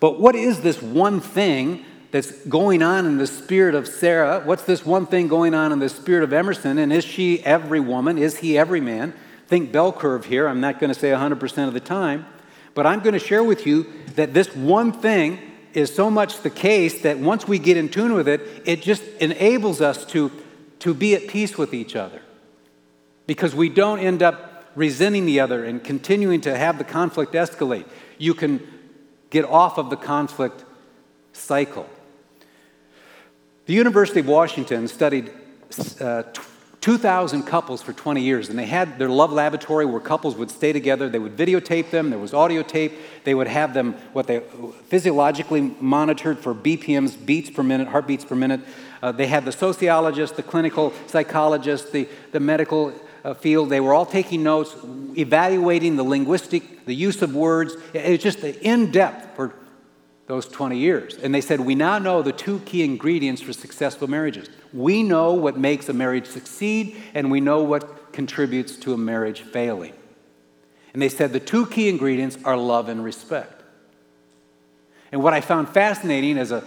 But 0.00 0.20
what 0.20 0.34
is 0.34 0.60
this 0.60 0.80
one 0.80 1.20
thing 1.20 1.84
that's 2.10 2.30
going 2.46 2.82
on 2.82 3.04
in 3.06 3.18
the 3.18 3.26
spirit 3.26 3.74
of 3.74 3.86
Sarah? 3.86 4.40
What's 4.44 4.64
this 4.64 4.86
one 4.86 5.06
thing 5.06 5.28
going 5.28 5.54
on 5.54 5.72
in 5.72 5.78
the 5.78 5.88
spirit 5.88 6.24
of 6.24 6.32
Emerson? 6.32 6.78
And 6.78 6.92
is 6.92 7.04
she 7.04 7.44
every 7.44 7.80
woman? 7.80 8.16
Is 8.16 8.38
he 8.38 8.56
every 8.56 8.80
man? 8.80 9.14
Think 9.46 9.72
bell 9.72 9.92
curve 9.92 10.26
here. 10.26 10.46
I'm 10.46 10.60
not 10.60 10.78
going 10.78 10.92
to 10.92 10.98
say 10.98 11.10
100% 11.10 11.68
of 11.68 11.74
the 11.74 11.80
time. 11.80 12.26
But 12.74 12.86
I'm 12.86 13.00
going 13.00 13.14
to 13.14 13.18
share 13.18 13.42
with 13.42 13.66
you 13.66 13.86
that 14.14 14.34
this 14.34 14.54
one 14.54 14.92
thing 14.92 15.40
is 15.74 15.94
so 15.94 16.10
much 16.10 16.42
the 16.42 16.50
case 16.50 17.02
that 17.02 17.18
once 17.18 17.48
we 17.48 17.58
get 17.58 17.76
in 17.76 17.88
tune 17.88 18.14
with 18.14 18.28
it, 18.28 18.40
it 18.64 18.82
just 18.82 19.02
enables 19.20 19.80
us 19.80 20.04
to, 20.06 20.30
to 20.80 20.94
be 20.94 21.14
at 21.14 21.28
peace 21.28 21.58
with 21.58 21.74
each 21.74 21.96
other. 21.96 22.22
Because 23.28 23.54
we 23.54 23.68
don't 23.68 24.00
end 24.00 24.24
up 24.24 24.64
resenting 24.74 25.26
the 25.26 25.38
other 25.38 25.64
and 25.64 25.84
continuing 25.84 26.40
to 26.40 26.56
have 26.56 26.78
the 26.78 26.84
conflict 26.84 27.34
escalate. 27.34 27.84
You 28.18 28.34
can 28.34 28.66
get 29.30 29.44
off 29.44 29.78
of 29.78 29.90
the 29.90 29.96
conflict 29.96 30.64
cycle. 31.32 31.88
The 33.66 33.74
University 33.74 34.20
of 34.20 34.26
Washington 34.26 34.88
studied 34.88 35.30
uh, 36.00 36.22
2,000 36.80 37.42
couples 37.42 37.82
for 37.82 37.92
20 37.92 38.22
years, 38.22 38.48
and 38.48 38.58
they 38.58 38.66
had 38.66 38.98
their 38.98 39.08
love 39.08 39.32
laboratory 39.32 39.84
where 39.84 40.00
couples 40.00 40.36
would 40.36 40.50
stay 40.50 40.72
together. 40.72 41.08
They 41.08 41.18
would 41.18 41.36
videotape 41.36 41.90
them, 41.90 42.10
there 42.10 42.18
was 42.18 42.32
audio 42.32 42.62
tape. 42.62 42.92
They 43.24 43.34
would 43.34 43.48
have 43.48 43.74
them 43.74 43.94
what 44.12 44.26
they 44.26 44.40
physiologically 44.86 45.74
monitored 45.80 46.38
for 46.38 46.54
BPMs, 46.54 47.26
beats 47.26 47.50
per 47.50 47.62
minute, 47.62 47.88
heartbeats 47.88 48.24
per 48.24 48.36
minute. 48.36 48.60
Uh, 49.02 49.12
they 49.12 49.26
had 49.26 49.44
the 49.44 49.52
sociologist, 49.52 50.36
the 50.36 50.42
clinical 50.42 50.94
psychologist, 51.08 51.92
the, 51.92 52.08
the 52.32 52.40
medical 52.40 52.92
Uh, 53.24 53.34
field. 53.34 53.68
They 53.68 53.80
were 53.80 53.94
all 53.94 54.06
taking 54.06 54.44
notes, 54.44 54.76
evaluating 55.16 55.96
the 55.96 56.04
linguistic, 56.04 56.86
the 56.86 56.94
use 56.94 57.20
of 57.20 57.34
words. 57.34 57.74
It 57.92 58.10
was 58.10 58.22
just 58.22 58.44
in 58.44 58.92
depth 58.92 59.34
for 59.34 59.54
those 60.28 60.46
20 60.46 60.78
years. 60.78 61.16
And 61.16 61.34
they 61.34 61.40
said, 61.40 61.60
We 61.60 61.74
now 61.74 61.98
know 61.98 62.22
the 62.22 62.32
two 62.32 62.60
key 62.60 62.84
ingredients 62.84 63.42
for 63.42 63.52
successful 63.52 64.08
marriages. 64.08 64.48
We 64.72 65.02
know 65.02 65.32
what 65.32 65.58
makes 65.58 65.88
a 65.88 65.92
marriage 65.92 66.26
succeed, 66.26 66.96
and 67.14 67.30
we 67.30 67.40
know 67.40 67.62
what 67.62 68.12
contributes 68.12 68.76
to 68.76 68.92
a 68.92 68.98
marriage 68.98 69.40
failing. 69.40 69.94
And 70.92 71.02
they 71.02 71.08
said 71.08 71.32
the 71.32 71.40
two 71.40 71.66
key 71.66 71.88
ingredients 71.88 72.38
are 72.44 72.56
love 72.56 72.88
and 72.88 73.02
respect. 73.02 73.62
And 75.10 75.22
what 75.22 75.32
I 75.32 75.40
found 75.40 75.68
fascinating 75.68 76.38
as 76.38 76.50
a 76.50 76.62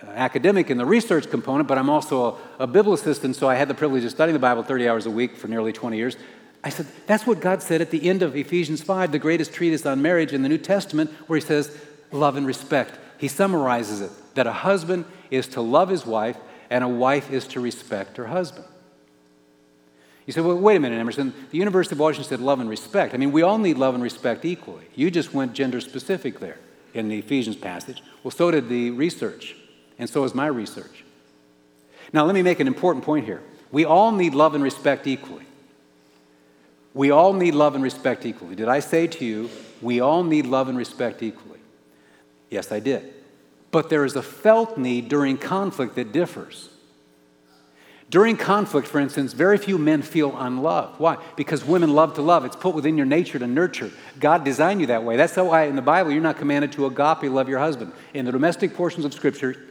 Uh, 0.00 0.10
academic 0.10 0.70
in 0.70 0.78
the 0.78 0.86
research 0.86 1.28
component, 1.28 1.66
but 1.66 1.76
I'm 1.76 1.90
also 1.90 2.38
a, 2.58 2.64
a 2.64 2.68
biblicist, 2.68 3.24
and 3.24 3.34
so 3.34 3.48
I 3.48 3.56
had 3.56 3.66
the 3.66 3.74
privilege 3.74 4.04
of 4.04 4.10
studying 4.12 4.34
the 4.34 4.38
Bible 4.38 4.62
30 4.62 4.88
hours 4.88 5.06
a 5.06 5.10
week 5.10 5.36
for 5.36 5.48
nearly 5.48 5.72
20 5.72 5.96
years. 5.96 6.16
I 6.62 6.68
said, 6.68 6.86
that's 7.06 7.26
what 7.26 7.40
God 7.40 7.62
said 7.62 7.80
at 7.80 7.90
the 7.90 8.08
end 8.08 8.22
of 8.22 8.36
Ephesians 8.36 8.80
5, 8.80 9.10
the 9.10 9.18
greatest 9.18 9.52
treatise 9.52 9.84
on 9.86 10.00
marriage 10.00 10.32
in 10.32 10.42
the 10.42 10.48
New 10.48 10.58
Testament, 10.58 11.10
where 11.26 11.38
He 11.38 11.44
says, 11.44 11.76
love 12.12 12.36
and 12.36 12.46
respect. 12.46 12.96
He 13.18 13.26
summarizes 13.26 14.00
it 14.00 14.12
that 14.34 14.46
a 14.46 14.52
husband 14.52 15.04
is 15.32 15.48
to 15.48 15.60
love 15.60 15.88
his 15.88 16.06
wife, 16.06 16.36
and 16.70 16.84
a 16.84 16.88
wife 16.88 17.32
is 17.32 17.48
to 17.48 17.60
respect 17.60 18.18
her 18.18 18.26
husband. 18.26 18.66
You 20.26 20.32
say, 20.32 20.42
well, 20.42 20.56
wait 20.58 20.76
a 20.76 20.80
minute, 20.80 21.00
Emerson. 21.00 21.34
The 21.50 21.58
University 21.58 21.96
of 21.96 22.00
Washington 22.00 22.28
said 22.28 22.40
love 22.40 22.60
and 22.60 22.70
respect. 22.70 23.14
I 23.14 23.16
mean, 23.16 23.32
we 23.32 23.42
all 23.42 23.58
need 23.58 23.78
love 23.78 23.94
and 23.94 24.02
respect 24.02 24.44
equally. 24.44 24.84
You 24.94 25.10
just 25.10 25.34
went 25.34 25.54
gender 25.54 25.80
specific 25.80 26.38
there 26.38 26.58
in 26.94 27.08
the 27.08 27.18
Ephesians 27.18 27.56
passage. 27.56 28.02
Well, 28.22 28.30
so 28.30 28.50
did 28.50 28.68
the 28.68 28.90
research 28.90 29.56
and 29.98 30.08
so 30.08 30.24
is 30.24 30.34
my 30.34 30.46
research. 30.46 31.04
Now, 32.12 32.24
let 32.24 32.34
me 32.34 32.42
make 32.42 32.60
an 32.60 32.66
important 32.66 33.04
point 33.04 33.26
here. 33.26 33.42
We 33.70 33.84
all 33.84 34.12
need 34.12 34.34
love 34.34 34.54
and 34.54 34.64
respect 34.64 35.06
equally. 35.06 35.44
We 36.94 37.10
all 37.10 37.32
need 37.32 37.54
love 37.54 37.74
and 37.74 37.84
respect 37.84 38.24
equally. 38.24 38.54
Did 38.54 38.68
I 38.68 38.80
say 38.80 39.06
to 39.06 39.24
you, 39.24 39.50
we 39.82 40.00
all 40.00 40.24
need 40.24 40.46
love 40.46 40.68
and 40.68 40.78
respect 40.78 41.22
equally? 41.22 41.60
Yes, 42.50 42.72
I 42.72 42.80
did. 42.80 43.12
But 43.70 43.90
there 43.90 44.04
is 44.04 44.16
a 44.16 44.22
felt 44.22 44.78
need 44.78 45.08
during 45.08 45.36
conflict 45.36 45.94
that 45.96 46.12
differs. 46.12 46.70
During 48.10 48.38
conflict, 48.38 48.88
for 48.88 48.98
instance, 49.00 49.34
very 49.34 49.58
few 49.58 49.76
men 49.76 50.00
feel 50.00 50.34
unloved. 50.38 50.98
Why? 50.98 51.18
Because 51.36 51.62
women 51.62 51.92
love 51.92 52.14
to 52.14 52.22
love. 52.22 52.46
It's 52.46 52.56
put 52.56 52.74
within 52.74 52.96
your 52.96 53.04
nature 53.04 53.38
to 53.38 53.46
nurture. 53.46 53.90
God 54.18 54.44
designed 54.44 54.80
you 54.80 54.86
that 54.86 55.04
way. 55.04 55.16
That's 55.16 55.36
why 55.36 55.64
in 55.64 55.76
the 55.76 55.82
Bible 55.82 56.10
you're 56.10 56.22
not 56.22 56.38
commanded 56.38 56.72
to 56.72 56.86
agape 56.86 57.30
love 57.30 57.50
your 57.50 57.58
husband. 57.58 57.92
In 58.14 58.24
the 58.24 58.32
domestic 58.32 58.74
portions 58.74 59.04
of 59.04 59.12
Scripture, 59.12 59.62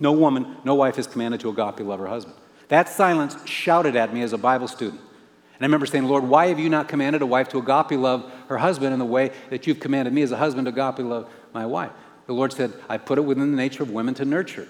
no 0.00 0.12
woman, 0.12 0.56
no 0.64 0.74
wife 0.74 0.98
is 0.98 1.06
commanded 1.06 1.40
to 1.40 1.50
agape 1.50 1.86
love 1.86 2.00
her 2.00 2.06
husband. 2.06 2.36
That 2.68 2.88
silence 2.88 3.36
shouted 3.46 3.96
at 3.96 4.12
me 4.12 4.22
as 4.22 4.32
a 4.32 4.38
Bible 4.38 4.66
student. 4.66 5.00
And 5.00 5.64
I 5.64 5.66
remember 5.66 5.86
saying, 5.86 6.04
Lord, 6.04 6.24
why 6.24 6.46
have 6.46 6.58
you 6.58 6.70
not 6.70 6.88
commanded 6.88 7.20
a 7.20 7.26
wife 7.26 7.50
to 7.50 7.58
agape 7.58 7.98
love 7.98 8.32
her 8.48 8.56
husband 8.56 8.94
in 8.94 8.98
the 8.98 9.04
way 9.04 9.30
that 9.50 9.66
you've 9.66 9.78
commanded 9.78 10.14
me 10.14 10.22
as 10.22 10.32
a 10.32 10.36
husband 10.36 10.66
to 10.66 10.70
agape 10.70 11.04
love 11.04 11.30
my 11.52 11.66
wife? 11.66 11.90
The 12.26 12.32
Lord 12.32 12.52
said, 12.52 12.72
I 12.88 12.96
put 12.96 13.18
it 13.18 13.22
within 13.22 13.50
the 13.50 13.56
nature 13.56 13.82
of 13.82 13.90
women 13.90 14.14
to 14.14 14.24
nurture. 14.24 14.68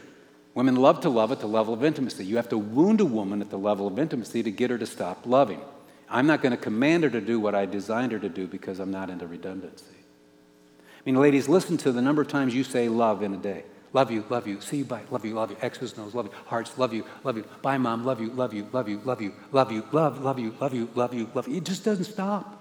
Women 0.54 0.74
love 0.74 1.00
to 1.02 1.08
love 1.08 1.30
at 1.30 1.38
the 1.38 1.46
level 1.46 1.74
of 1.74 1.84
intimacy. 1.84 2.24
You 2.24 2.36
have 2.36 2.48
to 2.48 2.58
wound 2.58 3.00
a 3.00 3.04
woman 3.04 3.40
at 3.40 3.50
the 3.50 3.58
level 3.58 3.86
of 3.86 3.98
intimacy 3.98 4.42
to 4.42 4.50
get 4.50 4.70
her 4.70 4.78
to 4.78 4.86
stop 4.86 5.24
loving. 5.26 5.60
I'm 6.08 6.26
not 6.26 6.42
going 6.42 6.50
to 6.50 6.56
command 6.56 7.04
her 7.04 7.10
to 7.10 7.20
do 7.20 7.38
what 7.38 7.54
I 7.54 7.66
designed 7.66 8.10
her 8.10 8.18
to 8.18 8.28
do 8.28 8.48
because 8.48 8.80
I'm 8.80 8.90
not 8.90 9.10
into 9.10 9.28
redundancy. 9.28 9.84
I 9.94 11.02
mean, 11.06 11.14
ladies, 11.14 11.48
listen 11.48 11.76
to 11.78 11.92
the 11.92 12.02
number 12.02 12.20
of 12.20 12.28
times 12.28 12.52
you 12.52 12.64
say 12.64 12.88
love 12.88 13.22
in 13.22 13.32
a 13.32 13.36
day. 13.36 13.62
Love 13.92 14.11
you, 14.11 14.24
love 14.29 14.46
you. 14.46 14.61
See 14.61 14.79
you, 14.79 14.85
bye. 14.85 15.03
Love 15.11 15.24
you, 15.24 15.35
love 15.35 15.50
you. 15.50 15.57
X's, 15.61 15.96
nose, 15.96 16.14
love 16.14 16.26
you. 16.26 16.33
Hearts, 16.46 16.79
love 16.79 16.92
you, 16.94 17.05
love 17.24 17.37
you. 17.37 17.44
Bye, 17.61 17.79
mom. 17.79 18.05
Love 18.05 18.20
you, 18.20 18.31
love 18.31 18.55
you, 18.55 18.68
love 18.72 18.88
you, 18.88 19.00
love 19.05 19.20
you, 19.20 19.33
love 19.50 19.72
you, 19.72 19.85
love, 19.90 20.22
love 20.22 20.38
you, 20.38 20.55
love 20.61 20.74
you, 20.74 20.88
love 20.94 21.12
you, 21.12 21.29
love 21.35 21.48
you. 21.48 21.57
It 21.57 21.64
just 21.64 21.85
doesn't 21.85 22.05
stop. 22.05 22.61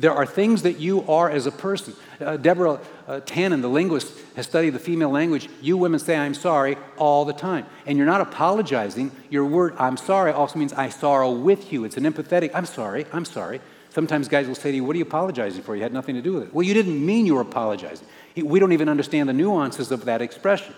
There 0.00 0.12
are 0.12 0.26
things 0.26 0.62
that 0.62 0.78
you 0.78 1.02
are 1.08 1.28
as 1.28 1.46
a 1.46 1.50
person. 1.50 1.94
Uh, 2.20 2.36
Deborah 2.36 2.80
uh, 3.08 3.20
Tannen, 3.20 3.62
the 3.62 3.68
linguist, 3.68 4.12
has 4.36 4.46
studied 4.46 4.70
the 4.70 4.78
female 4.78 5.10
language. 5.10 5.48
You 5.60 5.76
women 5.76 5.98
say, 5.98 6.16
I'm 6.16 6.34
sorry, 6.34 6.76
all 6.96 7.24
the 7.24 7.32
time. 7.32 7.66
And 7.84 7.98
you're 7.98 8.06
not 8.06 8.20
apologizing. 8.20 9.10
Your 9.28 9.44
word, 9.44 9.74
I'm 9.76 9.96
sorry, 9.96 10.30
also 10.30 10.58
means 10.58 10.72
I 10.72 10.88
sorrow 10.88 11.32
with 11.32 11.72
you. 11.72 11.84
It's 11.84 11.96
an 11.96 12.04
empathetic, 12.04 12.52
I'm 12.54 12.66
sorry, 12.66 13.06
I'm 13.12 13.24
sorry. 13.24 13.60
Sometimes 13.98 14.28
guys 14.28 14.46
will 14.46 14.54
say 14.54 14.70
to 14.70 14.76
you, 14.76 14.84
What 14.84 14.94
are 14.94 14.98
you 14.98 15.04
apologizing 15.04 15.64
for? 15.64 15.74
You 15.74 15.82
had 15.82 15.92
nothing 15.92 16.14
to 16.14 16.22
do 16.22 16.34
with 16.34 16.44
it. 16.44 16.54
Well, 16.54 16.62
you 16.62 16.72
didn't 16.72 17.04
mean 17.04 17.26
you 17.26 17.34
were 17.34 17.40
apologizing. 17.40 18.06
We 18.36 18.60
don't 18.60 18.70
even 18.70 18.88
understand 18.88 19.28
the 19.28 19.32
nuances 19.32 19.90
of 19.90 20.04
that 20.04 20.22
expression. 20.22 20.72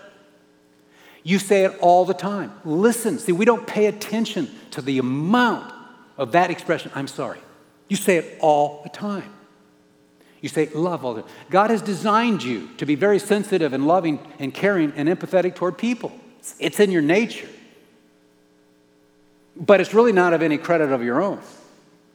You 1.21 1.37
say 1.37 1.65
it 1.65 1.77
all 1.81 2.03
the 2.03 2.15
time. 2.15 2.51
Listen. 2.65 3.19
See, 3.19 3.31
we 3.31 3.45
don't 3.45 3.67
pay 3.67 3.85
attention 3.85 4.49
to 4.71 4.81
the 4.81 4.97
amount 4.97 5.71
of 6.17 6.31
that 6.31 6.49
expression, 6.49 6.91
I'm 6.95 7.07
sorry. 7.07 7.37
You 7.89 7.95
say 7.95 8.17
it 8.17 8.39
all 8.39 8.81
the 8.81 8.89
time. 8.89 9.31
You 10.41 10.49
say 10.49 10.69
love 10.69 11.05
all 11.05 11.13
the 11.13 11.21
time. 11.21 11.31
God 11.51 11.69
has 11.69 11.83
designed 11.83 12.41
you 12.41 12.69
to 12.77 12.87
be 12.87 12.95
very 12.95 13.19
sensitive 13.19 13.71
and 13.73 13.85
loving 13.85 14.17
and 14.39 14.51
caring 14.51 14.93
and 14.95 15.07
empathetic 15.07 15.53
toward 15.53 15.77
people. 15.77 16.11
It's 16.57 16.79
in 16.79 16.89
your 16.89 17.03
nature. 17.03 17.49
But 19.55 19.79
it's 19.79 19.93
really 19.93 20.11
not 20.11 20.33
of 20.33 20.41
any 20.41 20.57
credit 20.57 20.91
of 20.91 21.03
your 21.03 21.21
own. 21.21 21.39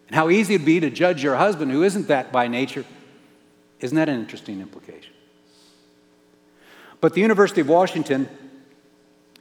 And 0.06 0.14
how 0.14 0.30
easy 0.30 0.54
it'd 0.54 0.66
be 0.66 0.80
to 0.80 0.90
judge 0.90 1.22
your 1.22 1.36
husband 1.36 1.70
who 1.70 1.82
isn't 1.82 2.08
that 2.08 2.32
by 2.32 2.48
nature. 2.48 2.84
Isn't 3.80 3.96
that 3.96 4.08
an 4.08 4.20
interesting 4.20 4.60
implication? 4.60 5.12
But 7.00 7.14
the 7.14 7.20
University 7.20 7.60
of 7.60 7.68
Washington 7.68 8.28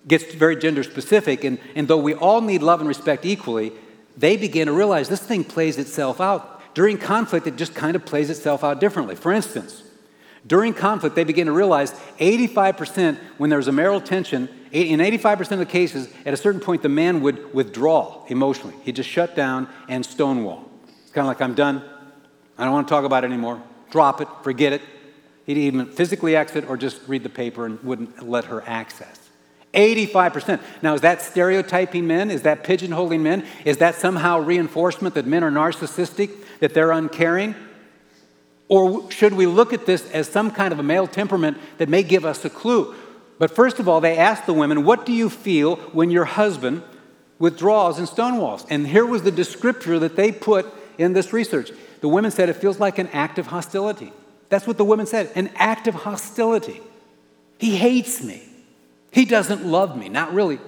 gets 0.07 0.33
very 0.33 0.55
gender 0.55 0.83
specific, 0.83 1.43
and, 1.43 1.59
and 1.73 1.87
though 1.87 1.97
we 1.97 2.13
all 2.13 2.41
need 2.41 2.61
love 2.61 2.79
and 2.79 2.87
respect 2.87 3.25
equally, 3.25 3.71
they 4.17 4.37
begin 4.37 4.67
to 4.67 4.73
realize 4.73 5.09
this 5.09 5.21
thing 5.21 5.43
plays 5.43 5.77
itself 5.77 6.21
out. 6.21 6.75
During 6.75 6.97
conflict, 6.97 7.47
it 7.47 7.55
just 7.55 7.73
kind 7.73 7.95
of 7.95 8.05
plays 8.05 8.29
itself 8.29 8.63
out 8.63 8.79
differently. 8.79 9.15
For 9.15 9.31
instance, 9.31 9.81
during 10.47 10.73
conflict, 10.73 11.15
they 11.15 11.23
begin 11.23 11.47
to 11.47 11.53
realize 11.53 11.91
85% 12.19 13.17
when 13.37 13.49
there's 13.49 13.67
a 13.67 13.71
marital 13.71 14.01
tension, 14.01 14.47
in 14.71 14.99
85% 14.99 15.51
of 15.53 15.59
the 15.59 15.65
cases, 15.65 16.13
at 16.25 16.33
a 16.33 16.37
certain 16.37 16.61
point, 16.61 16.81
the 16.81 16.89
man 16.89 17.21
would 17.21 17.53
withdraw 17.53 18.25
emotionally. 18.27 18.75
He'd 18.83 18.97
just 18.97 19.09
shut 19.09 19.35
down 19.35 19.67
and 19.87 20.05
stonewall. 20.05 20.69
It's 21.03 21.11
kind 21.11 21.25
of 21.25 21.29
like, 21.29 21.41
I'm 21.41 21.55
done. 21.55 21.81
I 22.57 22.65
don't 22.65 22.73
want 22.73 22.87
to 22.87 22.91
talk 22.91 23.05
about 23.05 23.23
it 23.23 23.27
anymore. 23.27 23.61
Drop 23.89 24.21
it, 24.21 24.27
forget 24.43 24.73
it. 24.73 24.81
He'd 25.45 25.57
even 25.57 25.87
physically 25.87 26.35
exit 26.35 26.67
or 26.69 26.77
just 26.77 27.01
read 27.07 27.23
the 27.23 27.29
paper 27.29 27.65
and 27.65 27.81
wouldn't 27.83 28.27
let 28.27 28.45
her 28.45 28.63
access. 28.67 29.19
85%. 29.73 30.61
Now, 30.81 30.93
is 30.93 31.01
that 31.01 31.21
stereotyping 31.21 32.07
men? 32.07 32.31
Is 32.31 32.43
that 32.43 32.63
pigeonholing 32.63 33.21
men? 33.21 33.45
Is 33.65 33.77
that 33.77 33.95
somehow 33.95 34.39
reinforcement 34.39 35.15
that 35.15 35.25
men 35.25 35.43
are 35.43 35.51
narcissistic, 35.51 36.31
that 36.59 36.73
they're 36.73 36.91
uncaring? 36.91 37.55
Or 38.67 39.09
should 39.11 39.33
we 39.33 39.45
look 39.45 39.73
at 39.73 39.85
this 39.85 40.09
as 40.11 40.27
some 40.27 40.51
kind 40.51 40.73
of 40.73 40.79
a 40.79 40.83
male 40.83 41.07
temperament 41.07 41.57
that 41.77 41.89
may 41.89 42.03
give 42.03 42.25
us 42.25 42.43
a 42.45 42.49
clue? 42.49 42.95
But 43.37 43.51
first 43.51 43.79
of 43.79 43.87
all, 43.87 44.01
they 44.01 44.17
asked 44.17 44.45
the 44.45 44.53
women, 44.53 44.83
What 44.83 45.05
do 45.05 45.13
you 45.13 45.29
feel 45.29 45.75
when 45.91 46.09
your 46.09 46.25
husband 46.25 46.83
withdraws 47.37 47.99
and 47.99 48.07
stonewalls? 48.07 48.65
And 48.69 48.87
here 48.87 49.05
was 49.05 49.23
the 49.23 49.31
descriptor 49.31 49.99
that 49.99 50.15
they 50.15 50.31
put 50.31 50.65
in 50.97 51.13
this 51.13 51.33
research. 51.33 51.71
The 52.01 52.07
women 52.07 52.31
said 52.31 52.49
it 52.49 52.55
feels 52.55 52.79
like 52.79 52.97
an 52.97 53.07
act 53.09 53.37
of 53.37 53.47
hostility. 53.47 54.11
That's 54.49 54.67
what 54.67 54.77
the 54.77 54.85
women 54.85 55.05
said 55.05 55.31
an 55.35 55.49
act 55.55 55.87
of 55.87 55.95
hostility. 55.95 56.81
He 57.57 57.75
hates 57.75 58.23
me. 58.23 58.43
He 59.11 59.25
doesn't 59.25 59.65
love 59.65 59.97
me. 59.97 60.09
Not 60.09 60.33
really. 60.33 60.59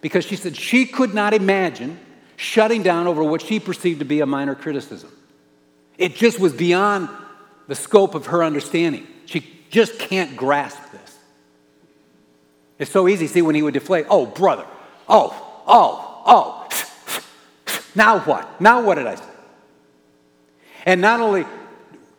Because 0.00 0.24
she 0.24 0.36
said 0.36 0.56
she 0.56 0.86
could 0.86 1.14
not 1.14 1.34
imagine 1.34 1.98
shutting 2.36 2.82
down 2.82 3.06
over 3.06 3.22
what 3.24 3.42
she 3.42 3.58
perceived 3.58 4.00
to 4.00 4.04
be 4.04 4.20
a 4.20 4.26
minor 4.26 4.54
criticism. 4.54 5.10
It 5.98 6.14
just 6.14 6.38
was 6.38 6.52
beyond 6.52 7.08
the 7.68 7.74
scope 7.74 8.14
of 8.14 8.26
her 8.26 8.44
understanding. 8.44 9.06
She 9.26 9.46
just 9.70 9.98
can't 9.98 10.36
grasp 10.36 10.78
this. 10.92 11.18
It's 12.78 12.90
so 12.90 13.08
easy, 13.08 13.26
see, 13.26 13.42
when 13.42 13.54
he 13.54 13.62
would 13.62 13.74
deflate, 13.74 14.06
oh, 14.08 14.26
brother, 14.26 14.66
oh, 15.08 15.62
oh, 15.66 16.22
oh. 16.26 16.68
now 17.94 18.20
what? 18.20 18.60
Now 18.60 18.82
what 18.82 18.96
did 18.96 19.06
I 19.06 19.14
say? 19.14 19.24
And 20.84 21.00
not 21.00 21.20
only 21.20 21.46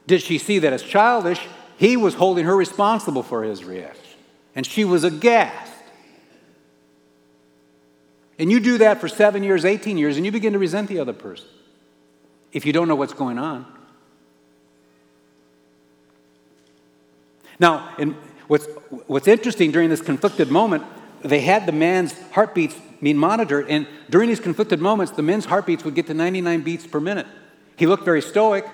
did 0.07 0.21
she 0.21 0.37
see 0.37 0.59
that 0.59 0.73
as 0.73 0.83
childish, 0.83 1.39
he 1.77 1.95
was 1.95 2.15
holding 2.15 2.45
her 2.45 2.55
responsible 2.55 3.23
for 3.23 3.43
his 3.43 3.63
reaction. 3.63 4.03
And 4.55 4.65
she 4.65 4.83
was 4.83 5.03
aghast. 5.03 5.73
And 8.39 8.51
you 8.51 8.59
do 8.59 8.79
that 8.79 8.99
for 8.99 9.07
seven 9.07 9.43
years, 9.43 9.65
18 9.65 9.97
years, 9.97 10.17
and 10.17 10.25
you 10.25 10.31
begin 10.31 10.53
to 10.53 10.59
resent 10.59 10.89
the 10.89 10.99
other 10.99 11.13
person 11.13 11.47
if 12.51 12.65
you 12.65 12.73
don't 12.73 12.87
know 12.87 12.95
what's 12.95 13.13
going 13.13 13.37
on. 13.37 13.65
Now, 17.59 17.95
what's, 18.47 18.65
what's 19.07 19.27
interesting 19.27 19.71
during 19.71 19.89
this 19.89 20.01
conflicted 20.01 20.51
moment, 20.51 20.83
they 21.23 21.41
had 21.41 21.65
the 21.65 21.71
man's 21.71 22.13
heartbeats 22.31 22.75
being 23.01 23.17
monitored, 23.17 23.67
and 23.69 23.87
during 24.09 24.29
these 24.29 24.39
conflicted 24.39 24.79
moments, 24.79 25.11
the 25.11 25.21
men's 25.21 25.45
heartbeats 25.45 25.83
would 25.83 25.95
get 25.95 26.07
to 26.07 26.13
99 26.13 26.61
beats 26.61 26.87
per 26.87 26.99
minute. 26.99 27.27
He 27.75 27.85
looked 27.85 28.05
very 28.05 28.21
stoic, 28.21 28.65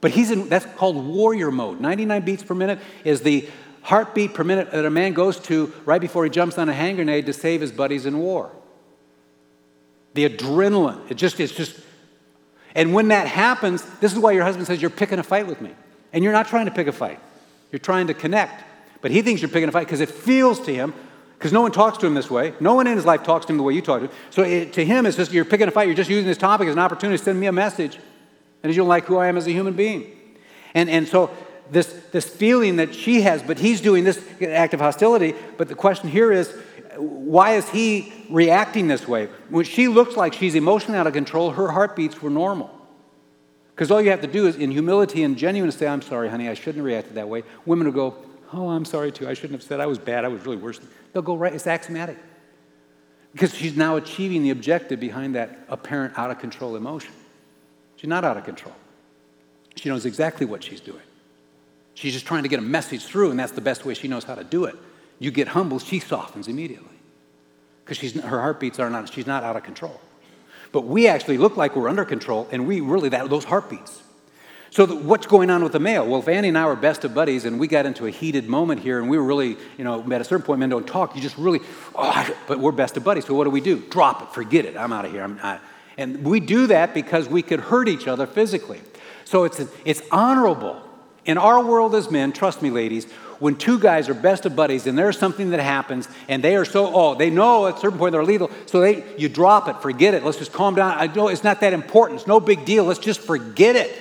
but 0.00 0.12
he's 0.12 0.30
in 0.30 0.48
that's 0.48 0.66
called 0.76 1.04
warrior 1.04 1.50
mode. 1.50 1.80
99 1.80 2.24
beats 2.24 2.44
per 2.44 2.54
minute 2.54 2.78
is 3.04 3.22
the 3.22 3.48
heartbeat 3.82 4.34
per 4.34 4.44
minute 4.44 4.70
that 4.70 4.84
a 4.84 4.90
man 4.90 5.14
goes 5.14 5.40
to 5.40 5.72
right 5.84 6.00
before 6.00 6.24
he 6.24 6.30
jumps 6.30 6.58
on 6.58 6.68
a 6.68 6.72
hand 6.72 6.96
grenade 6.96 7.26
to 7.26 7.32
save 7.32 7.60
his 7.60 7.72
buddies 7.72 8.06
in 8.06 8.18
war. 8.18 8.52
The 10.14 10.28
adrenaline, 10.28 11.10
it 11.10 11.14
just 11.14 11.40
it's 11.40 11.52
just 11.52 11.80
and 12.76 12.92
when 12.92 13.08
that 13.08 13.26
happens, 13.26 13.82
this 14.00 14.12
is 14.12 14.18
why 14.18 14.32
your 14.32 14.44
husband 14.44 14.66
says 14.66 14.82
you're 14.82 14.90
picking 14.90 15.18
a 15.18 15.22
fight 15.22 15.46
with 15.46 15.62
me. 15.62 15.74
And 16.12 16.22
you're 16.22 16.34
not 16.34 16.46
trying 16.46 16.66
to 16.66 16.70
pick 16.70 16.86
a 16.86 16.92
fight. 16.92 17.18
You're 17.72 17.78
trying 17.78 18.06
to 18.06 18.14
connect. 18.14 18.64
But 19.00 19.10
he 19.10 19.22
thinks 19.22 19.42
you're 19.42 19.50
picking 19.50 19.68
a 19.68 19.72
fight 19.72 19.86
because 19.86 20.00
it 20.00 20.08
feels 20.10 20.60
to 20.60 20.74
him, 20.74 20.94
because 21.38 21.52
no 21.52 21.60
one 21.60 21.72
talks 21.72 21.98
to 21.98 22.06
him 22.06 22.14
this 22.14 22.30
way. 22.30 22.54
No 22.60 22.74
one 22.74 22.86
in 22.86 22.96
his 22.96 23.04
life 23.04 23.22
talks 23.22 23.46
to 23.46 23.52
him 23.52 23.58
the 23.58 23.62
way 23.62 23.74
you 23.74 23.82
talk 23.82 24.00
to 24.00 24.06
him. 24.06 24.14
So 24.30 24.42
it, 24.42 24.72
to 24.74 24.84
him, 24.84 25.06
it's 25.06 25.16
just 25.16 25.32
you're 25.32 25.44
picking 25.44 25.68
a 25.68 25.70
fight. 25.70 25.86
You're 25.86 25.96
just 25.96 26.10
using 26.10 26.26
this 26.26 26.38
topic 26.38 26.68
as 26.68 26.72
an 26.74 26.78
opportunity 26.78 27.18
to 27.18 27.24
send 27.24 27.38
me 27.38 27.46
a 27.46 27.52
message. 27.52 27.98
And 28.62 28.72
you 28.72 28.78
don't 28.78 28.88
like 28.88 29.04
who 29.04 29.18
I 29.18 29.28
am 29.28 29.36
as 29.36 29.46
a 29.46 29.52
human 29.52 29.74
being. 29.74 30.10
And, 30.74 30.88
and 30.88 31.06
so 31.06 31.30
this, 31.70 31.86
this 32.12 32.28
feeling 32.28 32.76
that 32.76 32.94
she 32.94 33.20
has, 33.22 33.42
but 33.42 33.58
he's 33.58 33.80
doing 33.80 34.04
this 34.04 34.24
act 34.42 34.74
of 34.74 34.80
hostility. 34.80 35.34
But 35.56 35.68
the 35.68 35.74
question 35.74 36.08
here 36.08 36.32
is, 36.32 36.52
why 36.96 37.54
is 37.56 37.68
he 37.68 38.12
reacting 38.30 38.88
this 38.88 39.06
way? 39.06 39.28
When 39.50 39.64
she 39.64 39.88
looks 39.88 40.16
like 40.16 40.32
she's 40.32 40.54
emotionally 40.54 40.98
out 40.98 41.06
of 41.06 41.12
control, 41.12 41.50
her 41.50 41.68
heartbeats 41.68 42.22
were 42.22 42.30
normal. 42.30 42.75
Because 43.76 43.92
all 43.92 44.02
you 44.02 44.10
have 44.10 44.22
to 44.22 44.26
do 44.26 44.48
is, 44.48 44.56
in 44.56 44.72
humility 44.72 45.22
and 45.22 45.36
genuineness, 45.36 45.76
say, 45.76 45.86
I'm 45.86 46.02
sorry, 46.02 46.28
honey, 46.28 46.48
I 46.48 46.54
shouldn't 46.54 46.78
have 46.78 46.84
reacted 46.86 47.14
that 47.14 47.28
way. 47.28 47.44
Women 47.64 47.86
will 47.86 47.94
go, 47.94 48.16
Oh, 48.52 48.68
I'm 48.68 48.84
sorry 48.84 49.10
too. 49.10 49.28
I 49.28 49.34
shouldn't 49.34 49.52
have 49.52 49.62
said 49.62 49.80
I 49.80 49.86
was 49.86 49.98
bad. 49.98 50.24
I 50.24 50.28
was 50.28 50.44
really 50.44 50.56
worse. 50.56 50.80
They'll 51.12 51.22
go 51.22 51.36
right. 51.36 51.52
It's 51.52 51.66
axiomatic. 51.66 52.16
Because 53.32 53.54
she's 53.54 53.76
now 53.76 53.96
achieving 53.96 54.42
the 54.42 54.50
objective 54.50 55.00
behind 55.00 55.34
that 55.34 55.58
apparent 55.68 56.18
out 56.18 56.30
of 56.30 56.38
control 56.38 56.76
emotion. 56.76 57.12
She's 57.96 58.08
not 58.08 58.24
out 58.24 58.36
of 58.36 58.44
control. 58.44 58.74
She 59.74 59.88
knows 59.88 60.06
exactly 60.06 60.46
what 60.46 60.62
she's 60.62 60.80
doing. 60.80 61.02
She's 61.94 62.12
just 62.12 62.26
trying 62.26 62.44
to 62.44 62.48
get 62.48 62.58
a 62.58 62.62
message 62.62 63.04
through, 63.04 63.30
and 63.30 63.38
that's 63.38 63.52
the 63.52 63.60
best 63.60 63.84
way 63.84 63.94
she 63.94 64.08
knows 64.08 64.24
how 64.24 64.34
to 64.34 64.44
do 64.44 64.64
it. 64.64 64.76
You 65.18 65.30
get 65.30 65.48
humble, 65.48 65.78
she 65.78 65.98
softens 65.98 66.46
immediately. 66.46 66.88
Because 67.84 68.12
her 68.14 68.40
heartbeats 68.40 68.78
are 68.78 68.90
not, 68.90 69.12
she's 69.12 69.26
not 69.26 69.44
out 69.44 69.56
of 69.56 69.62
control. 69.62 70.00
But 70.76 70.84
we 70.84 71.08
actually 71.08 71.38
look 71.38 71.56
like 71.56 71.74
we're 71.74 71.88
under 71.88 72.04
control, 72.04 72.46
and 72.52 72.66
we 72.66 72.82
really, 72.82 73.08
that, 73.08 73.30
those 73.30 73.44
heartbeats. 73.44 74.02
So, 74.68 74.84
the, 74.84 74.94
what's 74.94 75.26
going 75.26 75.48
on 75.48 75.62
with 75.62 75.72
the 75.72 75.80
male? 75.80 76.06
Well, 76.06 76.20
if 76.20 76.28
Andy 76.28 76.50
and 76.50 76.58
I 76.58 76.66
were 76.66 76.76
best 76.76 77.02
of 77.06 77.14
buddies 77.14 77.46
and 77.46 77.58
we 77.58 77.66
got 77.66 77.86
into 77.86 78.04
a 78.04 78.10
heated 78.10 78.46
moment 78.46 78.82
here 78.82 79.00
and 79.00 79.08
we 79.08 79.16
were 79.16 79.24
really, 79.24 79.56
you 79.78 79.84
know, 79.84 80.04
at 80.12 80.20
a 80.20 80.24
certain 80.24 80.44
point, 80.44 80.60
men 80.60 80.68
don't 80.68 80.86
talk, 80.86 81.16
you 81.16 81.22
just 81.22 81.38
really, 81.38 81.60
oh, 81.94 82.36
but 82.46 82.58
we're 82.58 82.72
best 82.72 82.98
of 82.98 83.04
buddies. 83.04 83.24
So, 83.24 83.32
what 83.32 83.44
do 83.44 83.50
we 83.50 83.62
do? 83.62 83.78
Drop 83.88 84.20
it, 84.20 84.28
forget 84.34 84.66
it, 84.66 84.76
I'm 84.76 84.92
out 84.92 85.06
of 85.06 85.12
here. 85.12 85.22
I'm 85.22 85.38
not. 85.38 85.62
And 85.96 86.22
we 86.26 86.40
do 86.40 86.66
that 86.66 86.92
because 86.92 87.26
we 87.26 87.40
could 87.40 87.60
hurt 87.60 87.88
each 87.88 88.06
other 88.06 88.26
physically. 88.26 88.82
So, 89.24 89.44
it's, 89.44 89.62
it's 89.86 90.02
honorable. 90.12 90.85
In 91.26 91.38
our 91.38 91.62
world 91.62 91.94
as 91.96 92.08
men, 92.08 92.32
trust 92.32 92.62
me, 92.62 92.70
ladies, 92.70 93.04
when 93.40 93.56
two 93.56 93.78
guys 93.78 94.08
are 94.08 94.14
best 94.14 94.46
of 94.46 94.54
buddies 94.54 94.86
and 94.86 94.96
there's 94.96 95.18
something 95.18 95.50
that 95.50 95.60
happens 95.60 96.08
and 96.28 96.42
they 96.42 96.56
are 96.56 96.64
so, 96.64 96.90
oh, 96.94 97.14
they 97.14 97.30
know 97.30 97.66
at 97.66 97.76
a 97.76 97.78
certain 97.78 97.98
point 97.98 98.12
they're 98.12 98.24
lethal, 98.24 98.50
so 98.66 98.80
they, 98.80 99.04
you 99.18 99.28
drop 99.28 99.68
it, 99.68 99.82
forget 99.82 100.14
it, 100.14 100.24
let's 100.24 100.38
just 100.38 100.52
calm 100.52 100.76
down. 100.76 100.96
I 100.96 101.08
know 101.08 101.28
it's 101.28 101.44
not 101.44 101.60
that 101.60 101.72
important, 101.72 102.20
it's 102.20 102.28
no 102.28 102.38
big 102.40 102.64
deal, 102.64 102.84
let's 102.84 103.00
just 103.00 103.20
forget 103.20 103.76
it. 103.76 103.94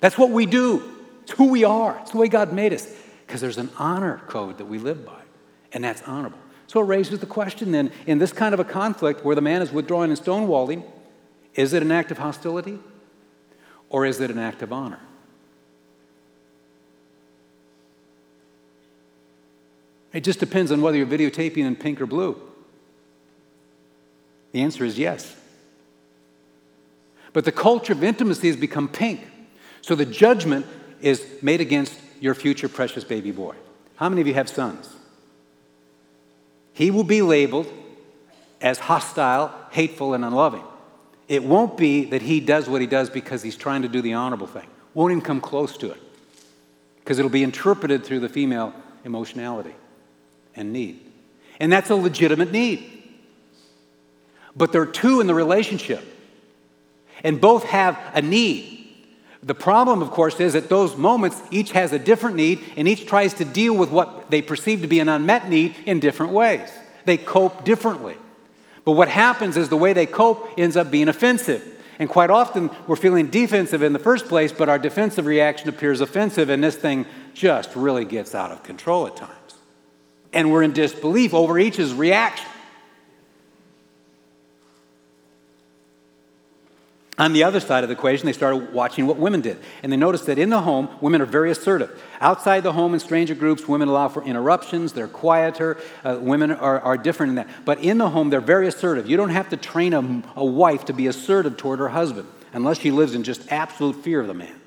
That's 0.00 0.16
what 0.16 0.30
we 0.30 0.46
do. 0.46 0.82
It's 1.22 1.32
who 1.32 1.50
we 1.50 1.64
are. 1.64 1.98
It's 2.00 2.12
the 2.12 2.18
way 2.18 2.28
God 2.28 2.52
made 2.52 2.72
us. 2.72 2.88
Because 3.26 3.40
there's 3.40 3.58
an 3.58 3.70
honor 3.76 4.22
code 4.28 4.58
that 4.58 4.66
we 4.66 4.78
live 4.78 5.04
by, 5.04 5.20
and 5.72 5.82
that's 5.82 6.02
honorable. 6.02 6.38
So 6.66 6.80
it 6.80 6.84
raises 6.84 7.18
the 7.18 7.26
question 7.26 7.72
then 7.72 7.90
in 8.06 8.18
this 8.18 8.32
kind 8.32 8.54
of 8.54 8.60
a 8.60 8.64
conflict 8.64 9.24
where 9.24 9.34
the 9.34 9.40
man 9.40 9.62
is 9.62 9.72
withdrawing 9.72 10.10
and 10.10 10.20
stonewalling, 10.20 10.84
is 11.54 11.72
it 11.72 11.82
an 11.82 11.90
act 11.90 12.10
of 12.10 12.18
hostility 12.18 12.78
or 13.90 14.06
is 14.06 14.20
it 14.20 14.30
an 14.30 14.38
act 14.38 14.62
of 14.62 14.72
honor? 14.72 15.00
It 20.12 20.24
just 20.24 20.40
depends 20.40 20.72
on 20.72 20.80
whether 20.80 20.96
you're 20.96 21.06
videotaping 21.06 21.58
in 21.58 21.76
pink 21.76 22.00
or 22.00 22.06
blue. 22.06 22.40
The 24.52 24.62
answer 24.62 24.84
is 24.84 24.98
yes. 24.98 25.36
But 27.34 27.44
the 27.44 27.52
culture 27.52 27.92
of 27.92 28.02
intimacy 28.02 28.48
has 28.48 28.56
become 28.56 28.88
pink. 28.88 29.20
So 29.82 29.94
the 29.94 30.06
judgment 30.06 30.64
is 31.02 31.26
made 31.42 31.60
against 31.60 31.98
your 32.18 32.34
future 32.34 32.68
precious 32.68 33.04
baby 33.04 33.30
boy. 33.30 33.54
How 33.96 34.08
many 34.08 34.22
of 34.22 34.26
you 34.26 34.34
have 34.34 34.48
sons? 34.48 34.88
He 36.72 36.90
will 36.90 37.04
be 37.04 37.20
labeled 37.20 37.70
as 38.60 38.78
hostile, 38.78 39.54
hateful, 39.70 40.14
and 40.14 40.24
unloving. 40.24 40.64
It 41.28 41.42
won't 41.42 41.76
be 41.76 42.04
that 42.06 42.22
he 42.22 42.40
does 42.40 42.68
what 42.68 42.80
he 42.80 42.86
does 42.86 43.10
because 43.10 43.42
he's 43.42 43.56
trying 43.56 43.82
to 43.82 43.88
do 43.88 44.00
the 44.00 44.14
honorable 44.14 44.46
thing. 44.46 44.66
Won't 44.94 45.12
even 45.12 45.22
come 45.22 45.40
close 45.40 45.76
to 45.78 45.90
it. 45.90 46.00
Because 46.98 47.18
it'll 47.18 47.30
be 47.30 47.42
interpreted 47.42 48.04
through 48.04 48.20
the 48.20 48.28
female 48.28 48.72
emotionality 49.04 49.74
and 50.54 50.72
need. 50.72 51.00
And 51.60 51.72
that's 51.72 51.90
a 51.90 51.96
legitimate 51.96 52.52
need. 52.52 52.92
But 54.56 54.72
there 54.72 54.82
are 54.82 54.86
two 54.86 55.20
in 55.20 55.26
the 55.26 55.34
relationship, 55.34 56.02
and 57.22 57.40
both 57.40 57.64
have 57.64 57.98
a 58.14 58.22
need. 58.22 58.72
The 59.42 59.54
problem, 59.54 60.02
of 60.02 60.10
course, 60.10 60.40
is 60.40 60.54
at 60.54 60.68
those 60.68 60.96
moments, 60.96 61.40
each 61.50 61.72
has 61.72 61.92
a 61.92 61.98
different 61.98 62.36
need, 62.36 62.64
and 62.76 62.88
each 62.88 63.06
tries 63.06 63.34
to 63.34 63.44
deal 63.44 63.76
with 63.76 63.90
what 63.90 64.30
they 64.30 64.42
perceive 64.42 64.80
to 64.80 64.88
be 64.88 64.98
an 64.98 65.08
unmet 65.08 65.48
need 65.48 65.76
in 65.84 66.00
different 66.00 66.32
ways. 66.32 66.68
They 67.04 67.16
cope 67.16 67.64
differently. 67.64 68.16
But 68.86 68.92
what 68.92 69.08
happens 69.08 69.58
is 69.58 69.68
the 69.68 69.76
way 69.76 69.92
they 69.92 70.06
cope 70.06 70.48
ends 70.56 70.78
up 70.78 70.90
being 70.90 71.08
offensive. 71.08 71.62
And 71.98 72.08
quite 72.08 72.30
often, 72.30 72.70
we're 72.86 72.96
feeling 72.96 73.26
defensive 73.26 73.82
in 73.82 73.92
the 73.92 73.98
first 73.98 74.26
place, 74.26 74.52
but 74.52 74.70
our 74.70 74.78
defensive 74.78 75.26
reaction 75.26 75.68
appears 75.68 76.00
offensive, 76.00 76.48
and 76.48 76.64
this 76.64 76.76
thing 76.76 77.04
just 77.34 77.76
really 77.76 78.06
gets 78.06 78.34
out 78.34 78.50
of 78.50 78.62
control 78.62 79.06
at 79.06 79.16
times 79.16 79.36
and 80.36 80.52
we're 80.52 80.62
in 80.62 80.72
disbelief 80.72 81.32
over 81.32 81.58
each's 81.58 81.94
reaction. 81.94 82.46
On 87.18 87.32
the 87.32 87.44
other 87.44 87.60
side 87.60 87.82
of 87.82 87.88
the 87.88 87.94
equation, 87.94 88.26
they 88.26 88.34
started 88.34 88.74
watching 88.74 89.06
what 89.06 89.16
women 89.16 89.40
did. 89.40 89.58
And 89.82 89.90
they 89.90 89.96
noticed 89.96 90.26
that 90.26 90.38
in 90.38 90.50
the 90.50 90.60
home, 90.60 90.90
women 91.00 91.22
are 91.22 91.26
very 91.26 91.50
assertive. 91.50 92.02
Outside 92.20 92.62
the 92.62 92.72
home 92.72 92.92
in 92.92 93.00
stranger 93.00 93.34
groups, 93.34 93.66
women 93.66 93.88
allow 93.88 94.08
for 94.08 94.22
interruptions, 94.22 94.92
they're 94.92 95.08
quieter, 95.08 95.78
uh, 96.04 96.18
women 96.20 96.50
are, 96.50 96.78
are 96.80 96.98
different 96.98 97.30
in 97.30 97.36
that. 97.36 97.48
But 97.64 97.78
in 97.80 97.96
the 97.96 98.10
home, 98.10 98.28
they're 98.28 98.42
very 98.42 98.68
assertive. 98.68 99.08
You 99.08 99.16
don't 99.16 99.30
have 99.30 99.48
to 99.48 99.56
train 99.56 99.94
a, 99.94 100.22
a 100.36 100.44
wife 100.44 100.84
to 100.86 100.92
be 100.92 101.06
assertive 101.06 101.56
toward 101.56 101.78
her 101.78 101.88
husband 101.88 102.28
unless 102.52 102.80
she 102.80 102.90
lives 102.90 103.14
in 103.14 103.22
just 103.22 103.50
absolute 103.50 103.96
fear 103.96 104.20
of 104.20 104.26
the 104.26 104.34
man. 104.34 104.60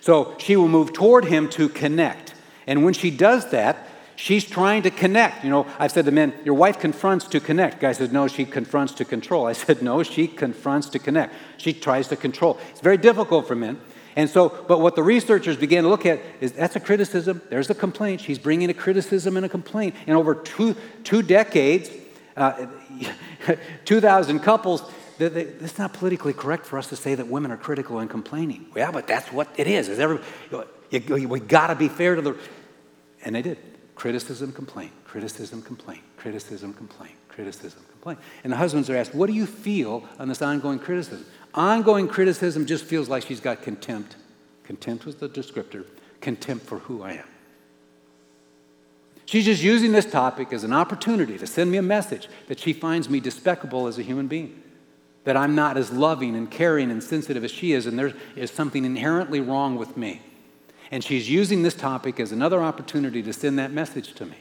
So 0.00 0.34
she 0.38 0.56
will 0.56 0.68
move 0.68 0.94
toward 0.94 1.26
him 1.26 1.50
to 1.50 1.68
connect. 1.68 2.34
And 2.66 2.84
when 2.84 2.94
she 2.94 3.10
does 3.10 3.50
that, 3.50 3.86
She's 4.20 4.44
trying 4.44 4.82
to 4.82 4.90
connect. 4.90 5.44
You 5.44 5.50
know, 5.50 5.66
I've 5.78 5.92
said 5.92 6.04
to 6.04 6.10
men, 6.10 6.34
your 6.44 6.52
wife 6.52 6.78
confronts 6.78 7.26
to 7.28 7.40
connect. 7.40 7.80
Guy 7.80 7.92
says, 7.92 8.12
no, 8.12 8.28
she 8.28 8.44
confronts 8.44 8.92
to 8.94 9.06
control. 9.06 9.46
I 9.46 9.54
said, 9.54 9.80
no, 9.80 10.02
she 10.02 10.28
confronts 10.28 10.90
to 10.90 10.98
connect. 10.98 11.34
She 11.56 11.72
tries 11.72 12.08
to 12.08 12.16
control. 12.16 12.58
It's 12.68 12.82
very 12.82 12.98
difficult 12.98 13.48
for 13.48 13.54
men. 13.54 13.80
And 14.16 14.28
so, 14.28 14.50
but 14.68 14.82
what 14.82 14.94
the 14.94 15.02
researchers 15.02 15.56
began 15.56 15.84
to 15.84 15.88
look 15.88 16.04
at 16.04 16.20
is 16.42 16.52
that's 16.52 16.76
a 16.76 16.80
criticism. 16.80 17.40
There's 17.48 17.70
a 17.70 17.74
complaint. 17.74 18.20
She's 18.20 18.38
bringing 18.38 18.68
a 18.68 18.74
criticism 18.74 19.38
and 19.38 19.46
a 19.46 19.48
complaint. 19.48 19.94
And 20.06 20.14
over 20.18 20.34
two, 20.34 20.76
two 21.02 21.22
decades, 21.22 21.88
uh, 22.36 22.66
2,000 23.86 24.40
couples, 24.40 24.82
it's 25.18 25.78
not 25.78 25.94
politically 25.94 26.34
correct 26.34 26.66
for 26.66 26.76
us 26.76 26.88
to 26.88 26.96
say 26.96 27.14
that 27.14 27.26
women 27.28 27.50
are 27.50 27.56
critical 27.56 28.00
and 28.00 28.10
complaining. 28.10 28.66
Yeah, 28.76 28.90
but 28.90 29.06
that's 29.06 29.32
what 29.32 29.48
it 29.56 29.66
is. 29.66 29.88
Is 29.88 29.98
every, 29.98 30.18
you, 30.90 31.16
you, 31.16 31.26
we 31.26 31.40
got 31.40 31.68
to 31.68 31.74
be 31.74 31.88
fair 31.88 32.16
to 32.16 32.20
the. 32.20 32.36
And 33.24 33.34
they 33.34 33.40
did. 33.40 33.56
Criticism, 34.00 34.50
complaint, 34.52 34.92
criticism, 35.04 35.60
complaint, 35.60 36.00
criticism, 36.16 36.72
complaint, 36.72 37.12
criticism, 37.28 37.84
complaint. 37.90 38.18
And 38.42 38.50
the 38.50 38.56
husbands 38.56 38.88
are 38.88 38.96
asked, 38.96 39.14
What 39.14 39.26
do 39.26 39.34
you 39.34 39.44
feel 39.44 40.08
on 40.18 40.26
this 40.26 40.40
ongoing 40.40 40.78
criticism? 40.78 41.26
Ongoing 41.52 42.08
criticism 42.08 42.64
just 42.64 42.86
feels 42.86 43.10
like 43.10 43.24
she's 43.24 43.40
got 43.40 43.60
contempt. 43.60 44.16
Contempt 44.64 45.04
was 45.04 45.16
the 45.16 45.28
descriptor, 45.28 45.84
contempt 46.22 46.64
for 46.64 46.78
who 46.78 47.02
I 47.02 47.12
am. 47.12 47.28
She's 49.26 49.44
just 49.44 49.62
using 49.62 49.92
this 49.92 50.06
topic 50.06 50.50
as 50.54 50.64
an 50.64 50.72
opportunity 50.72 51.36
to 51.36 51.46
send 51.46 51.70
me 51.70 51.76
a 51.76 51.82
message 51.82 52.26
that 52.48 52.58
she 52.58 52.72
finds 52.72 53.10
me 53.10 53.20
despicable 53.20 53.86
as 53.86 53.98
a 53.98 54.02
human 54.02 54.28
being, 54.28 54.62
that 55.24 55.36
I'm 55.36 55.54
not 55.54 55.76
as 55.76 55.90
loving 55.90 56.36
and 56.36 56.50
caring 56.50 56.90
and 56.90 57.02
sensitive 57.02 57.44
as 57.44 57.50
she 57.50 57.72
is, 57.72 57.84
and 57.84 57.98
there 57.98 58.14
is 58.34 58.50
something 58.50 58.86
inherently 58.86 59.40
wrong 59.40 59.76
with 59.76 59.98
me. 59.98 60.22
And 60.90 61.04
she's 61.04 61.30
using 61.30 61.62
this 61.62 61.74
topic 61.74 62.18
as 62.18 62.32
another 62.32 62.60
opportunity 62.60 63.22
to 63.22 63.32
send 63.32 63.58
that 63.58 63.70
message 63.70 64.14
to 64.14 64.26
me. 64.26 64.36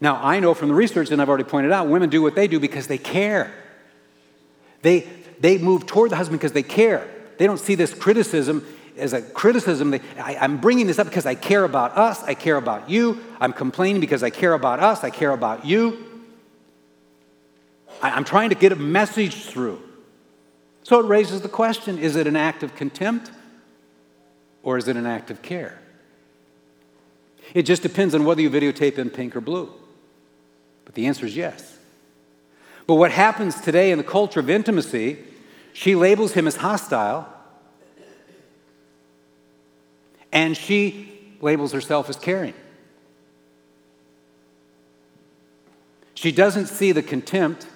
Now, 0.00 0.18
I 0.20 0.40
know 0.40 0.52
from 0.52 0.68
the 0.68 0.74
research, 0.74 1.12
and 1.12 1.22
I've 1.22 1.28
already 1.28 1.44
pointed 1.44 1.70
out, 1.70 1.86
women 1.86 2.10
do 2.10 2.20
what 2.20 2.34
they 2.34 2.48
do 2.48 2.58
because 2.58 2.88
they 2.88 2.98
care. 2.98 3.54
They, 4.82 5.08
they 5.38 5.58
move 5.58 5.86
toward 5.86 6.10
the 6.10 6.16
husband 6.16 6.40
because 6.40 6.52
they 6.52 6.64
care. 6.64 7.08
They 7.38 7.46
don't 7.46 7.60
see 7.60 7.76
this 7.76 7.94
criticism 7.94 8.66
as 8.98 9.12
a 9.12 9.22
criticism. 9.22 9.92
They, 9.92 10.00
I, 10.18 10.38
I'm 10.40 10.58
bringing 10.58 10.88
this 10.88 10.98
up 10.98 11.06
because 11.06 11.24
I 11.24 11.36
care 11.36 11.62
about 11.62 11.96
us, 11.96 12.20
I 12.24 12.34
care 12.34 12.56
about 12.56 12.90
you. 12.90 13.22
I'm 13.40 13.52
complaining 13.52 14.00
because 14.00 14.24
I 14.24 14.30
care 14.30 14.54
about 14.54 14.80
us, 14.80 15.04
I 15.04 15.10
care 15.10 15.30
about 15.30 15.64
you. 15.64 16.04
I, 18.02 18.10
I'm 18.10 18.24
trying 18.24 18.48
to 18.48 18.56
get 18.56 18.72
a 18.72 18.76
message 18.76 19.44
through. 19.44 19.80
So 20.82 21.00
it 21.00 21.06
raises 21.06 21.40
the 21.40 21.48
question 21.48 21.98
is 21.98 22.16
it 22.16 22.26
an 22.26 22.36
act 22.36 22.62
of 22.62 22.74
contempt 22.74 23.30
or 24.62 24.78
is 24.78 24.88
it 24.88 24.96
an 24.96 25.06
act 25.06 25.30
of 25.30 25.42
care? 25.42 25.78
It 27.54 27.62
just 27.62 27.82
depends 27.82 28.14
on 28.14 28.24
whether 28.24 28.40
you 28.40 28.50
videotape 28.50 28.98
in 28.98 29.10
pink 29.10 29.36
or 29.36 29.40
blue. 29.40 29.72
But 30.84 30.94
the 30.94 31.06
answer 31.06 31.26
is 31.26 31.36
yes. 31.36 31.78
But 32.86 32.94
what 32.94 33.12
happens 33.12 33.60
today 33.60 33.90
in 33.90 33.98
the 33.98 34.04
culture 34.04 34.40
of 34.40 34.50
intimacy, 34.50 35.18
she 35.72 35.94
labels 35.94 36.32
him 36.32 36.46
as 36.46 36.56
hostile, 36.56 37.28
and 40.32 40.56
she 40.56 41.36
labels 41.40 41.72
herself 41.72 42.08
as 42.08 42.16
caring. 42.16 42.54
She 46.14 46.32
doesn't 46.32 46.66
see 46.66 46.92
the 46.92 47.02
contempt 47.02 47.66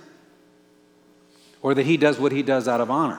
or 1.67 1.75
that 1.75 1.85
he 1.85 1.97
does 1.97 2.17
what 2.17 2.31
he 2.31 2.45
does 2.45 2.69
out 2.69 2.81
of 2.81 2.93
honor. 2.93 3.19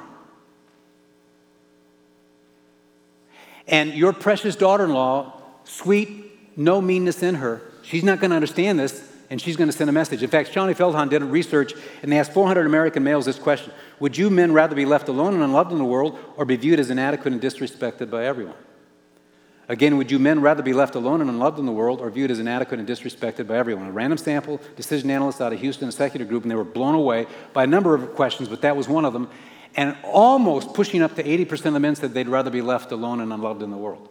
And 3.68 3.94
your 3.94 4.14
precious 4.14 4.56
daughter 4.56 4.86
in 4.86 4.94
law, 4.94 5.34
sweet, 5.66 6.58
no 6.58 6.80
meanness 6.80 7.22
in 7.22 7.36
her, 7.36 7.62
she's 7.82 8.06
not 8.06 8.22
going 8.22 8.30
to 8.30 8.38
understand 8.38 8.80
this 8.80 9.06
and 9.30 9.42
she's 9.42 9.58
going 9.58 9.68
to 9.68 9.76
send 9.76 9.90
a 9.90 9.94
message. 9.94 10.24
In 10.24 10.30
fact, 10.30 10.54
Shaunti 10.54 10.74
Feldhahn 10.74 11.10
did 11.10 11.22
a 11.22 11.26
research 11.26 11.74
and 12.02 12.10
they 12.10 12.18
asked 12.18 12.32
400 12.32 12.66
American 12.66 13.04
males 13.04 13.26
this 13.26 13.38
question 13.38 13.74
Would 14.00 14.18
you 14.18 14.30
men 14.30 14.54
rather 14.54 14.78
be 14.78 14.86
left 14.86 15.10
alone 15.10 15.34
and 15.34 15.44
unloved 15.44 15.74
in 15.74 15.78
the 15.78 15.84
world 15.84 16.18
or 16.38 16.46
be 16.46 16.56
viewed 16.56 16.80
as 16.80 16.90
inadequate 16.90 17.34
and 17.34 17.42
disrespected 17.42 18.10
by 18.10 18.24
everyone? 18.24 18.56
Again, 19.70 19.98
would 19.98 20.10
you 20.10 20.18
men 20.18 20.40
rather 20.40 20.64
be 20.64 20.72
left 20.72 20.96
alone 20.96 21.20
and 21.20 21.30
unloved 21.30 21.60
in 21.60 21.66
the 21.66 21.74
world 21.74 22.00
or 22.00 22.10
viewed 22.10 22.32
as 22.32 22.40
inadequate 22.40 22.80
and 22.80 22.88
disrespected 22.88 23.48
by 23.48 23.58
everyone? 23.58 23.88
A 23.88 23.92
random 23.92 24.18
sample, 24.18 24.62
decision 24.78 25.12
analysts 25.12 25.42
out 25.42 25.52
of 25.52 25.60
Houston, 25.60 25.90
a 25.90 25.92
secular 25.92 26.26
group, 26.26 26.44
and 26.44 26.52
they 26.52 26.56
were 26.56 26.64
blown 26.64 26.96
away 26.96 27.28
by 27.52 27.66
a 27.66 27.68
number 27.68 27.94
of 27.94 28.16
questions, 28.16 28.48
but 28.48 28.62
that 28.62 28.78
was 28.78 28.88
one 28.88 29.04
of 29.04 29.12
them. 29.12 29.30
And 29.76 29.98
almost 30.04 30.74
pushing 30.74 31.02
up 31.02 31.16
to 31.16 31.24
80% 31.24 31.66
of 31.66 31.74
the 31.74 31.80
men 31.82 31.96
said 31.96 32.14
they'd 32.14 32.30
rather 32.30 32.50
be 32.50 32.62
left 32.62 32.94
alone 32.94 33.20
and 33.20 33.34
unloved 33.34 33.62
in 33.62 33.70
the 33.70 33.78
world. 33.78 34.08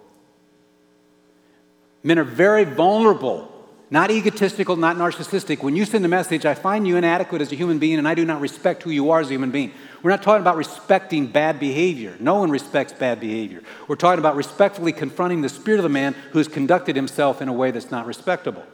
Men 2.02 2.18
are 2.18 2.24
very 2.24 2.64
vulnerable 2.64 3.50
not 3.88 4.10
egotistical, 4.10 4.74
not 4.74 4.96
narcissistic. 4.96 5.62
When 5.62 5.76
you 5.76 5.84
send 5.84 6.04
a 6.04 6.08
message, 6.08 6.44
I 6.44 6.54
find 6.54 6.88
you 6.88 6.96
inadequate 6.96 7.40
as 7.40 7.52
a 7.52 7.54
human 7.54 7.78
being 7.78 7.98
and 7.98 8.08
I 8.08 8.14
do 8.14 8.24
not 8.24 8.40
respect 8.40 8.82
who 8.82 8.90
you 8.90 9.10
are 9.10 9.20
as 9.20 9.28
a 9.28 9.34
human 9.34 9.52
being. 9.52 9.72
We're 10.02 10.10
not 10.10 10.22
talking 10.22 10.40
about 10.40 10.56
respecting 10.56 11.28
bad 11.28 11.60
behavior. 11.60 12.16
No 12.18 12.36
one 12.36 12.50
respects 12.50 12.92
bad 12.92 13.20
behavior. 13.20 13.62
We're 13.86 13.96
talking 13.96 14.18
about 14.18 14.34
respectfully 14.34 14.92
confronting 14.92 15.42
the 15.42 15.48
spirit 15.48 15.78
of 15.78 15.84
the 15.84 15.88
man 15.88 16.14
who 16.32 16.38
has 16.38 16.48
conducted 16.48 16.96
himself 16.96 17.40
in 17.40 17.48
a 17.48 17.52
way 17.52 17.70
that's 17.70 17.90
not 17.92 18.06
respectable. 18.06 18.64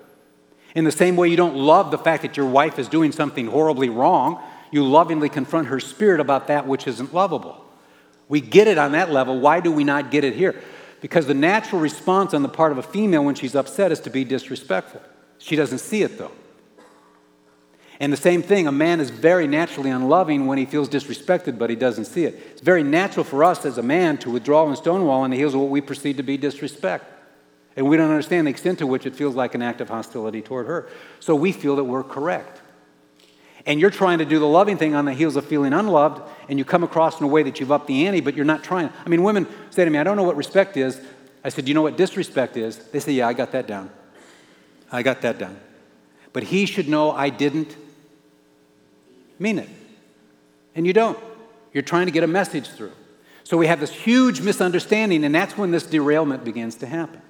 In 0.75 0.85
the 0.85 0.93
same 0.93 1.17
way, 1.17 1.29
you 1.29 1.37
don't 1.37 1.57
love 1.57 1.91
the 1.91 1.99
fact 1.99 2.23
that 2.23 2.39
your 2.39 2.47
wife 2.47 2.79
is 2.79 2.89
doing 2.89 3.13
something 3.13 3.49
horribly 3.49 3.91
wrong, 3.91 4.43
you 4.71 4.83
lovingly 4.83 5.29
confront 5.29 5.69
her 5.69 5.79
spirit 5.79 6.21
about 6.21 6.47
that 6.47 6.67
which 6.67 6.87
isn't 6.87 7.13
lovable. 7.13 7.63
We 8.29 8.41
get 8.41 8.67
it 8.67 8.79
on 8.79 8.93
that 8.93 9.11
level. 9.11 9.39
Why 9.39 9.61
do 9.61 9.71
we 9.71 9.85
not 9.85 10.11
get 10.11 10.25
it 10.25 10.35
here? 10.35 10.59
Because 11.03 11.27
the 11.27 11.35
natural 11.35 11.81
response 11.81 12.33
on 12.33 12.43
the 12.43 12.49
part 12.49 12.71
of 12.71 12.79
a 12.79 12.83
female 12.83 13.25
when 13.25 13.35
she's 13.35 13.57
upset 13.57 13.91
is 13.91 13.99
to 14.01 14.11
be 14.11 14.25
disrespectful. 14.25 15.03
She 15.39 15.57
doesn't 15.57 15.79
see 15.79 16.03
it 16.03 16.17
though. 16.17 16.31
And 17.99 18.13
the 18.13 18.17
same 18.17 18.41
thing, 18.41 18.69
a 18.69 18.73
man 18.73 19.01
is 19.01 19.11
very 19.11 19.49
naturally 19.49 19.91
unloving 19.91 20.47
when 20.47 20.59
he 20.59 20.65
feels 20.65 20.89
disrespected, 20.89 21.59
but 21.59 21.71
he 21.71 21.77
doesn't 21.77 22.05
see 22.05 22.25
it. 22.25 22.35
It's 22.53 22.61
very 22.61 22.85
natural 22.85 23.25
for 23.25 23.43
us 23.43 23.67
as 23.67 23.79
a 23.79 23.83
man 23.83 24.17
to 24.19 24.31
withdraw 24.31 24.67
and 24.67 24.77
stonewall 24.77 25.23
on 25.23 25.31
the 25.31 25.37
heels 25.37 25.55
of 25.55 25.61
what 25.61 25.71
we 25.71 25.81
perceive 25.81 26.17
to 26.19 26.23
be 26.23 26.37
disrespect. 26.37 27.05
And 27.77 27.89
we 27.89 27.97
don't 27.97 28.11
understand 28.11 28.47
the 28.47 28.51
extent 28.51 28.79
to 28.79 28.87
which 28.87 29.05
it 29.05 29.17
feels 29.17 29.35
like 29.35 29.57
an 29.57 29.63
act 29.63 29.81
of 29.81 29.89
hostility 29.89 30.41
toward 30.41 30.67
her. 30.67 30.89
So 31.19 31.35
we 31.35 31.51
feel 31.51 31.77
that 31.77 31.85
we're 31.85 32.05
correct. 32.05 32.62
And 33.65 33.81
you're 33.81 33.91
trying 33.91 34.19
to 34.19 34.25
do 34.25 34.39
the 34.39 34.47
loving 34.47 34.77
thing 34.77 34.95
on 34.95 35.05
the 35.05 35.13
heels 35.13 35.37
of 35.37 35.45
feeling 35.45 35.73
unloved, 35.73 36.23
and 36.49 36.59
you 36.59 36.65
come 36.65 36.83
across 36.83 37.21
in 37.21 37.25
a 37.25 37.29
way 37.29 37.43
that 37.45 37.61
you've 37.61 37.71
upped 37.71 37.87
the 37.87 38.07
ante, 38.07 38.21
but 38.21 38.35
you're 38.35 38.45
not 38.45 38.65
trying. 38.65 38.91
I 39.05 39.09
mean, 39.09 39.23
women 39.23 39.47
say 39.71 39.85
to 39.85 39.91
me, 39.91 39.99
I 39.99 40.05
don't 40.05 40.17
know 40.17 40.25
what 40.25 40.37
respect 40.37 40.77
is. 40.77 41.01
I 41.45 41.49
said, 41.49 41.65
Do 41.65 41.71
you 41.71 41.75
know 41.75 41.83
what 41.83 41.97
disrespect 41.97 42.57
is? 42.57 42.77
They 42.77 43.01
say, 43.01 43.13
Yeah, 43.13 43.29
I 43.29 43.33
got 43.33 43.53
that 43.53 43.67
down. 43.67 43.91
I 44.91 45.03
got 45.03 45.23
that 45.23 45.39
down. 45.39 45.59
But 46.33 46.45
he 46.45 46.67
should 46.67 46.89
know 46.89 47.13
I 47.13 47.29
didn't 47.29 47.77
mean 49.39 49.59
it. 49.59 49.69
And 50.75 50.87
you 50.87 50.93
don't. 50.93 51.19
You're 51.73 51.83
trying 51.83 52.07
to 52.07 52.13
get 52.13 52.25
a 52.25 52.29
message 52.29 52.69
through. 52.69 52.93
So 53.45 53.57
we 53.57 53.67
have 53.67 53.81
this 53.81 53.91
huge 53.91 54.41
misunderstanding, 54.41 55.25
and 55.25 55.35
that's 55.35 55.57
when 55.57 55.71
this 55.71 55.85
derailment 55.85 56.45
begins 56.45 56.77
to 56.77 56.87
happen. 56.87 57.21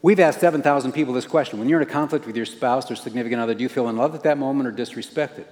We've 0.00 0.20
asked 0.20 0.40
7,000 0.40 0.92
people 0.92 1.12
this 1.12 1.26
question. 1.26 1.58
When 1.58 1.68
you're 1.68 1.80
in 1.80 1.88
a 1.88 1.90
conflict 1.90 2.26
with 2.26 2.36
your 2.36 2.46
spouse 2.46 2.90
or 2.90 2.96
significant 2.96 3.40
other, 3.40 3.54
do 3.54 3.62
you 3.62 3.68
feel 3.68 3.88
in 3.88 3.96
love 3.96 4.14
at 4.14 4.22
that 4.22 4.38
moment 4.38 4.68
or 4.68 4.72
disrespected? 4.72 5.46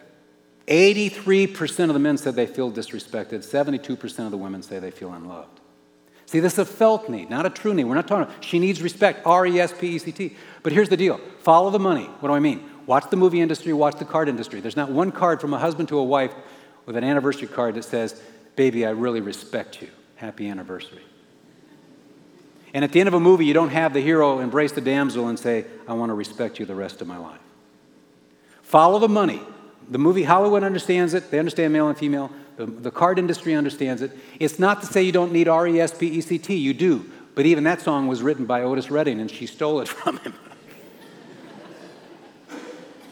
83% 0.68 1.88
of 1.88 1.94
the 1.94 1.98
men 1.98 2.16
said 2.16 2.34
they 2.34 2.46
feel 2.46 2.70
disrespected. 2.70 3.44
72% 3.44 4.18
of 4.24 4.30
the 4.30 4.36
women 4.36 4.62
say 4.62 4.78
they 4.78 4.90
feel 4.90 5.12
unloved. 5.12 5.60
See, 6.26 6.40
this 6.40 6.54
is 6.54 6.58
a 6.58 6.64
felt 6.64 7.08
need, 7.08 7.30
not 7.30 7.46
a 7.46 7.50
true 7.50 7.72
need. 7.72 7.84
We're 7.84 7.94
not 7.94 8.08
talking 8.08 8.24
about, 8.24 8.44
she 8.44 8.58
needs 8.58 8.82
respect, 8.82 9.24
R 9.24 9.46
E 9.46 9.60
S 9.60 9.72
P 9.72 9.94
E 9.94 9.98
C 9.98 10.10
T. 10.10 10.36
But 10.64 10.72
here's 10.72 10.88
the 10.88 10.96
deal 10.96 11.20
follow 11.38 11.70
the 11.70 11.78
money. 11.78 12.06
What 12.18 12.28
do 12.28 12.34
I 12.34 12.40
mean? 12.40 12.68
Watch 12.86 13.10
the 13.10 13.16
movie 13.16 13.40
industry, 13.40 13.72
watch 13.72 13.96
the 13.96 14.04
card 14.04 14.28
industry. 14.28 14.60
There's 14.60 14.76
not 14.76 14.90
one 14.90 15.12
card 15.12 15.40
from 15.40 15.54
a 15.54 15.58
husband 15.58 15.88
to 15.90 15.98
a 15.98 16.04
wife 16.04 16.34
with 16.84 16.96
an 16.96 17.04
anniversary 17.04 17.46
card 17.46 17.76
that 17.76 17.84
says, 17.84 18.20
Baby, 18.56 18.86
I 18.86 18.90
really 18.90 19.20
respect 19.20 19.80
you. 19.80 19.88
Happy 20.16 20.48
anniversary. 20.48 21.02
And 22.76 22.84
at 22.84 22.92
the 22.92 23.00
end 23.00 23.08
of 23.08 23.14
a 23.14 23.20
movie, 23.20 23.46
you 23.46 23.54
don't 23.54 23.70
have 23.70 23.94
the 23.94 24.02
hero 24.02 24.38
embrace 24.38 24.70
the 24.72 24.82
damsel 24.82 25.28
and 25.28 25.38
say, 25.38 25.64
I 25.88 25.94
want 25.94 26.10
to 26.10 26.14
respect 26.14 26.58
you 26.58 26.66
the 26.66 26.74
rest 26.74 27.00
of 27.00 27.08
my 27.08 27.16
life. 27.16 27.40
Follow 28.60 28.98
the 28.98 29.08
money. 29.08 29.40
The 29.88 29.96
movie 29.96 30.24
Hollywood 30.24 30.62
understands 30.62 31.14
it, 31.14 31.30
they 31.30 31.38
understand 31.38 31.72
male 31.72 31.88
and 31.88 31.96
female. 31.96 32.30
The, 32.58 32.66
the 32.66 32.90
card 32.90 33.18
industry 33.18 33.54
understands 33.54 34.02
it. 34.02 34.12
It's 34.38 34.58
not 34.58 34.82
to 34.82 34.86
say 34.86 35.02
you 35.02 35.10
don't 35.10 35.32
need 35.32 35.48
R 35.48 35.66
E 35.66 35.80
S 35.80 35.96
P 35.96 36.06
E 36.06 36.20
C 36.20 36.36
T, 36.36 36.54
you 36.54 36.74
do. 36.74 37.10
But 37.34 37.46
even 37.46 37.64
that 37.64 37.80
song 37.80 38.08
was 38.08 38.22
written 38.22 38.44
by 38.44 38.60
Otis 38.60 38.90
Redding, 38.90 39.20
and 39.20 39.30
she 39.30 39.46
stole 39.46 39.80
it 39.80 39.88
from 39.88 40.18
him. 40.18 40.34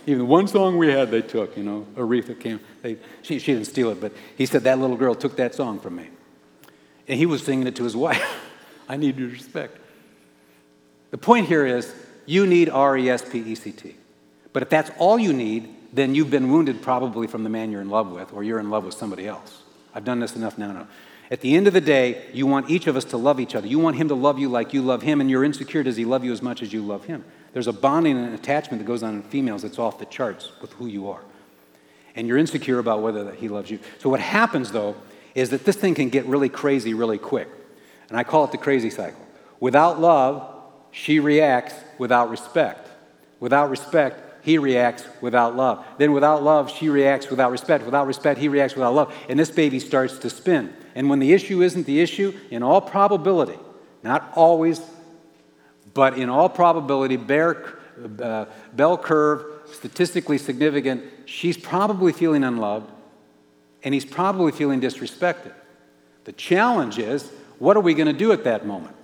Even 0.07 0.29
one 0.29 0.47
song 0.47 0.77
we 0.77 0.89
had, 0.89 1.11
they 1.11 1.23
took, 1.23 1.57
you 1.57 1.63
know, 1.63 1.87
Aretha 1.97 2.39
came. 2.39 2.61
They, 2.83 2.99
she, 3.23 3.39
she 3.39 3.55
didn't 3.55 3.69
steal 3.69 3.89
it, 3.89 3.99
but 3.99 4.13
he 4.37 4.45
said 4.45 4.65
that 4.65 4.79
little 4.79 4.99
girl 4.99 5.15
took 5.15 5.37
that 5.37 5.55
song 5.55 5.81
from 5.81 5.97
me. 5.97 6.11
And 7.09 7.19
he 7.19 7.25
was 7.25 7.43
singing 7.43 7.67
it 7.67 7.77
to 7.77 7.85
his 7.85 7.97
wife. 7.97 8.23
I 8.89 8.97
need 8.97 9.19
your 9.19 9.29
respect. 9.29 9.79
The 11.11 11.19
point 11.19 11.47
here 11.47 11.65
is 11.65 11.93
you 12.27 12.47
need 12.47 12.69
R 12.69 12.97
E 12.97 13.09
S 13.09 13.29
P 13.29 13.39
E 13.39 13.55
C 13.55 13.73
T. 13.73 13.95
But 14.53 14.63
if 14.63 14.69
that's 14.69 14.91
all 14.99 15.19
you 15.19 15.33
need, 15.33 15.75
then 15.93 16.15
you've 16.15 16.31
been 16.31 16.51
wounded 16.51 16.83
probably 16.83 17.27
from 17.27 17.45
the 17.45 17.51
man 17.51 17.71
you're 17.71 17.81
in 17.81 17.91
love 17.91 18.11
with, 18.11 18.33
or 18.33 18.43
you're 18.43 18.59
in 18.59 18.71
love 18.71 18.85
with 18.85 18.95
somebody 18.95 19.27
else. 19.27 19.63
I've 19.95 20.05
done 20.05 20.21
this 20.21 20.37
enough 20.37 20.59
now. 20.59 20.73
No. 20.73 20.87
At 21.31 21.41
the 21.41 21.55
end 21.55 21.67
of 21.67 21.73
the 21.73 21.81
day, 21.81 22.27
you 22.33 22.47
want 22.47 22.71
each 22.71 22.87
of 22.87 22.97
us 22.97 23.05
to 23.07 23.17
love 23.17 23.41
each 23.41 23.55
other. 23.55 23.67
You 23.67 23.79
want 23.79 23.97
him 23.97 24.09
to 24.09 24.15
love 24.15 24.39
you 24.39 24.49
like 24.49 24.75
you 24.75 24.83
love 24.83 25.03
him, 25.03 25.21
and 25.21 25.31
you're 25.31 25.45
insecure. 25.45 25.83
Does 25.83 25.97
he 25.97 26.05
love 26.05 26.25
you 26.25 26.33
as 26.33 26.43
much 26.43 26.63
as 26.63 26.73
you 26.73 26.83
love 26.83 27.05
him? 27.05 27.25
There's 27.53 27.67
a 27.67 27.73
bonding 27.73 28.19
and 28.19 28.35
attachment 28.35 28.83
that 28.83 28.87
goes 28.87 29.03
on 29.03 29.15
in 29.15 29.23
females 29.23 29.63
that's 29.63 29.79
off 29.79 29.99
the 29.99 30.07
charts 30.07 30.51
with 30.61 30.73
who 30.75 30.87
you 30.87 31.09
are. 31.09 31.23
And 32.17 32.29
you're 32.29 32.39
insecure 32.39 32.79
about 32.79 33.03
whether 33.03 33.33
he 33.33 33.49
loves 33.49 33.71
you. 33.71 33.79
So, 33.99 34.09
what 34.09 34.21
happens 34.21 34.73
though 34.73 34.97
is 35.35 35.51
that 35.51 35.65
this 35.65 35.77
thing 35.77 35.95
can 35.95 36.11
get 36.11 36.27
really 36.27 36.49
crazy 36.49 36.95
really 36.95 37.19
quick. 37.19 37.49
And 38.09 38.19
I 38.19 38.25
call 38.25 38.45
it 38.45 38.53
the 38.53 38.59
crazy 38.59 38.91
cycle. 38.91 39.21
Without 39.61 40.01
love, 40.01 40.51
she 40.91 41.21
reacts 41.21 41.75
without 41.99 42.31
respect. 42.31 42.89
Without 43.41 43.71
respect, 43.71 44.21
he 44.45 44.59
reacts 44.59 45.05
without 45.21 45.57
love. 45.57 45.85
Then 45.97 46.13
without 46.13 46.43
love, 46.43 46.71
she 46.71 46.89
reacts 46.89 47.31
without 47.31 47.51
respect. 47.51 47.85
Without 47.85 48.07
respect, 48.07 48.39
he 48.39 48.49
reacts 48.49 48.75
without 48.75 48.95
love. 48.95 49.15
And 49.29 49.39
this 49.39 49.51
baby 49.51 49.81
starts 49.81 50.19
to 50.19 50.31
spin. 50.31 50.73
And 50.95 51.09
when 51.09 51.19
the 51.19 51.33
issue 51.33 51.63
isn't 51.63 51.87
the 51.87 52.01
issue, 52.01 52.39
in 52.51 52.63
all 52.63 52.81
probability, 52.81 53.59
not 54.03 54.31
always, 54.37 54.81
but 55.95 56.19
in 56.19 56.29
all 56.29 56.49
probability, 56.49 57.17
bear, 57.17 57.79
uh, 58.23 58.45
bell 58.75 58.99
curve, 58.99 59.45
statistically 59.73 60.39
significant, 60.39 61.05
she's 61.25 61.57
probably 61.57 62.13
feeling 62.13 62.45
unloved 62.45 62.91
and 63.83 63.95
he's 63.95 64.05
probably 64.05 64.53
feeling 64.53 64.81
disrespected. 64.81 65.53
The 66.25 66.33
challenge 66.33 66.99
is 66.99 67.31
what 67.59 67.77
are 67.77 67.81
we 67.81 67.95
going 67.95 68.07
to 68.07 68.13
do 68.13 68.33
at 68.33 68.45
that 68.45 68.67
moment? 68.67 68.97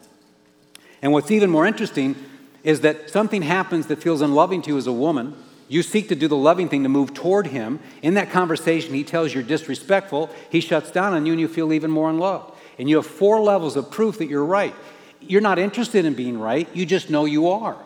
And 1.02 1.12
what's 1.12 1.30
even 1.30 1.50
more 1.50 1.66
interesting 1.66 2.16
is 2.62 2.82
that 2.82 3.10
something 3.10 3.42
happens 3.42 3.86
that 3.86 4.02
feels 4.02 4.20
unloving 4.20 4.62
to 4.62 4.70
you 4.70 4.78
as 4.78 4.86
a 4.86 4.92
woman. 4.92 5.34
You 5.68 5.82
seek 5.82 6.08
to 6.08 6.14
do 6.14 6.28
the 6.28 6.36
loving 6.36 6.68
thing 6.68 6.82
to 6.82 6.88
move 6.88 7.14
toward 7.14 7.46
him. 7.46 7.80
In 8.02 8.14
that 8.14 8.30
conversation, 8.30 8.92
he 8.92 9.04
tells 9.04 9.32
you're 9.32 9.42
disrespectful. 9.42 10.30
He 10.50 10.60
shuts 10.60 10.90
down 10.90 11.14
on 11.14 11.26
you, 11.26 11.32
and 11.32 11.40
you 11.40 11.48
feel 11.48 11.72
even 11.72 11.90
more 11.90 12.10
unloved. 12.10 12.52
And 12.78 12.88
you 12.88 12.96
have 12.96 13.06
four 13.06 13.40
levels 13.40 13.76
of 13.76 13.90
proof 13.90 14.18
that 14.18 14.26
you're 14.26 14.44
right. 14.44 14.74
You're 15.20 15.40
not 15.40 15.58
interested 15.58 16.04
in 16.04 16.14
being 16.14 16.38
right, 16.38 16.68
you 16.74 16.86
just 16.86 17.10
know 17.10 17.24
you 17.24 17.48
are. 17.48 17.76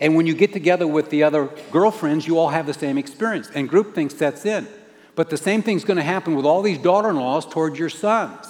And 0.00 0.14
when 0.14 0.26
you 0.26 0.34
get 0.34 0.52
together 0.52 0.86
with 0.86 1.10
the 1.10 1.22
other 1.22 1.50
girlfriends, 1.70 2.26
you 2.26 2.38
all 2.38 2.48
have 2.48 2.66
the 2.66 2.74
same 2.74 2.96
experience, 2.96 3.50
and 3.54 3.70
groupthink 3.70 4.12
sets 4.12 4.46
in. 4.46 4.66
But 5.14 5.28
the 5.28 5.36
same 5.36 5.62
thing's 5.62 5.84
going 5.84 5.98
to 5.98 6.02
happen 6.02 6.34
with 6.34 6.46
all 6.46 6.62
these 6.62 6.78
daughter 6.78 7.10
in 7.10 7.16
laws 7.16 7.46
towards 7.46 7.78
your 7.78 7.90
sons. 7.90 8.46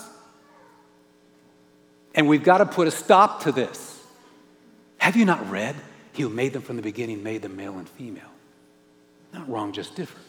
And 2.15 2.29
we've 2.29 2.43
got 2.43 2.59
to 2.59 2.67
put 2.67 2.89
a 2.89 2.91
stop 2.91 3.43
to 3.43 3.53
this. 3.53 4.03
Have 4.99 5.17
you 5.17 5.25
not 5.25 5.49
read? 5.51 5.77
He 6.13 6.23
who 6.23 6.29
made 6.29 6.53
them 6.53 6.63
from 6.63 6.77
the 6.77 6.83
beginning 6.83 7.23
made 7.23 7.43
them 7.43 7.57
male 7.57 7.79
and 7.79 7.89
female. 7.89 8.25
Not 9.33 9.49
wrong, 9.49 9.73
just 9.73 9.95
different. 9.95 10.27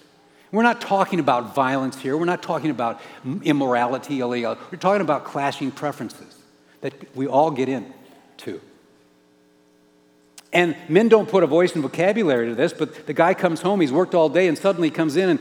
We're 0.52 0.64
not 0.64 0.82
talking 0.82 1.20
about 1.20 1.56
violence 1.56 1.98
here. 1.98 2.18
We're 2.18 2.26
not 2.26 2.44
talking 2.44 2.72
about 2.72 3.02
immorality. 3.44 4.22
We're 4.22 4.56
talking 4.80 5.02
about 5.02 5.24
clashing 5.24 5.72
preferences 5.72 6.38
that 6.82 7.16
we 7.16 7.26
all 7.26 7.52
get 7.52 7.70
into. 7.70 8.60
And 10.54 10.76
men 10.90 11.08
don't 11.08 11.30
put 11.30 11.44
a 11.44 11.48
voice 11.48 11.74
and 11.74 11.82
vocabulary 11.82 12.50
to 12.50 12.56
this, 12.56 12.74
but 12.74 13.08
the 13.08 13.14
guy 13.14 13.34
comes 13.34 13.62
home, 13.62 13.80
he's 13.80 13.94
worked 13.94 14.14
all 14.14 14.28
day, 14.28 14.50
and 14.50 14.58
suddenly 14.58 14.92
comes 14.92 15.16
in 15.16 15.30
and 15.30 15.40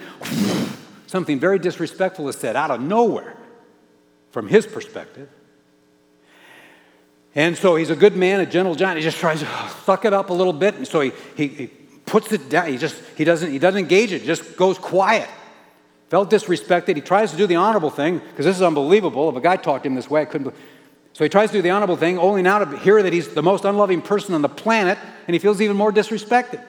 something 1.08 1.40
very 1.40 1.58
disrespectful 1.58 2.28
is 2.28 2.36
said 2.36 2.54
out 2.54 2.70
of 2.70 2.80
nowhere 2.80 3.36
from 4.30 4.46
his 4.46 4.66
perspective. 4.66 5.28
And 7.34 7.56
so 7.56 7.76
he's 7.76 7.90
a 7.90 7.96
good 7.96 8.16
man, 8.16 8.40
a 8.40 8.46
gentle 8.46 8.74
giant. 8.74 8.98
He 8.98 9.04
just 9.04 9.18
tries 9.18 9.40
to 9.40 9.48
suck 9.84 10.04
it 10.04 10.12
up 10.12 10.30
a 10.30 10.32
little 10.32 10.52
bit. 10.52 10.74
And 10.74 10.86
so 10.86 11.00
he, 11.00 11.12
he, 11.36 11.48
he 11.48 11.66
puts 12.06 12.32
it 12.32 12.48
down. 12.48 12.68
He 12.68 12.76
just, 12.76 13.00
he 13.16 13.24
doesn't, 13.24 13.50
he 13.50 13.58
doesn't 13.58 13.78
engage 13.78 14.12
it, 14.12 14.24
just 14.24 14.56
goes 14.56 14.78
quiet. 14.78 15.28
Felt 16.08 16.28
disrespected. 16.28 16.96
He 16.96 17.02
tries 17.02 17.30
to 17.30 17.36
do 17.36 17.46
the 17.46 17.54
honorable 17.54 17.90
thing, 17.90 18.18
because 18.18 18.44
this 18.44 18.56
is 18.56 18.62
unbelievable. 18.62 19.28
If 19.28 19.36
a 19.36 19.40
guy 19.40 19.56
talked 19.56 19.84
to 19.84 19.88
him 19.88 19.94
this 19.94 20.10
way, 20.10 20.22
I 20.22 20.24
couldn't. 20.24 20.52
So 21.12 21.24
he 21.24 21.28
tries 21.28 21.50
to 21.50 21.58
do 21.58 21.62
the 21.62 21.70
honorable 21.70 21.96
thing, 21.96 22.18
only 22.18 22.42
now 22.42 22.58
to 22.58 22.78
hear 22.78 23.00
that 23.02 23.12
he's 23.12 23.28
the 23.28 23.42
most 23.42 23.64
unloving 23.64 24.02
person 24.02 24.34
on 24.34 24.42
the 24.42 24.48
planet, 24.48 24.98
and 25.28 25.34
he 25.34 25.38
feels 25.38 25.60
even 25.60 25.76
more 25.76 25.92
disrespected. 25.92 26.64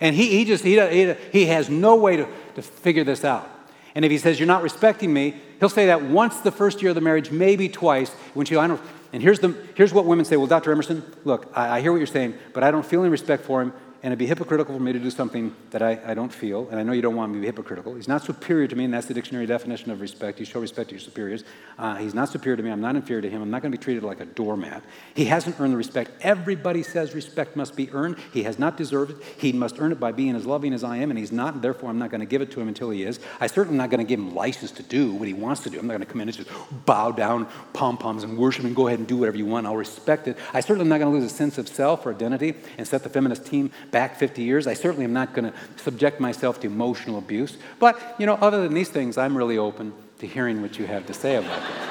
And 0.00 0.14
he, 0.14 0.28
he 0.28 0.44
just, 0.44 0.64
he, 0.64 0.78
he, 0.78 1.14
he 1.32 1.46
has 1.46 1.70
no 1.70 1.96
way 1.96 2.16
to, 2.16 2.28
to 2.56 2.62
figure 2.62 3.04
this 3.04 3.24
out. 3.24 3.50
And 3.94 4.04
if 4.04 4.10
he 4.10 4.18
says, 4.18 4.38
You're 4.38 4.48
not 4.48 4.62
respecting 4.62 5.12
me, 5.12 5.36
he'll 5.60 5.68
say 5.68 5.86
that 5.86 6.02
once 6.02 6.40
the 6.40 6.50
first 6.50 6.82
year 6.82 6.90
of 6.90 6.94
the 6.94 7.00
marriage, 7.00 7.30
maybe 7.30 7.68
twice. 7.68 8.10
When 8.34 8.44
she, 8.44 8.56
I 8.56 8.66
don't, 8.66 8.80
and 9.14 9.22
here's, 9.22 9.38
the, 9.38 9.54
here's 9.76 9.94
what 9.94 10.06
women 10.06 10.24
say 10.24 10.36
Well, 10.36 10.48
Dr. 10.48 10.72
Emerson, 10.72 11.04
look, 11.24 11.48
I, 11.54 11.76
I 11.76 11.80
hear 11.80 11.92
what 11.92 11.98
you're 11.98 12.06
saying, 12.08 12.34
but 12.52 12.64
I 12.64 12.72
don't 12.72 12.84
feel 12.84 13.00
any 13.00 13.10
respect 13.10 13.44
for 13.44 13.62
him 13.62 13.72
and 14.04 14.12
it'd 14.12 14.18
be 14.18 14.26
hypocritical 14.26 14.76
for 14.76 14.82
me 14.82 14.92
to 14.92 14.98
do 14.98 15.08
something 15.08 15.56
that 15.70 15.80
I, 15.80 15.98
I 16.04 16.12
don't 16.12 16.30
feel, 16.30 16.68
and 16.68 16.78
I 16.78 16.82
know 16.82 16.92
you 16.92 17.00
don't 17.00 17.16
want 17.16 17.32
me 17.32 17.38
to 17.38 17.40
be 17.40 17.46
hypocritical. 17.46 17.94
He's 17.94 18.06
not 18.06 18.22
superior 18.22 18.68
to 18.68 18.76
me, 18.76 18.84
and 18.84 18.92
that's 18.92 19.06
the 19.06 19.14
dictionary 19.14 19.46
definition 19.46 19.90
of 19.90 20.02
respect. 20.02 20.38
You 20.38 20.44
show 20.44 20.60
respect 20.60 20.90
to 20.90 20.96
your 20.96 21.00
superiors. 21.00 21.42
Uh, 21.78 21.94
he's 21.94 22.12
not 22.12 22.28
superior 22.28 22.58
to 22.58 22.62
me. 22.62 22.70
I'm 22.70 22.82
not 22.82 22.96
inferior 22.96 23.22
to 23.22 23.30
him. 23.30 23.40
I'm 23.40 23.50
not 23.50 23.62
going 23.62 23.72
to 23.72 23.78
be 23.78 23.82
treated 23.82 24.02
like 24.02 24.20
a 24.20 24.26
doormat. 24.26 24.84
He 25.14 25.24
hasn't 25.24 25.58
earned 25.58 25.72
the 25.72 25.78
respect. 25.78 26.10
Everybody 26.20 26.82
says 26.82 27.14
respect 27.14 27.56
must 27.56 27.76
be 27.76 27.90
earned. 27.92 28.18
He 28.30 28.42
has 28.42 28.58
not 28.58 28.76
deserved 28.76 29.12
it. 29.12 29.16
He 29.38 29.52
must 29.52 29.76
earn 29.78 29.90
it 29.90 29.98
by 29.98 30.12
being 30.12 30.36
as 30.36 30.44
loving 30.44 30.74
as 30.74 30.84
I 30.84 30.98
am, 30.98 31.10
and 31.10 31.18
he's 31.18 31.32
not, 31.32 31.54
and 31.54 31.62
therefore 31.62 31.88
I'm 31.88 31.98
not 31.98 32.10
going 32.10 32.20
to 32.20 32.26
give 32.26 32.42
it 32.42 32.50
to 32.50 32.60
him 32.60 32.68
until 32.68 32.90
he 32.90 33.04
is. 33.04 33.18
I'm 33.40 33.48
certainly 33.48 33.78
not 33.78 33.88
going 33.88 34.04
to 34.04 34.06
give 34.06 34.20
him 34.20 34.34
license 34.34 34.72
to 34.72 34.82
do 34.82 35.14
what 35.14 35.28
he 35.28 35.34
wants 35.34 35.62
to 35.62 35.70
do. 35.70 35.78
I'm 35.78 35.86
not 35.86 35.94
going 35.94 36.06
to 36.06 36.12
come 36.12 36.20
in 36.20 36.28
and 36.28 36.36
just 36.36 36.50
bow 36.84 37.10
down, 37.10 37.48
pom 37.72 37.96
poms, 37.96 38.22
and 38.22 38.36
worship 38.36 38.66
and 38.66 38.76
go 38.76 38.88
ahead 38.88 38.98
and 38.98 39.08
do 39.08 39.16
whatever 39.16 39.38
you 39.38 39.46
want. 39.46 39.66
I'll 39.66 39.78
respect 39.78 40.28
it. 40.28 40.36
I 40.52 40.60
certainly 40.60 40.82
am 40.82 40.90
not 40.90 40.98
going 40.98 41.10
to 41.10 41.18
lose 41.18 41.32
a 41.32 41.34
sense 41.34 41.56
of 41.56 41.68
self 41.68 42.04
or 42.04 42.10
identity 42.10 42.52
and 42.76 42.86
set 42.86 43.02
the 43.02 43.08
feminist 43.08 43.46
team 43.46 43.70
back 43.94 44.16
50 44.16 44.42
years. 44.42 44.66
I 44.66 44.74
certainly 44.74 45.04
am 45.04 45.12
not 45.12 45.34
going 45.34 45.52
to 45.52 45.56
subject 45.76 46.18
myself 46.18 46.60
to 46.60 46.66
emotional 46.66 47.16
abuse. 47.16 47.56
But, 47.78 48.16
you 48.18 48.26
know, 48.26 48.34
other 48.34 48.60
than 48.60 48.74
these 48.74 48.88
things, 48.88 49.16
I'm 49.16 49.38
really 49.38 49.56
open 49.56 49.94
to 50.18 50.26
hearing 50.26 50.60
what 50.60 50.80
you 50.80 50.86
have 50.86 51.06
to 51.06 51.14
say 51.14 51.36
about 51.36 51.62
this. 51.62 51.88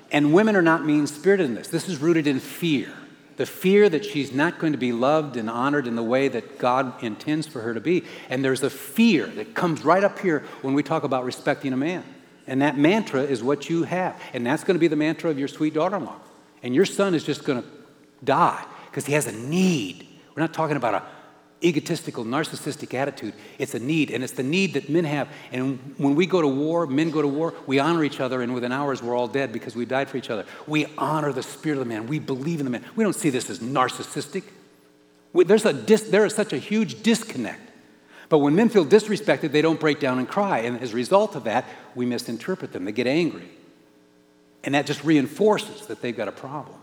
and 0.10 0.32
women 0.32 0.56
are 0.56 0.62
not 0.62 0.86
mean 0.86 1.06
spirited 1.06 1.44
in 1.44 1.54
this. 1.54 1.68
This 1.68 1.86
is 1.86 1.98
rooted 1.98 2.26
in 2.26 2.40
fear 2.40 2.92
the 3.36 3.44
fear 3.44 3.88
that 3.88 4.04
she's 4.04 4.32
not 4.32 4.60
going 4.60 4.72
to 4.72 4.78
be 4.78 4.92
loved 4.92 5.36
and 5.36 5.50
honored 5.50 5.88
in 5.88 5.96
the 5.96 6.02
way 6.04 6.28
that 6.28 6.56
God 6.56 7.02
intends 7.02 7.48
for 7.48 7.62
her 7.62 7.74
to 7.74 7.80
be. 7.80 8.04
And 8.30 8.44
there's 8.44 8.62
a 8.62 8.70
fear 8.70 9.26
that 9.26 9.56
comes 9.56 9.84
right 9.84 10.04
up 10.04 10.20
here 10.20 10.44
when 10.62 10.72
we 10.72 10.84
talk 10.84 11.02
about 11.02 11.24
respecting 11.24 11.72
a 11.72 11.76
man. 11.76 12.04
And 12.46 12.62
that 12.62 12.78
mantra 12.78 13.22
is 13.22 13.42
what 13.42 13.68
you 13.68 13.82
have. 13.82 14.16
And 14.32 14.46
that's 14.46 14.62
going 14.62 14.76
to 14.76 14.78
be 14.78 14.86
the 14.86 14.94
mantra 14.94 15.30
of 15.30 15.38
your 15.38 15.48
sweet 15.48 15.74
daughter 15.74 15.96
in 15.96 16.04
law. 16.04 16.20
And 16.62 16.76
your 16.76 16.86
son 16.86 17.12
is 17.12 17.24
just 17.24 17.42
going 17.42 17.60
to 17.60 17.68
die 18.22 18.64
because 18.94 19.06
he 19.06 19.12
has 19.14 19.26
a 19.26 19.32
need. 19.32 20.06
We're 20.36 20.42
not 20.42 20.54
talking 20.54 20.76
about 20.76 20.94
a 20.94 21.02
egotistical, 21.64 22.24
narcissistic 22.24 22.94
attitude. 22.94 23.34
It's 23.58 23.74
a 23.74 23.80
need, 23.80 24.12
and 24.12 24.22
it's 24.22 24.34
the 24.34 24.44
need 24.44 24.74
that 24.74 24.88
men 24.88 25.02
have. 25.02 25.28
And 25.50 25.94
when 25.96 26.14
we 26.14 26.26
go 26.26 26.40
to 26.40 26.46
war, 26.46 26.86
men 26.86 27.10
go 27.10 27.20
to 27.20 27.26
war, 27.26 27.54
we 27.66 27.80
honor 27.80 28.04
each 28.04 28.20
other, 28.20 28.40
and 28.40 28.54
within 28.54 28.70
hours 28.70 29.02
we're 29.02 29.16
all 29.16 29.26
dead 29.26 29.52
because 29.52 29.74
we 29.74 29.84
died 29.84 30.08
for 30.08 30.16
each 30.16 30.30
other. 30.30 30.44
We 30.68 30.86
honor 30.96 31.32
the 31.32 31.42
spirit 31.42 31.78
of 31.78 31.80
the 31.80 31.88
man. 31.88 32.06
We 32.06 32.20
believe 32.20 32.60
in 32.60 32.66
the 32.66 32.70
man. 32.70 32.84
We 32.94 33.02
don't 33.02 33.16
see 33.16 33.30
this 33.30 33.50
as 33.50 33.58
narcissistic. 33.58 34.44
We, 35.32 35.42
there's 35.42 35.64
a 35.64 35.72
dis, 35.72 36.02
there 36.02 36.24
is 36.24 36.32
such 36.32 36.52
a 36.52 36.58
huge 36.58 37.02
disconnect. 37.02 37.72
But 38.28 38.38
when 38.38 38.54
men 38.54 38.68
feel 38.68 38.86
disrespected, 38.86 39.50
they 39.50 39.62
don't 39.62 39.80
break 39.80 39.98
down 39.98 40.20
and 40.20 40.28
cry. 40.28 40.58
And 40.60 40.80
as 40.80 40.92
a 40.92 40.96
result 40.96 41.34
of 41.34 41.44
that, 41.44 41.64
we 41.96 42.06
misinterpret 42.06 42.72
them. 42.72 42.84
They 42.84 42.92
get 42.92 43.08
angry. 43.08 43.48
And 44.62 44.76
that 44.76 44.86
just 44.86 45.02
reinforces 45.02 45.88
that 45.88 46.00
they've 46.00 46.16
got 46.16 46.28
a 46.28 46.32
problem. 46.32 46.78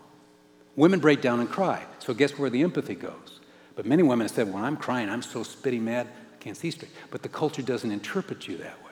Women 0.76 1.00
break 1.00 1.22
down 1.22 1.40
and 1.40 1.50
cry. 1.50 1.84
So 2.00 2.14
guess 2.14 2.38
where 2.38 2.50
the 2.50 2.62
empathy 2.62 2.96
goes? 2.96 3.40
But 3.76 3.86
many 3.86 4.04
women 4.04 4.26
have 4.26 4.36
said, 4.36 4.54
when 4.54 4.64
I'm 4.64 4.78
crying, 4.78 5.10
I'm 5.10 5.22
so 5.22 5.44
spitting 5.44 5.86
mad, 5.86 6.08
I 6.34 6.38
can't 6.38 6.58
see 6.58 6.72
straight. 6.72 6.92
But 7.10 7.24
the 7.24 7.30
culture 7.30 7.62
doesn't 7.62 7.92
interpret 7.92 8.48
you 8.48 8.58
that 8.58 8.84
way. 8.84 8.92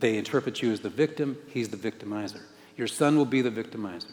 They 0.00 0.16
interpret 0.16 0.62
you 0.62 0.72
as 0.72 0.80
the 0.80 0.90
victim, 0.90 1.38
he's 1.48 1.68
the 1.68 1.76
victimizer. 1.76 2.42
Your 2.76 2.88
son 2.88 3.16
will 3.16 3.24
be 3.24 3.42
the 3.42 3.50
victimizer. 3.50 4.10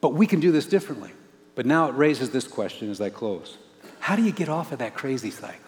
But 0.00 0.14
we 0.14 0.26
can 0.26 0.40
do 0.40 0.52
this 0.52 0.66
differently. 0.66 1.10
But 1.54 1.66
now 1.66 1.88
it 1.88 1.94
raises 1.94 2.30
this 2.30 2.46
question 2.48 2.90
as 2.90 3.00
I 3.00 3.10
close 3.10 3.58
How 4.00 4.16
do 4.16 4.22
you 4.22 4.32
get 4.32 4.48
off 4.48 4.72
of 4.72 4.78
that 4.78 4.94
crazy 4.94 5.30
cycle? 5.30 5.60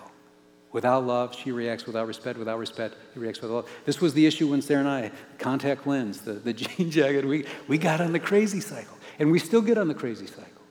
Without 0.73 1.07
love, 1.07 1.35
she 1.35 1.53
reacts 1.53 1.87
without 1.87 2.07
respect. 2.07 2.39
Without 2.39 2.59
respect, 2.59 2.97
he 3.15 3.21
reacts 3.21 3.41
without 3.41 3.55
love. 3.55 3.71
This 3.85 4.01
was 4.01 4.13
the 4.13 4.27
issue 4.27 4.49
when 4.49 4.61
Sarah 4.61 4.81
and 4.81 4.89
I, 4.89 5.11
contact 5.39 5.87
lens, 5.87 6.21
the, 6.21 6.35
the 6.35 6.53
jean 6.55 6.91
jacket, 6.91 7.25
we, 7.25 7.47
we 7.67 7.79
got 7.79 8.01
on 8.01 8.13
the 8.13 8.19
crazy 8.19 8.61
cycle. 8.61 8.97
And 9.19 9.31
we 9.31 9.39
still 9.39 9.63
get 9.63 9.79
on 9.79 9.89
the 9.89 9.95
crazy 9.95 10.27
cycle. 10.27 10.63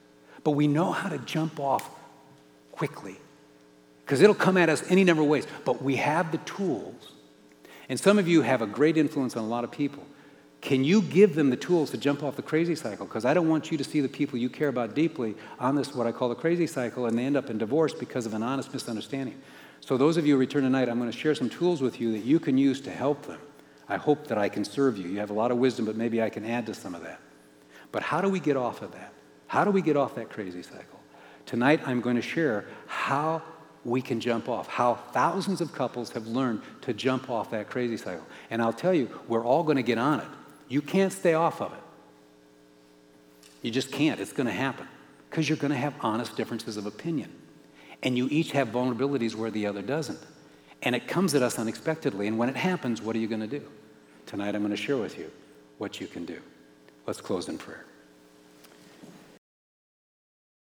But 0.44 0.52
we 0.52 0.68
know 0.68 0.92
how 0.92 1.08
to 1.08 1.18
jump 1.18 1.58
off 1.58 1.90
quickly 2.72 3.16
because 4.04 4.20
it'll 4.20 4.34
come 4.34 4.56
at 4.56 4.68
us 4.68 4.88
any 4.90 5.02
number 5.02 5.22
of 5.22 5.28
ways. 5.28 5.46
But 5.64 5.82
we 5.82 5.96
have 5.96 6.30
the 6.30 6.38
tools. 6.38 7.12
And 7.88 7.98
some 7.98 8.18
of 8.18 8.28
you 8.28 8.42
have 8.42 8.62
a 8.62 8.66
great 8.66 8.96
influence 8.96 9.36
on 9.36 9.44
a 9.44 9.48
lot 9.48 9.64
of 9.64 9.70
people 9.70 10.04
Can 10.60 10.82
you 10.82 11.02
give 11.02 11.34
them 11.34 11.50
the 11.50 11.56
tools 11.56 11.90
to 11.90 11.98
jump 11.98 12.22
off 12.22 12.34
the 12.34 12.42
crazy 12.42 12.74
cycle? 12.74 13.06
Because 13.06 13.24
I 13.24 13.34
don't 13.34 13.48
want 13.48 13.70
you 13.70 13.78
to 13.78 13.84
see 13.84 14.00
the 14.00 14.08
people 14.08 14.38
you 14.38 14.48
care 14.48 14.68
about 14.68 14.94
deeply 14.94 15.36
on 15.60 15.76
this, 15.76 15.94
what 15.94 16.06
I 16.06 16.12
call 16.12 16.28
the 16.28 16.34
crazy 16.34 16.66
cycle, 16.66 17.06
and 17.06 17.16
they 17.16 17.24
end 17.24 17.36
up 17.36 17.50
in 17.50 17.58
divorce 17.58 17.92
because 17.92 18.26
of 18.26 18.34
an 18.34 18.42
honest 18.42 18.72
misunderstanding. 18.72 19.40
So, 19.80 19.96
those 19.96 20.16
of 20.16 20.26
you 20.26 20.34
who 20.34 20.40
return 20.40 20.64
tonight, 20.64 20.88
I'm 20.88 20.98
going 20.98 21.10
to 21.10 21.16
share 21.16 21.34
some 21.34 21.50
tools 21.50 21.80
with 21.82 22.00
you 22.00 22.10
that 22.12 22.24
you 22.24 22.40
can 22.40 22.58
use 22.58 22.80
to 22.80 22.90
help 22.90 23.26
them. 23.26 23.38
I 23.88 23.96
hope 23.96 24.26
that 24.26 24.38
I 24.38 24.48
can 24.48 24.64
serve 24.64 24.96
you. 24.98 25.08
You 25.08 25.20
have 25.20 25.30
a 25.30 25.34
lot 25.34 25.52
of 25.52 25.58
wisdom, 25.58 25.84
but 25.84 25.94
maybe 25.94 26.20
I 26.20 26.30
can 26.30 26.44
add 26.44 26.66
to 26.66 26.74
some 26.74 26.94
of 26.94 27.02
that. 27.02 27.20
But 27.96 28.02
how 28.02 28.20
do 28.20 28.28
we 28.28 28.40
get 28.40 28.58
off 28.58 28.82
of 28.82 28.92
that? 28.92 29.14
How 29.46 29.64
do 29.64 29.70
we 29.70 29.80
get 29.80 29.96
off 29.96 30.16
that 30.16 30.28
crazy 30.28 30.62
cycle? 30.62 31.00
Tonight, 31.46 31.80
I'm 31.86 32.02
going 32.02 32.16
to 32.16 32.20
share 32.20 32.66
how 32.86 33.40
we 33.86 34.02
can 34.02 34.20
jump 34.20 34.50
off, 34.50 34.68
how 34.68 34.96
thousands 34.96 35.62
of 35.62 35.72
couples 35.72 36.10
have 36.10 36.26
learned 36.26 36.60
to 36.82 36.92
jump 36.92 37.30
off 37.30 37.52
that 37.52 37.70
crazy 37.70 37.96
cycle. 37.96 38.26
And 38.50 38.60
I'll 38.60 38.74
tell 38.74 38.92
you, 38.92 39.08
we're 39.28 39.46
all 39.46 39.62
going 39.62 39.78
to 39.78 39.82
get 39.82 39.96
on 39.96 40.20
it. 40.20 40.26
You 40.68 40.82
can't 40.82 41.10
stay 41.10 41.32
off 41.32 41.62
of 41.62 41.72
it. 41.72 41.78
You 43.62 43.70
just 43.70 43.90
can't. 43.90 44.20
It's 44.20 44.34
going 44.34 44.46
to 44.46 44.52
happen 44.52 44.86
because 45.30 45.48
you're 45.48 45.56
going 45.56 45.72
to 45.72 45.78
have 45.78 45.94
honest 46.02 46.36
differences 46.36 46.76
of 46.76 46.84
opinion. 46.84 47.32
And 48.02 48.14
you 48.18 48.28
each 48.30 48.52
have 48.52 48.68
vulnerabilities 48.68 49.34
where 49.34 49.50
the 49.50 49.66
other 49.66 49.80
doesn't. 49.80 50.20
And 50.82 50.94
it 50.94 51.08
comes 51.08 51.34
at 51.34 51.40
us 51.40 51.58
unexpectedly. 51.58 52.26
And 52.26 52.36
when 52.36 52.50
it 52.50 52.56
happens, 52.56 53.00
what 53.00 53.16
are 53.16 53.20
you 53.20 53.26
going 53.26 53.40
to 53.40 53.46
do? 53.46 53.62
Tonight, 54.26 54.54
I'm 54.54 54.60
going 54.60 54.68
to 54.68 54.76
share 54.76 54.98
with 54.98 55.18
you 55.18 55.32
what 55.78 55.98
you 55.98 56.06
can 56.06 56.26
do. 56.26 56.42
Let's 57.06 57.20
close 57.20 57.48
in 57.48 57.56
prayer. 57.56 57.84